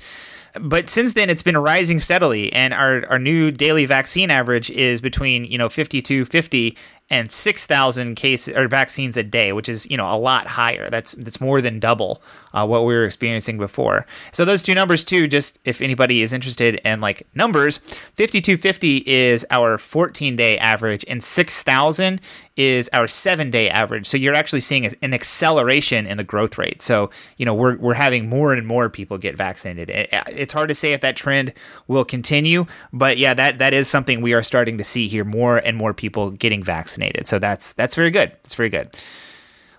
but 0.60 0.90
since 0.90 1.14
then 1.14 1.30
it's 1.30 1.44
been 1.44 1.58
rising 1.58 2.00
steadily 2.00 2.52
and 2.54 2.74
our, 2.74 3.06
our 3.08 3.20
new 3.20 3.52
daily 3.52 3.86
vaccine 3.86 4.30
average 4.30 4.70
is 4.72 5.02
between 5.02 5.46
you 5.46 5.58
know 5.58 5.70
5250 5.70 6.78
and 7.10 7.32
6,000 7.32 8.16
cases 8.16 8.58
or 8.58 8.68
vaccines 8.68 9.16
a 9.16 9.24
day, 9.24 9.54
which 9.54 9.70
is 9.70 9.90
you 9.90 9.98
know 9.98 10.12
a 10.12 10.18
lot 10.18 10.48
higher. 10.48 10.90
That's 10.90 11.14
that's 11.14 11.40
more 11.40 11.62
than 11.62 11.80
double 11.80 12.22
uh, 12.54 12.66
what 12.66 12.82
we 12.82 12.96
were 12.96 13.04
experiencing 13.04 13.58
before. 13.58 14.08
So 14.32 14.44
those 14.44 14.64
two 14.64 14.74
numbers 14.74 15.04
too, 15.04 15.28
just 15.28 15.60
if 15.66 15.82
anybody 15.82 16.24
is 16.24 16.34
interested 16.34 16.76
in 16.84 17.02
like 17.02 17.28
numbers, 17.36 17.78
5250 17.78 19.04
is 19.06 19.46
our 19.52 19.78
14 19.78 20.36
day 20.36 20.58
average, 20.58 21.06
and 21.08 21.24
6,000 21.24 22.22
is 22.58 22.90
our 22.94 23.08
seven 23.08 23.52
day 23.52 23.70
average. 23.70 24.08
So 24.08 24.18
you're 24.18 24.34
actually 24.34 24.62
seeing 24.62 24.92
an 25.02 25.14
acceleration 25.14 26.08
in 26.08 26.18
the 26.18 26.24
growth 26.24 26.58
rate. 26.58 26.82
So 26.82 27.12
you 27.38 27.46
know 27.46 27.54
we're 27.54 27.78
we're 27.78 27.94
having 27.94 28.30
more 28.30 28.52
and 28.52 28.66
more 28.66 28.90
people 28.90 29.20
get 29.20 29.38
vaccinated. 29.38 29.90
it's 29.92 30.54
hard 30.54 30.70
to 30.70 30.76
say 30.76 30.94
if 30.94 31.02
that 31.02 31.16
trend 31.16 31.54
will 31.88 32.06
continue, 32.06 32.66
but 32.92 33.20
yeah, 33.20 33.36
that 33.36 33.60
that 33.60 33.76
is 33.76 33.88
something 33.88 34.22
we 34.22 34.34
are 34.34 34.42
starting 34.42 34.80
to 34.80 34.84
see 34.84 35.08
here. 35.08 35.24
More 35.24 35.58
and 35.58 35.78
more 35.78 35.94
people 35.94 36.32
getting 36.32 36.64
vaccinated 36.64 36.95
vaccinated. 36.96 37.28
So 37.28 37.40
that's 37.40 37.74
that's 37.74 37.96
very 37.96 38.12
good. 38.12 38.32
It's 38.44 38.56
very 38.56 38.70
good. 38.70 38.96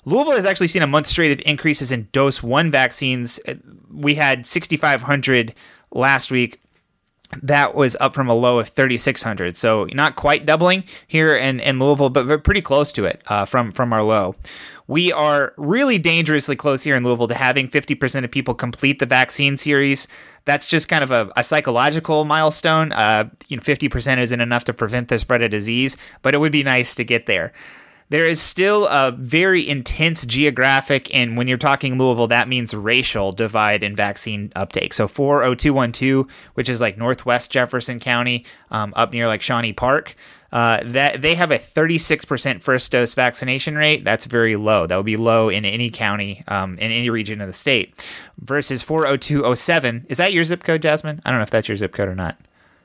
Louisville 0.04 0.34
has 0.34 0.44
actually 0.44 0.68
seen 0.68 0.82
a 0.82 0.86
month 0.86 1.08
straight 1.08 1.32
of 1.32 1.44
increases 1.44 1.90
in 1.90 2.08
dose 2.12 2.42
one 2.42 2.70
vaccines. 2.70 3.40
We 3.92 4.14
had 4.14 4.46
6,500 4.46 5.54
last 5.90 6.30
week. 6.30 6.60
That 7.42 7.74
was 7.74 7.96
up 7.98 8.14
from 8.14 8.28
a 8.28 8.34
low 8.34 8.60
of 8.60 8.68
3,600. 8.68 9.56
So 9.56 9.88
not 9.92 10.14
quite 10.14 10.46
doubling 10.46 10.84
here 11.08 11.34
in, 11.34 11.58
in 11.58 11.80
Louisville, 11.80 12.10
but 12.10 12.44
pretty 12.44 12.62
close 12.62 12.92
to 12.92 13.04
it 13.04 13.20
uh, 13.26 13.46
from, 13.46 13.72
from 13.72 13.92
our 13.92 14.04
low. 14.04 14.36
We 14.88 15.12
are 15.12 15.52
really 15.56 15.98
dangerously 15.98 16.56
close 16.56 16.84
here 16.84 16.94
in 16.96 17.02
Louisville 17.02 17.28
to 17.28 17.34
having 17.34 17.68
50% 17.68 18.24
of 18.24 18.30
people 18.30 18.54
complete 18.54 18.98
the 18.98 19.06
vaccine 19.06 19.56
series. 19.56 20.06
That's 20.44 20.66
just 20.66 20.88
kind 20.88 21.02
of 21.02 21.10
a, 21.10 21.30
a 21.36 21.42
psychological 21.42 22.24
milestone. 22.24 22.92
Uh, 22.92 23.30
you 23.48 23.56
know, 23.56 23.62
50% 23.62 24.18
isn't 24.18 24.40
enough 24.40 24.64
to 24.64 24.72
prevent 24.72 25.08
the 25.08 25.18
spread 25.18 25.42
of 25.42 25.50
disease, 25.50 25.96
but 26.22 26.34
it 26.34 26.38
would 26.38 26.52
be 26.52 26.62
nice 26.62 26.94
to 26.94 27.04
get 27.04 27.26
there 27.26 27.52
there 28.08 28.24
is 28.24 28.40
still 28.40 28.86
a 28.86 29.10
very 29.10 29.68
intense 29.68 30.24
geographic, 30.24 31.12
and 31.12 31.36
when 31.36 31.48
you're 31.48 31.58
talking 31.58 31.98
Louisville, 31.98 32.28
that 32.28 32.48
means 32.48 32.72
racial 32.72 33.32
divide 33.32 33.82
in 33.82 33.96
vaccine 33.96 34.52
uptake. 34.54 34.92
So 34.92 35.08
40212, 35.08 36.26
which 36.54 36.68
is 36.68 36.80
like 36.80 36.96
Northwest 36.96 37.50
Jefferson 37.50 37.98
County, 37.98 38.44
um, 38.70 38.92
up 38.96 39.12
near 39.12 39.26
like 39.26 39.42
Shawnee 39.42 39.72
Park, 39.72 40.14
uh, 40.52 40.80
that 40.84 41.22
they 41.22 41.34
have 41.34 41.50
a 41.50 41.58
36% 41.58 42.62
first 42.62 42.92
dose 42.92 43.14
vaccination 43.14 43.76
rate. 43.76 44.04
That's 44.04 44.24
very 44.24 44.56
low. 44.56 44.86
That 44.86 44.96
would 44.96 45.06
be 45.06 45.16
low 45.16 45.48
in 45.48 45.64
any 45.64 45.90
county, 45.90 46.44
um, 46.48 46.78
in 46.78 46.90
any 46.90 47.10
region 47.10 47.40
of 47.40 47.48
the 47.48 47.52
state. 47.52 47.94
Versus 48.38 48.82
40207, 48.82 50.06
is 50.08 50.18
that 50.18 50.32
your 50.32 50.44
zip 50.44 50.62
code, 50.62 50.82
Jasmine? 50.82 51.20
I 51.24 51.30
don't 51.30 51.38
know 51.38 51.44
if 51.44 51.50
that's 51.50 51.68
your 51.68 51.76
zip 51.76 51.92
code 51.92 52.08
or 52.08 52.14
not. 52.14 52.36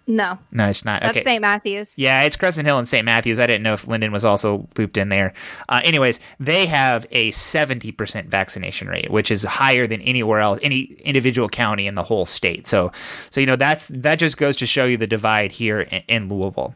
No. 0.07 0.39
No, 0.51 0.67
it's 0.67 0.83
not. 0.83 1.01
That's 1.01 1.17
okay. 1.17 1.23
St. 1.23 1.41
Matthews. 1.41 1.97
Yeah, 1.97 2.23
it's 2.23 2.35
Crescent 2.35 2.65
Hill 2.65 2.77
and 2.77 2.87
St. 2.87 3.05
Matthews. 3.05 3.39
I 3.39 3.47
didn't 3.47 3.63
know 3.63 3.73
if 3.73 3.87
Linden 3.87 4.11
was 4.11 4.25
also 4.25 4.67
looped 4.77 4.97
in 4.97 5.09
there. 5.09 5.33
Uh, 5.69 5.81
anyways, 5.83 6.19
they 6.39 6.65
have 6.65 7.05
a 7.11 7.31
70% 7.31 8.25
vaccination 8.25 8.87
rate, 8.87 9.11
which 9.11 9.29
is 9.29 9.43
higher 9.43 9.87
than 9.87 10.01
anywhere 10.01 10.39
else, 10.39 10.59
any 10.61 10.97
individual 11.03 11.47
county 11.47 11.87
in 11.87 11.95
the 11.95 12.03
whole 12.03 12.25
state. 12.25 12.67
So, 12.67 12.91
so 13.29 13.39
you 13.39 13.47
know, 13.47 13.55
that's 13.55 13.89
that 13.89 14.15
just 14.15 14.37
goes 14.37 14.55
to 14.57 14.65
show 14.65 14.85
you 14.85 14.97
the 14.97 15.07
divide 15.07 15.51
here 15.51 15.81
in, 15.81 16.03
in 16.07 16.29
Louisville. 16.29 16.75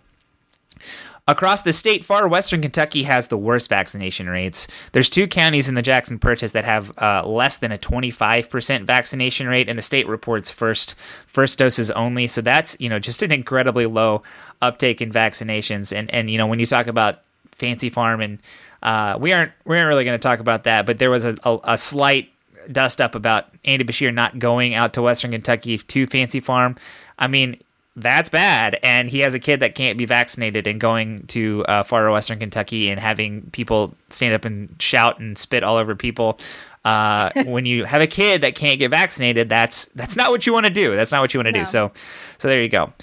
Across 1.28 1.64
the 1.64 1.74
state, 1.74 2.06
far 2.06 2.28
western 2.28 2.62
Kentucky 2.62 3.02
has 3.02 3.28
the 3.28 3.38
worst 3.38 3.68
vaccination 3.68 4.30
rates. 4.30 4.68
There's 4.92 5.10
two 5.10 5.26
counties 5.26 5.68
in 5.68 5.74
the 5.74 5.82
Jackson 5.82 6.20
Purchase 6.20 6.52
that 6.52 6.66
have 6.66 6.96
uh, 7.00 7.26
less 7.26 7.58
than 7.58 7.72
a 7.72 7.80
25% 7.80 8.84
vaccination 8.84 9.48
rate, 9.48 9.68
and 9.68 9.76
the 9.76 9.82
state 9.82 10.08
reports 10.08 10.52
first 10.52 10.94
first 11.26 11.58
doses 11.58 11.90
only. 11.90 12.28
So 12.28 12.42
that's 12.42 12.78
you 12.80 12.90
know 12.90 13.00
just 13.00 13.24
an 13.24 13.32
incredibly 13.32 13.88
low 13.88 14.22
uptake 14.62 15.02
in 15.02 15.12
vaccinations. 15.12 15.92
And 15.98 16.12
and 16.12 16.30
you 16.30 16.38
know 16.38 16.46
when 16.46 16.60
you 16.60 16.68
talk 16.68 16.86
about 16.86 17.22
Fancy 17.54 17.90
Farm 17.90 18.22
and 18.22 18.38
uh, 18.84 19.18
we 19.20 19.34
aren't 19.34 19.52
we 19.66 19.78
aren't 19.78 19.88
really 19.88 20.06
going 20.06 20.14
to 20.14 20.20
talk 20.20 20.40
about 20.40 20.66
that, 20.66 20.86
but 20.86 21.00
there 21.00 21.10
was 21.10 21.26
a, 21.26 21.36
a, 21.44 21.60
a 21.64 21.78
slight 21.80 22.30
dust 22.72 23.02
up 23.02 23.16
about 23.16 23.48
Andy 23.64 23.84
Beshear 23.84 24.14
not 24.14 24.38
going 24.38 24.76
out 24.76 24.94
to 24.94 25.02
Western 25.02 25.32
Kentucky 25.32 25.80
to 25.80 26.06
Fancy 26.06 26.40
Farm. 26.40 26.76
I 27.18 27.28
mean, 27.28 27.58
that's 27.96 28.30
bad. 28.30 28.78
And 28.84 29.10
he 29.10 29.20
has 29.20 29.34
a 29.34 29.40
kid 29.40 29.62
that 29.62 29.76
can't 29.76 29.98
be 29.98 30.06
vaccinated 30.06 30.68
and 30.68 30.80
going 30.80 31.26
to 31.28 31.64
uh, 31.68 31.84
far 31.84 32.10
western 32.12 32.40
Kentucky 32.40 32.90
and 32.90 33.00
having 33.00 33.50
people 33.52 33.96
stand 34.10 34.34
up 34.34 34.46
and 34.46 34.76
shout 34.80 35.20
and 35.20 35.38
spit 35.38 35.64
all 35.64 35.78
over 35.78 35.96
people. 35.96 36.40
Uh, 36.84 37.32
when 37.46 37.66
you 37.66 37.86
have 37.86 38.02
a 38.02 38.08
kid 38.08 38.42
that 38.42 38.56
can't 38.56 38.80
get 38.80 38.90
vaccinated, 38.90 39.50
that's 39.50 39.86
that's 39.88 40.16
not 40.16 40.32
what 40.32 40.46
you 40.46 40.54
want 40.54 40.66
to 40.66 40.74
do. 40.74 40.96
That's 40.96 41.12
not 41.12 41.22
what 41.22 41.34
you 41.34 41.40
want 41.40 41.48
to 41.48 41.52
no. 41.54 41.60
do. 41.60 41.66
So, 41.66 41.92
so 42.38 42.48
there 42.48 42.62
you 42.62 42.70
go. 42.70 42.94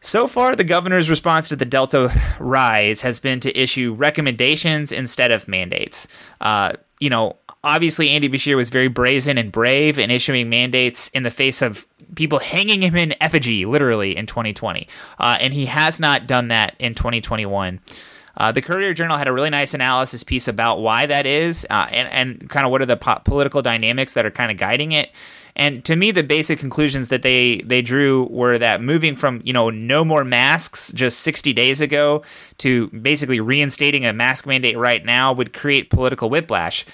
So 0.00 0.26
far, 0.26 0.54
the 0.54 0.64
governor's 0.64 1.08
response 1.08 1.48
to 1.48 1.56
the 1.56 1.64
Delta 1.64 2.12
rise 2.38 3.00
has 3.02 3.20
been 3.20 3.40
to 3.40 3.58
issue 3.58 3.94
recommendations 3.94 4.92
instead 4.92 5.30
of 5.30 5.48
mandates. 5.48 6.08
Uh, 6.42 6.74
you 7.00 7.08
know, 7.08 7.36
obviously 7.64 8.10
Andy 8.10 8.28
Beshear 8.28 8.56
was 8.56 8.70
very 8.70 8.88
brazen 8.88 9.38
and 9.38 9.50
brave 9.50 9.98
in 9.98 10.10
issuing 10.10 10.50
mandates 10.50 11.08
in 11.08 11.22
the 11.22 11.30
face 11.30 11.62
of 11.62 11.86
people 12.14 12.38
hanging 12.38 12.82
him 12.82 12.96
in 12.96 13.14
effigy, 13.20 13.64
literally, 13.64 14.16
in 14.16 14.26
2020. 14.26 14.88
Uh, 15.18 15.36
and 15.40 15.54
he 15.54 15.66
has 15.66 16.00
not 16.00 16.26
done 16.26 16.48
that 16.48 16.74
in 16.78 16.94
2021. 16.94 17.80
Uh, 18.36 18.52
the 18.52 18.62
Courier 18.62 18.92
Journal 18.94 19.16
had 19.16 19.28
a 19.28 19.32
really 19.32 19.50
nice 19.50 19.74
analysis 19.74 20.22
piece 20.22 20.48
about 20.48 20.80
why 20.80 21.06
that 21.06 21.26
is 21.26 21.66
uh, 21.70 21.86
and, 21.90 22.08
and 22.08 22.50
kind 22.50 22.66
of 22.66 22.72
what 22.72 22.82
are 22.82 22.86
the 22.86 22.96
po- 22.96 23.20
political 23.24 23.62
dynamics 23.62 24.14
that 24.14 24.26
are 24.26 24.30
kind 24.30 24.50
of 24.50 24.56
guiding 24.58 24.92
it. 24.92 25.10
And 25.56 25.84
to 25.84 25.94
me, 25.94 26.10
the 26.10 26.24
basic 26.24 26.58
conclusions 26.58 27.08
that 27.08 27.22
they 27.22 27.58
they 27.64 27.80
drew 27.80 28.24
were 28.24 28.58
that 28.58 28.82
moving 28.82 29.14
from 29.14 29.40
you 29.44 29.52
know 29.52 29.70
no 29.70 30.04
more 30.04 30.24
masks 30.24 30.92
just 30.92 31.20
60 31.20 31.52
days 31.52 31.80
ago 31.80 32.22
to 32.58 32.88
basically 32.88 33.38
reinstating 33.38 34.04
a 34.04 34.12
mask 34.12 34.46
mandate 34.46 34.76
right 34.76 35.04
now 35.04 35.32
would 35.32 35.52
create 35.52 35.90
political 35.90 36.28
whiplash. 36.28 36.84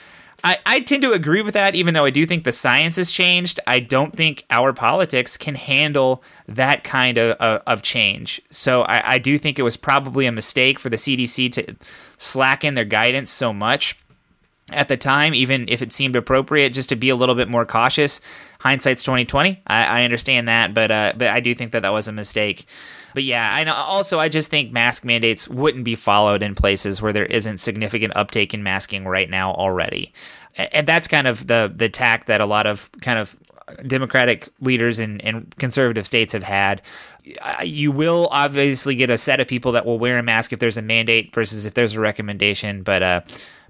I, 0.43 0.59
I 0.67 0.81
tend 0.81 1.03
to 1.03 1.13
agree 1.13 1.43
with 1.43 1.55
that, 1.55 1.75
even 1.75 1.95
though 1.95 2.05
I 2.05 2.11
do 2.11 2.27
think 2.27 2.45
the 2.45 2.53
science 2.53 2.97
has 2.97 3.11
changed. 3.11 3.61
I 3.67 3.81
don't 3.81 4.17
think 4.17 4.45
our 4.51 4.73
politics 4.73 5.37
can 5.37 5.55
handle 5.55 6.23
that 6.49 6.85
kind 6.85 7.19
of, 7.19 7.37
of, 7.39 7.63
of 7.67 7.83
change. 7.83 8.41
So 8.51 8.83
I, 8.83 9.15
I 9.15 9.19
do 9.19 9.39
think 9.39 9.59
it 9.59 9.63
was 9.63 9.77
probably 9.77 10.27
a 10.27 10.33
mistake 10.33 10.79
for 10.79 10.89
the 10.89 10.97
CDC 10.97 11.53
to 11.53 11.77
slacken 12.17 12.75
their 12.75 12.85
guidance 12.85 13.31
so 13.31 13.53
much 13.53 13.99
at 14.73 14.89
the 14.89 14.97
time, 14.97 15.35
even 15.35 15.69
if 15.69 15.83
it 15.83 15.93
seemed 15.93 16.17
appropriate, 16.17 16.71
just 16.71 16.89
to 16.91 16.97
be 16.97 17.09
a 17.09 17.17
little 17.17 17.35
bit 17.35 17.49
more 17.49 17.65
cautious. 17.65 18.21
Hindsight's 18.61 19.03
twenty 19.03 19.25
twenty. 19.25 19.61
I, 19.67 20.01
I 20.01 20.05
understand 20.05 20.49
that, 20.49 20.75
but 20.75 20.91
uh, 20.91 21.13
but 21.17 21.29
I 21.29 21.41
do 21.41 21.55
think 21.55 21.73
that 21.73 21.83
that 21.83 21.93
was 21.93 22.09
a 22.09 22.13
mistake. 22.13 22.67
But 23.15 23.25
yeah, 23.25 23.51
know. 23.65 23.75
Also, 23.75 24.19
I 24.19 24.29
just 24.29 24.51
think 24.51 24.73
mask 24.73 25.05
mandates 25.05 25.49
wouldn't 25.49 25.85
be 25.85 25.95
followed 25.95 26.43
in 26.43 26.55
places 26.55 27.03
where 27.03 27.13
there 27.13 27.27
isn't 27.27 27.59
significant 27.59 28.17
uptake 28.17 28.55
in 28.55 28.63
masking 28.63 29.05
right 29.07 29.29
now 29.29 29.53
already, 29.55 30.13
and 30.57 30.87
that's 30.87 31.09
kind 31.09 31.27
of 31.27 31.47
the 31.47 31.73
the 31.75 31.89
tack 31.89 32.27
that 32.27 32.41
a 32.41 32.47
lot 32.47 32.67
of 32.67 32.91
kind 33.01 33.19
of 33.19 33.37
Democratic 33.87 34.49
leaders 34.61 34.99
in, 34.99 35.21
in 35.21 35.47
conservative 35.59 36.07
states 36.07 36.33
have 36.33 36.43
had. 36.43 36.83
You 37.63 37.93
will 37.93 38.29
obviously 38.31 38.95
get 38.95 39.11
a 39.11 39.19
set 39.19 39.41
of 39.41 39.49
people 39.49 39.73
that 39.73 39.87
will 39.87 39.99
wear 39.99 40.19
a 40.19 40.23
mask 40.23 40.53
if 40.53 40.59
there's 40.59 40.77
a 40.77 40.83
mandate 40.83 41.35
versus 41.35 41.67
if 41.67 41.75
there's 41.75 41.95
a 41.95 42.01
recommendation, 42.01 42.83
but 42.83 43.03
uh, 43.03 43.21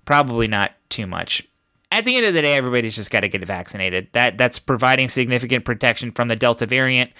probably 0.05 0.49
not 0.49 0.73
too 0.89 1.07
much. 1.07 1.47
At 1.93 2.05
the 2.05 2.17
end 2.17 2.25
of 2.27 2.35
the 2.35 2.43
day, 2.43 2.55
everybody's 2.55 2.95
just 2.95 3.11
got 3.11 3.21
to 3.21 3.29
get 3.29 3.45
vaccinated. 3.45 4.09
That 4.13 4.39
that's 4.39 4.59
providing 4.59 5.09
significant 5.09 5.65
protection 5.65 6.13
from 6.13 6.29
the 6.29 6.37
Delta 6.37 6.67
variant. 6.67 7.11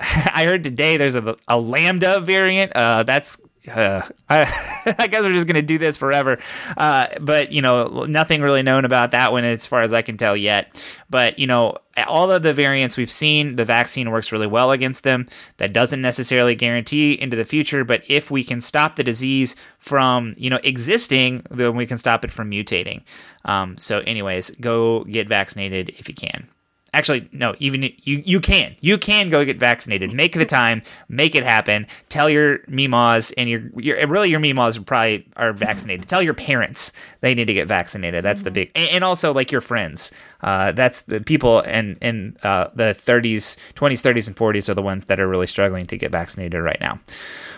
I 0.00 0.44
heard 0.44 0.64
today 0.64 0.96
there's 0.96 1.14
a, 1.14 1.36
a 1.46 1.58
Lambda 1.58 2.20
variant. 2.20 2.72
Uh, 2.74 3.02
that's 3.02 3.38
uh, 3.68 4.02
I, 4.28 4.94
I, 4.98 5.06
guess 5.06 5.22
we're 5.22 5.32
just 5.32 5.46
going 5.46 5.54
to 5.54 5.62
do 5.62 5.78
this 5.78 5.96
forever. 5.96 6.38
Uh, 6.76 7.08
but, 7.20 7.52
you 7.52 7.62
know, 7.62 8.04
nothing 8.04 8.42
really 8.42 8.62
known 8.62 8.84
about 8.84 9.10
that 9.12 9.32
one 9.32 9.44
as 9.44 9.66
far 9.66 9.82
as 9.82 9.92
I 9.92 10.02
can 10.02 10.16
tell 10.16 10.36
yet. 10.36 10.82
But, 11.10 11.38
you 11.38 11.46
know, 11.46 11.76
all 12.06 12.30
of 12.30 12.42
the 12.42 12.52
variants 12.52 12.96
we've 12.96 13.10
seen, 13.10 13.56
the 13.56 13.64
vaccine 13.64 14.10
works 14.10 14.32
really 14.32 14.46
well 14.46 14.70
against 14.70 15.02
them. 15.02 15.28
That 15.58 15.72
doesn't 15.72 16.00
necessarily 16.00 16.54
guarantee 16.54 17.12
into 17.12 17.36
the 17.36 17.44
future, 17.44 17.84
but 17.84 18.02
if 18.08 18.30
we 18.30 18.44
can 18.44 18.60
stop 18.60 18.96
the 18.96 19.04
disease 19.04 19.56
from, 19.78 20.34
you 20.36 20.50
know, 20.50 20.60
existing, 20.62 21.42
then 21.50 21.76
we 21.76 21.86
can 21.86 21.98
stop 21.98 22.24
it 22.24 22.32
from 22.32 22.50
mutating. 22.50 23.02
Um, 23.44 23.76
so, 23.78 24.00
anyways, 24.00 24.50
go 24.60 25.04
get 25.04 25.28
vaccinated 25.28 25.90
if 25.90 26.08
you 26.08 26.14
can. 26.14 26.48
Actually, 26.94 27.28
no. 27.32 27.54
Even 27.58 27.82
you, 27.82 28.22
you 28.24 28.40
can, 28.40 28.74
you 28.80 28.96
can 28.96 29.28
go 29.28 29.44
get 29.44 29.58
vaccinated. 29.58 30.14
Make 30.14 30.32
the 30.32 30.46
time, 30.46 30.82
make 31.08 31.34
it 31.34 31.42
happen. 31.42 31.86
Tell 32.08 32.30
your 32.30 32.60
mimas 32.66 33.30
and 33.32 33.48
your, 33.48 33.62
your 33.76 34.06
really 34.06 34.30
your 34.30 34.40
mimas 34.40 34.78
probably 34.78 35.28
are 35.36 35.52
vaccinated. 35.52 36.08
Tell 36.08 36.22
your 36.22 36.32
parents 36.32 36.92
they 37.20 37.34
need 37.34 37.44
to 37.44 37.52
get 37.52 37.68
vaccinated. 37.68 38.24
That's 38.24 38.42
the 38.42 38.50
big, 38.50 38.72
and, 38.74 38.88
and 38.90 39.04
also 39.04 39.34
like 39.34 39.52
your 39.52 39.60
friends. 39.60 40.12
Uh, 40.40 40.72
that's 40.72 41.02
the 41.02 41.20
people 41.20 41.60
in 41.60 41.98
in 42.00 42.36
uh, 42.42 42.68
the 42.74 42.94
30s, 42.94 43.56
20s, 43.74 44.00
30s, 44.00 44.26
and 44.26 44.36
40s 44.36 44.68
are 44.70 44.74
the 44.74 44.82
ones 44.82 45.04
that 45.06 45.20
are 45.20 45.28
really 45.28 45.46
struggling 45.46 45.86
to 45.86 45.98
get 45.98 46.10
vaccinated 46.10 46.62
right 46.62 46.80
now. 46.80 46.98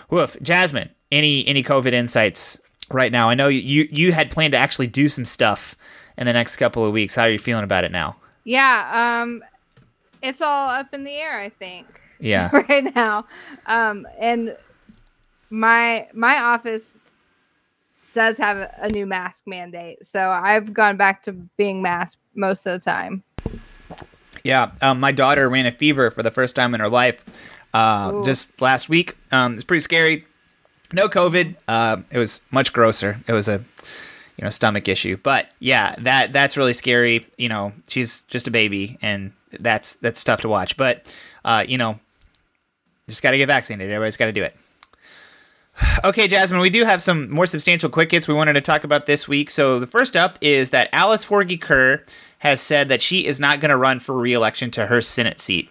Woof, 0.09 0.35
Jasmine. 0.41 0.89
Any 1.09 1.47
any 1.47 1.63
COVID 1.63 1.93
insights 1.93 2.59
right 2.89 3.11
now? 3.11 3.29
I 3.29 3.35
know 3.35 3.47
you 3.47 3.87
you 3.91 4.11
had 4.11 4.29
planned 4.29 4.51
to 4.51 4.57
actually 4.57 4.87
do 4.87 5.07
some 5.07 5.23
stuff 5.23 5.77
in 6.17 6.25
the 6.25 6.33
next 6.33 6.57
couple 6.57 6.85
of 6.85 6.91
weeks. 6.91 7.15
How 7.15 7.23
are 7.23 7.29
you 7.29 7.39
feeling 7.39 7.63
about 7.63 7.85
it 7.85 7.93
now? 7.93 8.17
Yeah, 8.43 9.21
um, 9.21 9.43
it's 10.21 10.41
all 10.41 10.69
up 10.69 10.93
in 10.93 11.03
the 11.03 11.13
air. 11.13 11.39
I 11.39 11.49
think. 11.49 11.87
Yeah. 12.19 12.49
right 12.69 12.93
now, 12.95 13.25
um, 13.65 14.07
and 14.19 14.55
my 15.49 16.07
my 16.13 16.37
office 16.41 16.97
does 18.13 18.37
have 18.37 18.69
a 18.81 18.89
new 18.89 19.05
mask 19.05 19.43
mandate, 19.47 20.05
so 20.05 20.29
I've 20.29 20.73
gone 20.73 20.97
back 20.97 21.23
to 21.23 21.31
being 21.31 21.81
masked 21.81 22.21
most 22.35 22.65
of 22.65 22.79
the 22.79 22.83
time. 22.83 23.23
Yeah, 24.43 24.71
um, 24.81 24.99
my 24.99 25.11
daughter 25.11 25.49
ran 25.49 25.65
a 25.65 25.71
fever 25.71 26.09
for 26.11 26.23
the 26.23 26.31
first 26.31 26.55
time 26.55 26.73
in 26.73 26.79
her 26.79 26.89
life 26.89 27.23
uh, 27.73 28.23
just 28.23 28.59
last 28.61 28.89
week. 28.89 29.17
Um, 29.31 29.53
it's 29.55 29.63
pretty 29.63 29.81
scary. 29.81 30.25
No 30.93 31.07
COVID. 31.07 31.55
Uh, 31.67 31.97
it 32.09 32.17
was 32.17 32.41
much 32.51 32.73
grosser. 32.73 33.19
It 33.27 33.33
was 33.33 33.47
a 33.47 33.63
you 34.37 34.43
know 34.43 34.49
stomach 34.49 34.87
issue. 34.87 35.17
But 35.17 35.49
yeah, 35.59 35.95
that 35.99 36.33
that's 36.33 36.57
really 36.57 36.73
scary. 36.73 37.25
You 37.37 37.49
know, 37.49 37.73
she's 37.87 38.21
just 38.21 38.47
a 38.47 38.51
baby, 38.51 38.97
and 39.01 39.33
that's 39.59 39.95
that's 39.95 40.23
tough 40.23 40.41
to 40.41 40.49
watch. 40.49 40.77
But 40.77 41.13
uh, 41.45 41.63
you 41.67 41.77
know, 41.77 41.99
just 43.07 43.23
got 43.23 43.31
to 43.31 43.37
get 43.37 43.47
vaccinated. 43.47 43.91
Everybody's 43.91 44.17
got 44.17 44.25
to 44.25 44.31
do 44.31 44.43
it. 44.43 44.55
Okay, 46.03 46.27
Jasmine, 46.27 46.61
we 46.61 46.69
do 46.69 46.83
have 46.83 47.01
some 47.01 47.29
more 47.29 47.45
substantial 47.45 47.89
quick 47.89 48.11
hits 48.11 48.27
we 48.27 48.33
wanted 48.33 48.53
to 48.53 48.61
talk 48.61 48.83
about 48.83 49.05
this 49.05 49.27
week. 49.27 49.49
So 49.49 49.79
the 49.79 49.87
first 49.87 50.15
up 50.15 50.37
is 50.41 50.71
that 50.71 50.89
Alice 50.91 51.25
Forgy 51.25 51.59
Kerr 51.59 52.03
has 52.39 52.59
said 52.59 52.89
that 52.89 53.01
she 53.01 53.25
is 53.25 53.39
not 53.39 53.59
going 53.59 53.69
to 53.69 53.77
run 53.77 53.99
for 53.99 54.15
re-election 54.15 54.71
to 54.71 54.87
her 54.87 55.01
Senate 55.01 55.39
seat. 55.39 55.69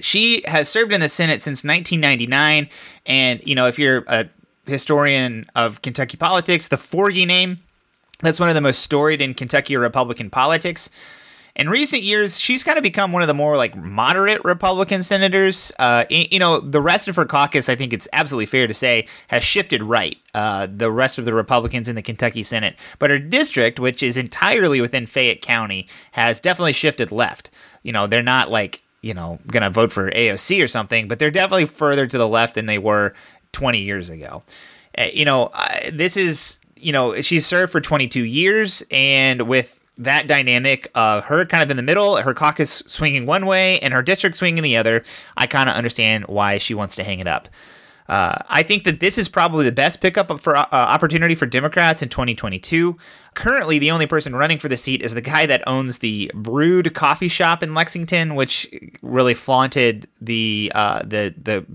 She 0.00 0.42
has 0.46 0.68
served 0.68 0.92
in 0.92 1.00
the 1.00 1.08
Senate 1.08 1.40
since 1.40 1.64
1999, 1.64 2.68
and 3.06 3.46
you 3.46 3.54
know 3.54 3.66
if 3.66 3.78
you're 3.78 4.04
a 4.06 4.28
historian 4.66 5.46
of 5.54 5.82
Kentucky 5.82 6.16
politics, 6.16 6.68
the 6.68 6.76
Forgy 6.76 7.26
name 7.26 7.58
that's 8.20 8.40
one 8.40 8.48
of 8.48 8.54
the 8.54 8.60
most 8.60 8.80
storied 8.80 9.20
in 9.20 9.34
Kentucky 9.34 9.76
Republican 9.76 10.30
politics. 10.30 10.88
In 11.54 11.70
recent 11.70 12.02
years, 12.02 12.38
she's 12.38 12.62
kind 12.62 12.76
of 12.76 12.82
become 12.82 13.12
one 13.12 13.22
of 13.22 13.28
the 13.28 13.34
more 13.34 13.56
like 13.56 13.74
moderate 13.74 14.44
Republican 14.44 15.02
senators. 15.02 15.72
Uh, 15.78 16.04
you 16.10 16.38
know, 16.38 16.60
the 16.60 16.82
rest 16.82 17.08
of 17.08 17.16
her 17.16 17.24
caucus, 17.24 17.70
I 17.70 17.76
think 17.76 17.94
it's 17.94 18.06
absolutely 18.12 18.46
fair 18.46 18.66
to 18.66 18.74
say, 18.74 19.06
has 19.28 19.42
shifted 19.42 19.82
right. 19.82 20.18
Uh, 20.34 20.66
the 20.70 20.90
rest 20.90 21.16
of 21.16 21.24
the 21.24 21.32
Republicans 21.32 21.88
in 21.88 21.94
the 21.94 22.02
Kentucky 22.02 22.42
Senate, 22.42 22.76
but 22.98 23.08
her 23.08 23.18
district, 23.18 23.80
which 23.80 24.02
is 24.02 24.18
entirely 24.18 24.82
within 24.82 25.06
Fayette 25.06 25.40
County, 25.40 25.88
has 26.12 26.40
definitely 26.40 26.74
shifted 26.74 27.10
left. 27.10 27.48
You 27.82 27.92
know, 27.92 28.06
they're 28.06 28.22
not 28.22 28.50
like 28.50 28.82
you 29.00 29.14
know 29.14 29.38
gonna 29.46 29.70
vote 29.70 29.92
for 29.92 30.10
AOC 30.10 30.62
or 30.62 30.68
something, 30.68 31.08
but 31.08 31.18
they're 31.18 31.30
definitely 31.30 31.64
further 31.64 32.06
to 32.06 32.18
the 32.18 32.28
left 32.28 32.54
than 32.54 32.66
they 32.66 32.78
were 32.78 33.14
20 33.56 33.80
years 33.80 34.10
ago. 34.10 34.42
Uh, 34.98 35.04
you 35.12 35.24
know, 35.24 35.50
this 35.90 36.16
is 36.16 36.58
you 36.76 36.92
know, 36.92 37.20
she's 37.22 37.46
served 37.46 37.72
for 37.72 37.80
22 37.80 38.24
years, 38.24 38.82
and 38.90 39.48
with 39.48 39.80
that 39.98 40.26
dynamic 40.26 40.90
of 40.94 41.24
her 41.24 41.46
kind 41.46 41.62
of 41.62 41.70
in 41.70 41.78
the 41.78 41.82
middle, 41.82 42.16
her 42.16 42.34
caucus 42.34 42.82
swinging 42.86 43.24
one 43.24 43.46
way 43.46 43.80
and 43.80 43.94
her 43.94 44.02
district 44.02 44.36
swinging 44.36 44.62
the 44.62 44.76
other, 44.76 45.02
I 45.38 45.46
kind 45.46 45.70
of 45.70 45.74
understand 45.74 46.26
why 46.26 46.58
she 46.58 46.74
wants 46.74 46.94
to 46.96 47.04
hang 47.04 47.18
it 47.18 47.26
up. 47.26 47.48
Uh, 48.10 48.36
I 48.48 48.62
think 48.62 48.84
that 48.84 49.00
this 49.00 49.18
is 49.18 49.28
probably 49.28 49.64
the 49.64 49.72
best 49.72 50.00
pickup 50.00 50.38
for 50.40 50.54
uh, 50.54 50.66
opportunity 50.70 51.34
for 51.34 51.46
Democrats 51.46 52.02
in 52.02 52.08
2022. 52.08 52.96
Currently, 53.34 53.78
the 53.78 53.90
only 53.90 54.06
person 54.06 54.36
running 54.36 54.58
for 54.58 54.68
the 54.68 54.76
seat 54.76 55.02
is 55.02 55.14
the 55.14 55.20
guy 55.20 55.46
that 55.46 55.66
owns 55.66 55.98
the 55.98 56.30
Brewed 56.34 56.94
coffee 56.94 57.26
shop 57.26 57.62
in 57.62 57.74
Lexington, 57.74 58.34
which 58.34 58.68
really 59.02 59.34
flaunted 59.34 60.08
the 60.20 60.70
uh, 60.74 61.00
the 61.00 61.34
the 61.42 61.66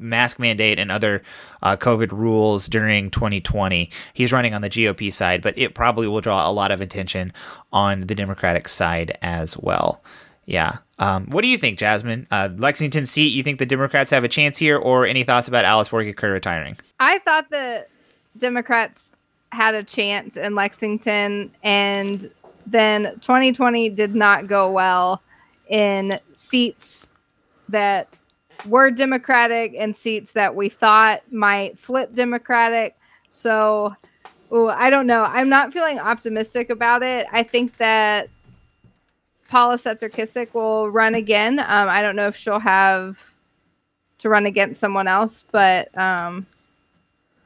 mask 0.00 0.38
mandate 0.38 0.78
and 0.78 0.90
other 0.90 1.22
uh, 1.62 1.76
COVID 1.76 2.12
rules 2.12 2.66
during 2.66 3.10
2020. 3.10 3.90
He's 4.14 4.32
running 4.32 4.54
on 4.54 4.62
the 4.62 4.70
GOP 4.70 5.12
side, 5.12 5.42
but 5.42 5.56
it 5.56 5.74
probably 5.74 6.06
will 6.06 6.20
draw 6.20 6.48
a 6.48 6.52
lot 6.52 6.70
of 6.70 6.80
attention 6.80 7.32
on 7.72 8.02
the 8.02 8.14
Democratic 8.14 8.68
side 8.68 9.16
as 9.22 9.56
well. 9.56 10.02
Yeah. 10.46 10.78
Um, 10.98 11.26
what 11.26 11.42
do 11.42 11.48
you 11.48 11.58
think, 11.58 11.78
Jasmine? 11.78 12.26
Uh, 12.30 12.48
Lexington 12.56 13.06
seat, 13.06 13.28
you 13.28 13.42
think 13.42 13.58
the 13.58 13.66
Democrats 13.66 14.10
have 14.10 14.24
a 14.24 14.28
chance 14.28 14.56
here, 14.56 14.78
or 14.78 15.06
any 15.06 15.22
thoughts 15.22 15.46
about 15.46 15.64
Alice 15.64 15.90
Forgy 15.90 16.20
retiring? 16.22 16.76
I 16.98 17.18
thought 17.18 17.50
the 17.50 17.86
Democrats 18.38 19.12
had 19.52 19.74
a 19.74 19.84
chance 19.84 20.36
in 20.36 20.54
Lexington, 20.54 21.50
and 21.62 22.30
then 22.66 23.14
2020 23.20 23.90
did 23.90 24.14
not 24.14 24.46
go 24.46 24.72
well 24.72 25.22
in 25.68 26.18
seats 26.32 27.06
that 27.68 28.08
were 28.66 28.90
Democratic 28.90 29.74
and 29.76 29.94
seats 29.94 30.32
that 30.32 30.54
we 30.54 30.68
thought 30.68 31.22
might 31.32 31.78
flip 31.78 32.14
Democratic. 32.14 32.96
So, 33.30 33.94
ooh, 34.52 34.68
I 34.68 34.90
don't 34.90 35.06
know. 35.06 35.24
I'm 35.24 35.48
not 35.48 35.72
feeling 35.72 35.98
optimistic 35.98 36.70
about 36.70 37.02
it. 37.02 37.26
I 37.30 37.42
think 37.42 37.76
that 37.76 38.28
Paula 39.48 39.76
Setser 39.76 40.10
Kissick 40.10 40.54
will 40.54 40.90
run 40.90 41.14
again. 41.14 41.58
Um, 41.58 41.88
I 41.88 42.02
don't 42.02 42.16
know 42.16 42.26
if 42.26 42.36
she'll 42.36 42.58
have 42.58 43.34
to 44.18 44.28
run 44.28 44.46
against 44.46 44.80
someone 44.80 45.08
else, 45.08 45.44
but 45.50 45.96
um, 45.96 46.46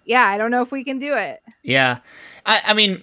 yeah, 0.04 0.24
I 0.24 0.38
don't 0.38 0.50
know 0.50 0.62
if 0.62 0.72
we 0.72 0.84
can 0.84 0.98
do 0.98 1.14
it. 1.14 1.42
Yeah. 1.62 1.98
I, 2.44 2.60
I 2.66 2.74
mean, 2.74 3.02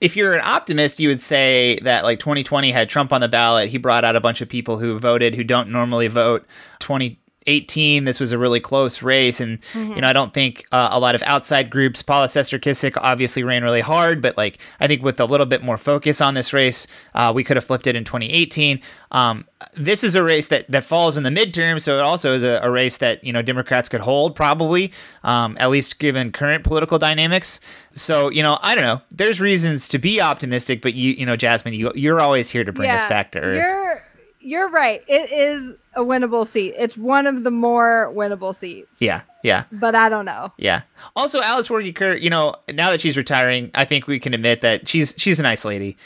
if 0.00 0.16
you're 0.16 0.32
an 0.32 0.42
optimist, 0.44 0.98
you 0.98 1.08
would 1.08 1.20
say 1.20 1.78
that 1.82 2.04
like 2.04 2.18
2020 2.18 2.72
had 2.72 2.88
Trump 2.88 3.12
on 3.12 3.20
the 3.20 3.28
ballot. 3.28 3.68
He 3.68 3.78
brought 3.78 4.04
out 4.04 4.16
a 4.16 4.20
bunch 4.20 4.40
of 4.40 4.48
people 4.48 4.78
who 4.78 4.98
voted 4.98 5.34
who 5.34 5.44
don't 5.44 5.70
normally 5.70 6.08
vote. 6.08 6.46
20 6.80 7.18
18, 7.46 8.04
this 8.04 8.20
was 8.20 8.32
a 8.32 8.38
really 8.38 8.60
close 8.60 9.02
race. 9.02 9.40
And, 9.40 9.60
mm-hmm. 9.72 9.94
you 9.94 10.00
know, 10.00 10.08
I 10.08 10.12
don't 10.12 10.32
think 10.32 10.66
uh, 10.72 10.88
a 10.92 11.00
lot 11.00 11.14
of 11.14 11.22
outside 11.22 11.70
groups, 11.70 12.02
Paula 12.02 12.26
Setser-Kissick 12.26 12.96
obviously 12.96 13.42
ran 13.42 13.62
really 13.62 13.80
hard, 13.80 14.20
but 14.20 14.36
like, 14.36 14.58
I 14.80 14.86
think 14.86 15.02
with 15.02 15.20
a 15.20 15.24
little 15.24 15.46
bit 15.46 15.62
more 15.62 15.78
focus 15.78 16.20
on 16.20 16.34
this 16.34 16.52
race, 16.52 16.86
uh, 17.14 17.32
we 17.34 17.44
could 17.44 17.56
have 17.56 17.64
flipped 17.64 17.86
it 17.86 17.96
in 17.96 18.04
2018. 18.04 18.80
Um, 19.10 19.46
this 19.74 20.02
is 20.02 20.14
a 20.14 20.22
race 20.22 20.48
that, 20.48 20.70
that 20.70 20.84
falls 20.84 21.16
in 21.16 21.22
the 21.22 21.30
midterm, 21.30 21.80
so 21.80 21.98
it 21.98 22.00
also 22.00 22.32
is 22.34 22.42
a, 22.42 22.60
a 22.62 22.70
race 22.70 22.96
that, 22.98 23.22
you 23.22 23.32
know, 23.32 23.42
Democrats 23.42 23.88
could 23.88 24.00
hold 24.00 24.34
probably, 24.34 24.92
um, 25.22 25.56
at 25.60 25.70
least 25.70 25.98
given 25.98 26.32
current 26.32 26.64
political 26.64 26.98
dynamics. 26.98 27.60
So, 27.94 28.30
you 28.30 28.42
know, 28.42 28.58
I 28.62 28.74
don't 28.74 28.84
know. 28.84 29.02
There's 29.10 29.40
reasons 29.40 29.88
to 29.88 29.98
be 29.98 30.20
optimistic, 30.20 30.82
but 30.82 30.94
you, 30.94 31.12
you 31.12 31.26
know, 31.26 31.36
Jasmine, 31.36 31.74
you, 31.74 31.92
you're 31.94 32.20
always 32.20 32.50
here 32.50 32.64
to 32.64 32.72
bring 32.72 32.88
yeah, 32.88 32.96
us 32.96 33.04
back 33.04 33.32
to 33.32 33.40
earth. 33.40 34.02
You're, 34.42 34.68
right. 34.68 35.02
It 35.08 35.32
is 35.32 35.74
a 35.94 36.00
winnable 36.00 36.46
seat. 36.46 36.74
It's 36.76 36.96
one 36.96 37.26
of 37.26 37.44
the 37.44 37.50
more 37.50 38.12
winnable 38.14 38.54
seats. 38.54 39.00
Yeah, 39.00 39.22
yeah. 39.42 39.64
But 39.70 39.94
I 39.94 40.08
don't 40.08 40.24
know. 40.24 40.52
Yeah. 40.56 40.82
Also, 41.14 41.40
Alice 41.42 41.68
Forgy 41.68 41.94
Kerr, 41.94 42.16
you 42.16 42.30
know, 42.30 42.56
now 42.70 42.90
that 42.90 43.00
she's 43.00 43.16
retiring, 43.16 43.70
I 43.74 43.84
think 43.84 44.06
we 44.06 44.18
can 44.18 44.32
admit 44.34 44.62
that 44.62 44.88
she's 44.88 45.14
she's 45.18 45.38
a 45.38 45.42
nice 45.42 45.64
lady. 45.64 45.96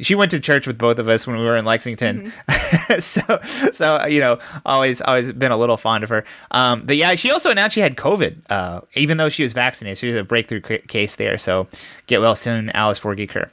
She 0.00 0.14
went 0.14 0.30
to 0.30 0.40
church 0.40 0.66
with 0.66 0.78
both 0.78 0.98
of 0.98 1.08
us 1.08 1.26
when 1.26 1.36
we 1.36 1.44
were 1.44 1.56
in 1.56 1.64
Lexington, 1.64 2.32
mm-hmm. 2.48 2.98
so 3.00 3.70
so 3.72 4.06
you 4.06 4.20
know, 4.20 4.38
always 4.64 5.00
always 5.00 5.32
been 5.32 5.52
a 5.52 5.56
little 5.56 5.76
fond 5.76 6.04
of 6.04 6.10
her. 6.10 6.24
Um, 6.50 6.84
but 6.86 6.96
yeah, 6.96 7.14
she 7.16 7.30
also 7.30 7.50
announced 7.50 7.74
she 7.74 7.80
had 7.80 7.96
COVID, 7.96 8.42
uh, 8.48 8.82
even 8.94 9.16
though 9.16 9.28
she 9.28 9.42
was 9.42 9.52
vaccinated. 9.52 9.98
She 9.98 10.08
was 10.08 10.16
a 10.16 10.24
breakthrough 10.24 10.62
c- 10.64 10.78
case 10.86 11.16
there. 11.16 11.38
So 11.38 11.66
get 12.06 12.20
well 12.20 12.36
soon, 12.36 12.70
Alice 12.70 13.00
Forgy 13.00 13.28
Kerr. 13.28 13.50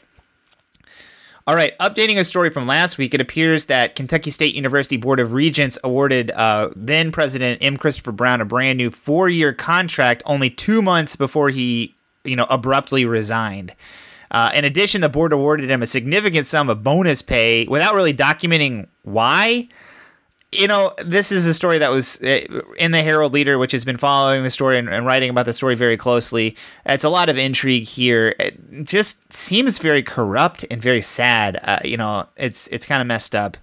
All 1.49 1.55
right, 1.55 1.75
updating 1.79 2.19
a 2.19 2.23
story 2.23 2.51
from 2.51 2.67
last 2.67 2.99
week, 2.99 3.15
it 3.15 3.21
appears 3.21 3.65
that 3.65 3.95
Kentucky 3.95 4.29
State 4.29 4.53
University 4.53 4.97
Board 4.97 5.19
of 5.19 5.33
Regents 5.33 5.79
awarded 5.83 6.29
uh, 6.29 6.69
then 6.75 7.11
President 7.11 7.57
M. 7.59 7.75
Christopher 7.75 8.11
Brown 8.11 8.39
a 8.39 8.45
brand 8.45 8.77
new 8.77 8.91
four-year 8.91 9.53
contract 9.53 10.21
only 10.27 10.51
two 10.51 10.83
months 10.83 11.15
before 11.15 11.49
he, 11.49 11.95
you 12.23 12.35
know, 12.35 12.45
abruptly 12.51 13.03
resigned. 13.03 13.73
Uh, 14.29 14.51
in 14.53 14.63
addition, 14.63 15.01
the 15.01 15.09
board 15.09 15.33
awarded 15.33 15.71
him 15.71 15.81
a 15.81 15.87
significant 15.87 16.45
sum 16.45 16.69
of 16.69 16.83
bonus 16.83 17.23
pay 17.23 17.65
without 17.65 17.95
really 17.95 18.13
documenting 18.13 18.85
why 19.01 19.67
you 20.51 20.67
know, 20.67 20.93
this 21.03 21.31
is 21.31 21.45
a 21.45 21.53
story 21.53 21.77
that 21.77 21.89
was 21.91 22.19
eh, 22.23 22.47
in 22.77 22.91
the 22.91 23.03
Herald 23.03 23.33
Leader, 23.33 23.59
which 23.59 23.71
has 23.71 23.85
been 23.85 23.97
following 23.97 24.43
the 24.43 24.49
story 24.49 24.79
and, 24.79 24.89
and, 24.89 25.05
writing 25.05 25.29
about 25.29 25.45
the 25.45 25.53
story 25.53 25.75
very 25.75 25.95
closely. 25.95 26.55
It's 26.87 27.03
a 27.03 27.09
lot 27.09 27.29
of 27.29 27.37
intrigue 27.37 27.83
here. 27.83 28.35
It 28.39 28.83
just 28.83 29.31
seems 29.31 29.77
very 29.77 30.01
corrupt 30.01 30.65
and 30.71 30.81
very 30.81 31.03
sad. 31.03 31.59
Uh, 31.63 31.79
you 31.83 31.97
know, 31.97 32.27
it's 32.35 32.67
it's 32.69 32.85
kind 32.85 33.01
of 33.01 33.07
messed 33.07 33.35
up. 33.35 33.57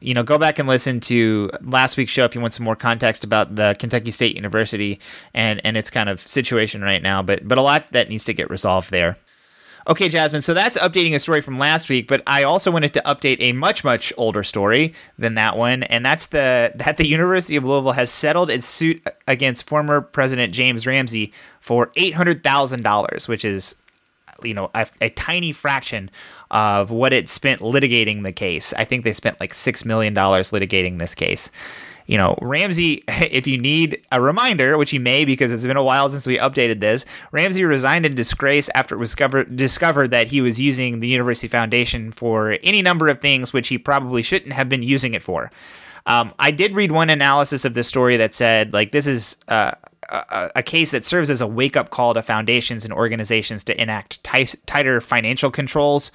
You 0.00 0.14
know, 0.14 0.24
go 0.24 0.36
back 0.36 0.58
and 0.58 0.68
listen 0.68 0.98
to 1.00 1.48
last 1.60 1.96
week's 1.96 2.10
show 2.10 2.24
if 2.24 2.34
you 2.34 2.40
want 2.40 2.54
some 2.54 2.64
more 2.64 2.74
context 2.74 3.22
about 3.22 3.54
the 3.54 3.76
Kentucky 3.78 4.10
State 4.10 4.34
University 4.34 4.98
and 5.32 5.60
and 5.64 5.76
its 5.76 5.90
kind 5.90 6.08
of 6.08 6.20
situation 6.20 6.82
right 6.82 7.02
now. 7.02 7.22
But 7.22 7.46
but 7.46 7.56
a 7.56 7.62
lot 7.62 7.92
that 7.92 8.08
needs 8.08 8.24
to 8.24 8.34
get 8.34 8.50
resolved 8.50 8.90
there. 8.90 9.16
Okay, 9.88 10.08
Jasmine, 10.08 10.42
so 10.42 10.54
that's 10.54 10.78
updating 10.78 11.12
a 11.14 11.18
story 11.18 11.40
from 11.40 11.58
last 11.58 11.88
week, 11.88 12.06
but 12.06 12.22
I 12.24 12.44
also 12.44 12.70
wanted 12.70 12.94
to 12.94 13.02
update 13.04 13.38
a 13.40 13.52
much, 13.52 13.82
much 13.82 14.12
older 14.16 14.44
story 14.44 14.94
than 15.18 15.34
that 15.34 15.56
one, 15.56 15.82
and 15.84 16.06
that's 16.06 16.26
the 16.26 16.72
that 16.76 16.98
the 16.98 17.06
University 17.06 17.56
of 17.56 17.64
Louisville 17.64 17.92
has 17.92 18.10
settled 18.10 18.50
its 18.50 18.66
suit 18.66 19.04
against 19.26 19.66
former 19.66 20.00
President 20.00 20.52
James 20.52 20.86
Ramsey 20.86 21.32
for 21.60 21.90
eight 21.96 22.14
hundred 22.14 22.44
thousand 22.44 22.82
dollars, 22.82 23.26
which 23.26 23.44
is 23.44 23.74
you 24.44 24.54
know 24.54 24.70
a, 24.74 24.86
a, 25.00 25.10
tiny 25.10 25.52
fraction 25.52 26.10
of 26.50 26.90
what 26.90 27.12
it 27.12 27.28
spent 27.28 27.60
litigating 27.60 28.22
the 28.22 28.32
case. 28.32 28.72
I 28.74 28.84
think 28.84 29.04
they 29.04 29.12
spent 29.12 29.40
like 29.40 29.52
six 29.52 29.84
million 29.84 30.14
dollars 30.14 30.52
litigating 30.52 30.98
this 30.98 31.14
case 31.14 31.50
you 32.06 32.16
know, 32.16 32.36
Ramsey, 32.40 33.04
if 33.08 33.46
you 33.46 33.58
need 33.58 34.04
a 34.10 34.20
reminder, 34.20 34.76
which 34.76 34.92
you 34.92 35.00
may 35.00 35.24
because 35.24 35.52
it's 35.52 35.64
been 35.64 35.76
a 35.76 35.82
while 35.84 36.10
since 36.10 36.26
we 36.26 36.38
updated 36.38 36.80
this, 36.80 37.04
Ramsey 37.30 37.64
resigned 37.64 38.06
in 38.06 38.14
disgrace 38.14 38.68
after 38.74 38.94
it 38.94 38.98
was 38.98 39.10
discovered, 39.10 39.56
discovered 39.56 40.10
that 40.10 40.28
he 40.28 40.40
was 40.40 40.60
using 40.60 41.00
the 41.00 41.08
University 41.08 41.48
Foundation 41.48 42.12
for 42.12 42.58
any 42.62 42.82
number 42.82 43.08
of 43.08 43.20
things 43.20 43.52
which 43.52 43.68
he 43.68 43.78
probably 43.78 44.22
shouldn't 44.22 44.52
have 44.52 44.68
been 44.68 44.82
using 44.82 45.14
it 45.14 45.22
for. 45.22 45.50
Um, 46.06 46.32
I 46.38 46.50
did 46.50 46.74
read 46.74 46.90
one 46.90 47.10
analysis 47.10 47.64
of 47.64 47.74
this 47.74 47.86
story 47.86 48.16
that 48.16 48.34
said, 48.34 48.72
like, 48.72 48.90
this 48.90 49.06
is 49.06 49.36
uh, 49.46 49.72
a, 50.08 50.50
a, 50.56 50.62
case 50.62 50.90
that 50.90 51.04
serves 51.04 51.30
as 51.30 51.40
a 51.40 51.46
wake 51.46 51.76
up 51.76 51.90
call 51.90 52.14
to 52.14 52.22
foundations 52.22 52.84
and 52.84 52.92
organizations 52.92 53.62
to 53.64 53.80
enact 53.80 54.22
t- 54.24 54.58
tighter 54.66 55.00
financial 55.00 55.50
controls 55.50 56.10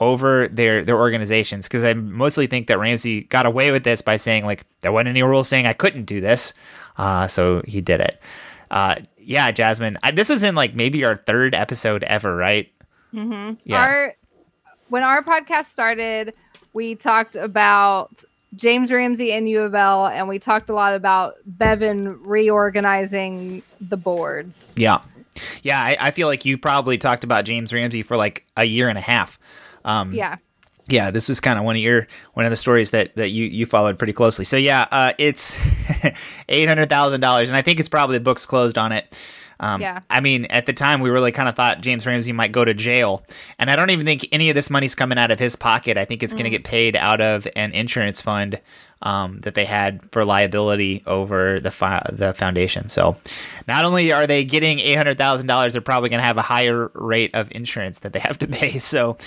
over 0.00 0.48
their 0.48 0.82
their 0.84 0.96
organizations 0.96 1.68
because 1.68 1.84
I 1.84 1.92
mostly 1.92 2.46
think 2.46 2.66
that 2.68 2.78
Ramsey 2.78 3.22
got 3.22 3.46
away 3.46 3.70
with 3.70 3.84
this 3.84 4.00
by 4.00 4.16
saying 4.16 4.46
like 4.46 4.64
there 4.80 4.90
wasn't 4.90 5.10
any 5.10 5.22
rules 5.22 5.48
saying 5.48 5.66
I 5.66 5.74
couldn't 5.74 6.04
do 6.04 6.20
this, 6.20 6.54
uh, 6.96 7.26
so 7.26 7.62
he 7.66 7.80
did 7.80 8.00
it. 8.00 8.20
Uh, 8.70 8.96
yeah, 9.18 9.50
Jasmine, 9.50 9.98
I, 10.02 10.10
this 10.12 10.28
was 10.28 10.42
in 10.42 10.54
like 10.54 10.74
maybe 10.74 11.04
our 11.04 11.16
third 11.26 11.54
episode 11.54 12.02
ever, 12.04 12.34
right? 12.34 12.72
Mm-hmm. 13.14 13.54
Yeah. 13.64 13.78
Our 13.78 14.14
when 14.88 15.02
our 15.02 15.22
podcast 15.22 15.66
started, 15.66 16.34
we 16.72 16.94
talked 16.94 17.36
about 17.36 18.24
James 18.56 18.90
Ramsey 18.90 19.32
and 19.32 19.48
U 19.48 19.60
of 19.60 19.74
L, 19.74 20.06
and 20.06 20.28
we 20.28 20.38
talked 20.38 20.70
a 20.70 20.74
lot 20.74 20.94
about 20.94 21.34
Bevin 21.46 22.18
reorganizing 22.20 23.62
the 23.80 23.96
boards. 23.96 24.74
Yeah. 24.76 25.00
Yeah, 25.62 25.80
I, 25.80 25.96
I, 25.98 26.10
feel 26.10 26.26
like 26.26 26.44
you 26.44 26.58
probably 26.58 26.98
talked 26.98 27.24
about 27.24 27.44
James 27.44 27.72
Ramsey 27.72 28.02
for 28.02 28.16
like 28.16 28.44
a 28.56 28.64
year 28.64 28.88
and 28.88 28.98
a 28.98 29.00
half. 29.00 29.38
Um, 29.84 30.12
yeah. 30.12 30.36
Yeah, 30.88 31.12
this 31.12 31.28
was 31.28 31.38
kind 31.38 31.56
of 31.56 31.64
one 31.64 31.76
of 31.76 31.82
your 31.82 32.08
one 32.34 32.44
of 32.46 32.50
the 32.50 32.56
stories 32.56 32.90
that, 32.90 33.14
that 33.14 33.28
you, 33.28 33.44
you 33.44 33.64
followed 33.64 33.96
pretty 33.96 34.12
closely. 34.12 34.44
So 34.44 34.56
yeah, 34.56 34.88
uh, 34.90 35.12
it's 35.18 35.56
eight 36.48 36.66
hundred 36.66 36.88
thousand 36.88 37.20
dollars, 37.20 37.48
and 37.48 37.56
I 37.56 37.62
think 37.62 37.78
it's 37.78 37.88
probably 37.88 38.18
the 38.18 38.24
books 38.24 38.44
closed 38.44 38.76
on 38.76 38.90
it. 38.90 39.16
Um, 39.60 39.82
yeah. 39.82 40.00
I 40.08 40.20
mean, 40.20 40.46
at 40.46 40.66
the 40.66 40.72
time, 40.72 41.00
we 41.00 41.10
really 41.10 41.32
kind 41.32 41.48
of 41.48 41.54
thought 41.54 41.82
James 41.82 42.06
Ramsey 42.06 42.32
might 42.32 42.50
go 42.50 42.64
to 42.64 42.72
jail. 42.72 43.22
And 43.58 43.70
I 43.70 43.76
don't 43.76 43.90
even 43.90 44.06
think 44.06 44.26
any 44.32 44.48
of 44.48 44.54
this 44.54 44.70
money's 44.70 44.94
coming 44.94 45.18
out 45.18 45.30
of 45.30 45.38
his 45.38 45.54
pocket. 45.54 45.98
I 45.98 46.06
think 46.06 46.22
it's 46.22 46.32
mm. 46.32 46.38
going 46.38 46.44
to 46.44 46.50
get 46.50 46.64
paid 46.64 46.96
out 46.96 47.20
of 47.20 47.46
an 47.54 47.72
insurance 47.72 48.22
fund 48.22 48.58
um, 49.02 49.40
that 49.40 49.54
they 49.54 49.66
had 49.66 50.00
for 50.12 50.24
liability 50.24 51.02
over 51.06 51.60
the 51.60 51.70
fi- 51.70 52.06
the 52.10 52.32
foundation. 52.32 52.88
So 52.88 53.18
not 53.68 53.84
only 53.84 54.12
are 54.12 54.26
they 54.26 54.44
getting 54.44 54.78
$800,000, 54.78 55.72
they're 55.72 55.80
probably 55.82 56.08
going 56.08 56.20
to 56.20 56.26
have 56.26 56.38
a 56.38 56.42
higher 56.42 56.90
rate 56.94 57.34
of 57.34 57.52
insurance 57.52 58.00
that 58.00 58.14
they 58.14 58.20
have 58.20 58.38
to 58.38 58.46
pay. 58.46 58.78
So 58.90 59.18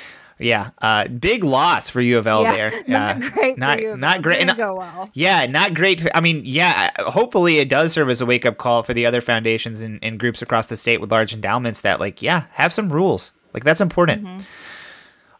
yeah, 0.43 0.71
uh, 0.81 1.07
big 1.07 1.43
loss 1.43 1.89
for 1.89 2.01
U 2.01 2.17
of 2.17 2.27
L 2.27 2.43
yeah, 2.43 2.53
there. 2.53 2.83
Not 2.87 3.15
uh, 3.15 3.29
great. 3.29 3.57
Not 3.57 3.79
not 3.99 4.21
great. 4.21 4.55
Go 4.55 4.75
well. 4.75 5.09
Yeah, 5.13 5.45
not 5.45 5.73
great. 5.73 6.05
I 6.13 6.21
mean, 6.21 6.41
yeah. 6.43 6.91
Hopefully, 6.99 7.59
it 7.59 7.69
does 7.69 7.93
serve 7.93 8.09
as 8.09 8.21
a 8.21 8.25
wake 8.25 8.45
up 8.45 8.57
call 8.57 8.83
for 8.83 8.93
the 8.93 9.05
other 9.05 9.21
foundations 9.21 9.81
and, 9.81 9.99
and, 10.03 10.19
groups 10.19 10.41
across 10.41 10.67
the 10.67 10.77
state 10.77 11.01
with 11.01 11.11
large 11.11 11.33
endowments 11.33 11.81
that, 11.81 11.99
like, 11.99 12.21
yeah, 12.21 12.45
have 12.51 12.73
some 12.73 12.91
rules. 12.91 13.31
Like 13.53 13.63
that's 13.63 13.81
important. 13.81 14.25
Mm-hmm. 14.25 14.39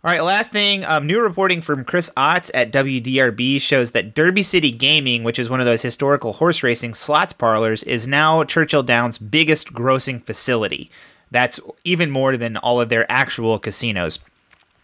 All 0.05 0.11
right, 0.11 0.23
last 0.23 0.51
thing. 0.51 0.83
Um, 0.83 1.07
new 1.07 1.21
reporting 1.21 1.61
from 1.61 1.85
Chris 1.85 2.11
Otts 2.17 2.51
at 2.53 2.73
WDRB 2.73 3.61
shows 3.61 3.91
that 3.91 4.13
Derby 4.13 4.43
City 4.43 4.69
Gaming, 4.69 5.23
which 5.23 5.39
is 5.39 5.49
one 5.49 5.61
of 5.61 5.65
those 5.65 5.81
historical 5.81 6.33
horse 6.33 6.61
racing 6.61 6.93
slots 6.93 7.31
parlors, 7.31 7.83
is 7.83 8.05
now 8.05 8.43
Churchill 8.43 8.83
Downs' 8.83 9.17
biggest 9.17 9.71
grossing 9.71 10.21
facility. 10.21 10.91
That's 11.31 11.59
even 11.85 12.11
more 12.11 12.35
than 12.35 12.57
all 12.57 12.81
of 12.81 12.89
their 12.89 13.09
actual 13.09 13.57
casinos 13.59 14.19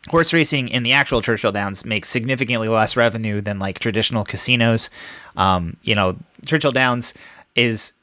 horse 0.07 0.33
racing 0.33 0.69
in 0.69 0.83
the 0.83 0.93
actual 0.93 1.21
Churchill 1.21 1.51
Downs 1.51 1.85
makes 1.85 2.09
significantly 2.09 2.67
less 2.67 2.95
revenue 2.95 3.41
than 3.41 3.59
like 3.59 3.79
traditional 3.79 4.23
casinos. 4.23 4.89
Um, 5.35 5.77
you 5.83 5.95
know, 5.95 6.17
Churchill 6.45 6.71
Downs 6.71 7.13
is 7.55 7.93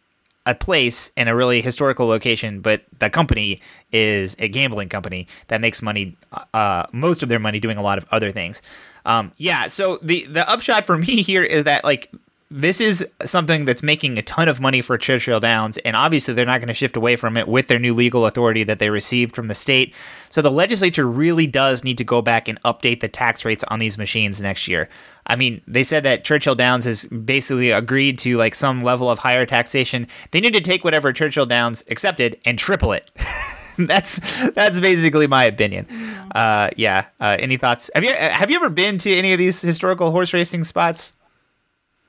a 0.44 0.54
place 0.54 1.10
in 1.16 1.26
a 1.26 1.34
really 1.34 1.60
historical 1.60 2.06
location, 2.06 2.60
but 2.60 2.82
the 3.00 3.10
company 3.10 3.60
is 3.92 4.36
a 4.38 4.48
gambling 4.48 4.88
company 4.88 5.26
that 5.48 5.60
makes 5.60 5.82
money, 5.82 6.16
uh, 6.54 6.86
most 6.92 7.22
of 7.22 7.28
their 7.28 7.40
money 7.40 7.58
doing 7.58 7.76
a 7.76 7.82
lot 7.82 7.98
of 7.98 8.06
other 8.12 8.30
things. 8.30 8.62
Um, 9.04 9.32
yeah, 9.36 9.68
so 9.68 9.98
the 10.02 10.24
the 10.26 10.48
upshot 10.48 10.84
for 10.84 10.96
me 10.98 11.22
here 11.22 11.42
is 11.42 11.64
that 11.64 11.84
like 11.84 12.12
this 12.50 12.80
is 12.80 13.08
something 13.24 13.64
that's 13.64 13.82
making 13.82 14.18
a 14.18 14.22
ton 14.22 14.48
of 14.48 14.60
money 14.60 14.80
for 14.80 14.96
Churchill 14.96 15.40
Downs, 15.40 15.78
and 15.78 15.96
obviously 15.96 16.32
they're 16.32 16.46
not 16.46 16.60
going 16.60 16.68
to 16.68 16.74
shift 16.74 16.96
away 16.96 17.16
from 17.16 17.36
it 17.36 17.48
with 17.48 17.66
their 17.66 17.80
new 17.80 17.92
legal 17.92 18.24
authority 18.24 18.62
that 18.64 18.78
they 18.78 18.88
received 18.88 19.34
from 19.34 19.48
the 19.48 19.54
state. 19.54 19.92
So 20.30 20.42
the 20.42 20.50
legislature 20.50 21.06
really 21.06 21.48
does 21.48 21.82
need 21.82 21.98
to 21.98 22.04
go 22.04 22.22
back 22.22 22.46
and 22.46 22.62
update 22.62 23.00
the 23.00 23.08
tax 23.08 23.44
rates 23.44 23.64
on 23.64 23.80
these 23.80 23.98
machines 23.98 24.40
next 24.40 24.68
year. 24.68 24.88
I 25.26 25.34
mean, 25.34 25.60
they 25.66 25.82
said 25.82 26.04
that 26.04 26.24
Churchill 26.24 26.54
Downs 26.54 26.84
has 26.84 27.06
basically 27.06 27.72
agreed 27.72 28.16
to 28.20 28.36
like 28.36 28.54
some 28.54 28.78
level 28.78 29.10
of 29.10 29.18
higher 29.18 29.44
taxation. 29.44 30.06
They 30.30 30.40
need 30.40 30.54
to 30.54 30.60
take 30.60 30.84
whatever 30.84 31.12
Churchill 31.12 31.46
Downs 31.46 31.84
accepted 31.90 32.38
and 32.44 32.56
triple 32.56 32.92
it. 32.92 33.10
that's 33.76 34.48
that's 34.52 34.78
basically 34.78 35.26
my 35.26 35.44
opinion. 35.44 35.86
Uh, 36.32 36.70
yeah. 36.76 37.06
Uh, 37.20 37.36
any 37.40 37.56
thoughts? 37.56 37.90
Have 37.92 38.04
you 38.04 38.14
have 38.14 38.50
you 38.50 38.56
ever 38.56 38.70
been 38.70 38.98
to 38.98 39.12
any 39.14 39.32
of 39.32 39.38
these 39.38 39.60
historical 39.60 40.12
horse 40.12 40.32
racing 40.32 40.62
spots? 40.62 41.12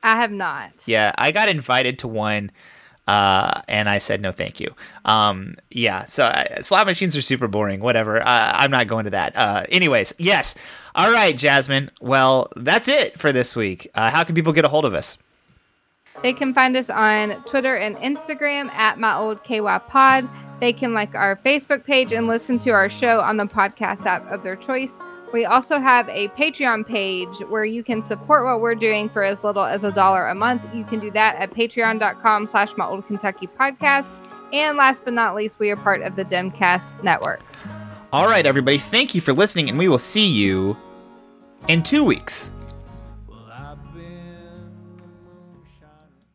I 0.07 0.15
have 0.17 0.31
not. 0.31 0.71
Yeah, 0.85 1.11
I 1.17 1.31
got 1.31 1.49
invited 1.49 1.99
to 1.99 2.07
one 2.07 2.51
Uh, 3.07 3.61
and 3.69 3.87
I 3.89 3.99
said 3.99 4.21
no, 4.21 4.33
thank 4.33 4.59
you. 4.59 4.75
Um, 5.05 5.55
yeah, 5.71 6.03
so 6.05 6.25
uh, 6.25 6.61
slot 6.61 6.85
machines 6.87 7.15
are 7.15 7.21
super 7.21 7.47
boring. 7.47 7.79
Whatever. 7.79 8.21
Uh, 8.21 8.51
I'm 8.53 8.69
not 8.71 8.87
going 8.87 9.05
to 9.05 9.11
that. 9.11 9.33
Uh, 9.35 9.63
anyways, 9.69 10.13
yes. 10.17 10.55
All 10.93 11.09
right, 11.11 11.35
Jasmine. 11.37 11.89
Well, 12.01 12.51
that's 12.57 12.89
it 12.89 13.17
for 13.17 13.31
this 13.31 13.55
week. 13.55 13.89
Uh, 13.95 14.09
how 14.09 14.25
can 14.25 14.35
people 14.35 14.51
get 14.51 14.65
a 14.65 14.67
hold 14.67 14.83
of 14.83 14.93
us? 14.93 15.17
They 16.21 16.33
can 16.33 16.53
find 16.53 16.75
us 16.75 16.89
on 16.89 17.41
Twitter 17.43 17.75
and 17.75 17.95
Instagram 17.97 18.69
at 18.71 18.99
my 18.99 19.15
old 19.15 19.41
KY 19.43 19.79
pod. 19.87 20.27
They 20.59 20.73
can 20.73 20.93
like 20.93 21.15
our 21.15 21.37
Facebook 21.45 21.85
page 21.85 22.11
and 22.11 22.27
listen 22.27 22.57
to 22.59 22.71
our 22.71 22.89
show 22.89 23.21
on 23.21 23.37
the 23.37 23.45
podcast 23.45 24.05
app 24.05 24.29
of 24.31 24.43
their 24.43 24.55
choice. 24.57 24.97
We 25.33 25.45
also 25.45 25.79
have 25.79 26.07
a 26.09 26.29
Patreon 26.29 26.87
page 26.87 27.39
where 27.49 27.65
you 27.65 27.83
can 27.83 28.01
support 28.01 28.45
what 28.45 28.61
we're 28.61 28.75
doing 28.75 29.09
for 29.09 29.23
as 29.23 29.43
little 29.43 29.63
as 29.63 29.83
a 29.83 29.91
dollar 29.91 30.27
a 30.27 30.35
month. 30.35 30.63
You 30.73 30.85
can 30.85 30.99
do 30.99 31.11
that 31.11 31.35
at 31.35 31.51
patreon.com 31.51 32.45
slash 32.45 32.75
my 32.77 32.85
old 32.85 33.05
Kentucky 33.07 33.47
podcast. 33.47 34.15
And 34.53 34.77
last 34.77 35.03
but 35.03 35.13
not 35.13 35.35
least, 35.35 35.59
we 35.59 35.69
are 35.69 35.75
part 35.75 36.01
of 36.01 36.15
the 36.15 36.23
Demcast 36.23 37.03
network. 37.03 37.41
All 38.13 38.25
right, 38.25 38.45
everybody. 38.45 38.77
Thank 38.77 39.13
you 39.13 39.19
for 39.19 39.33
listening, 39.33 39.69
and 39.69 39.77
we 39.77 39.89
will 39.89 39.97
see 39.97 40.25
you 40.25 40.77
in 41.67 41.83
two 41.83 42.05
weeks. 42.05 42.51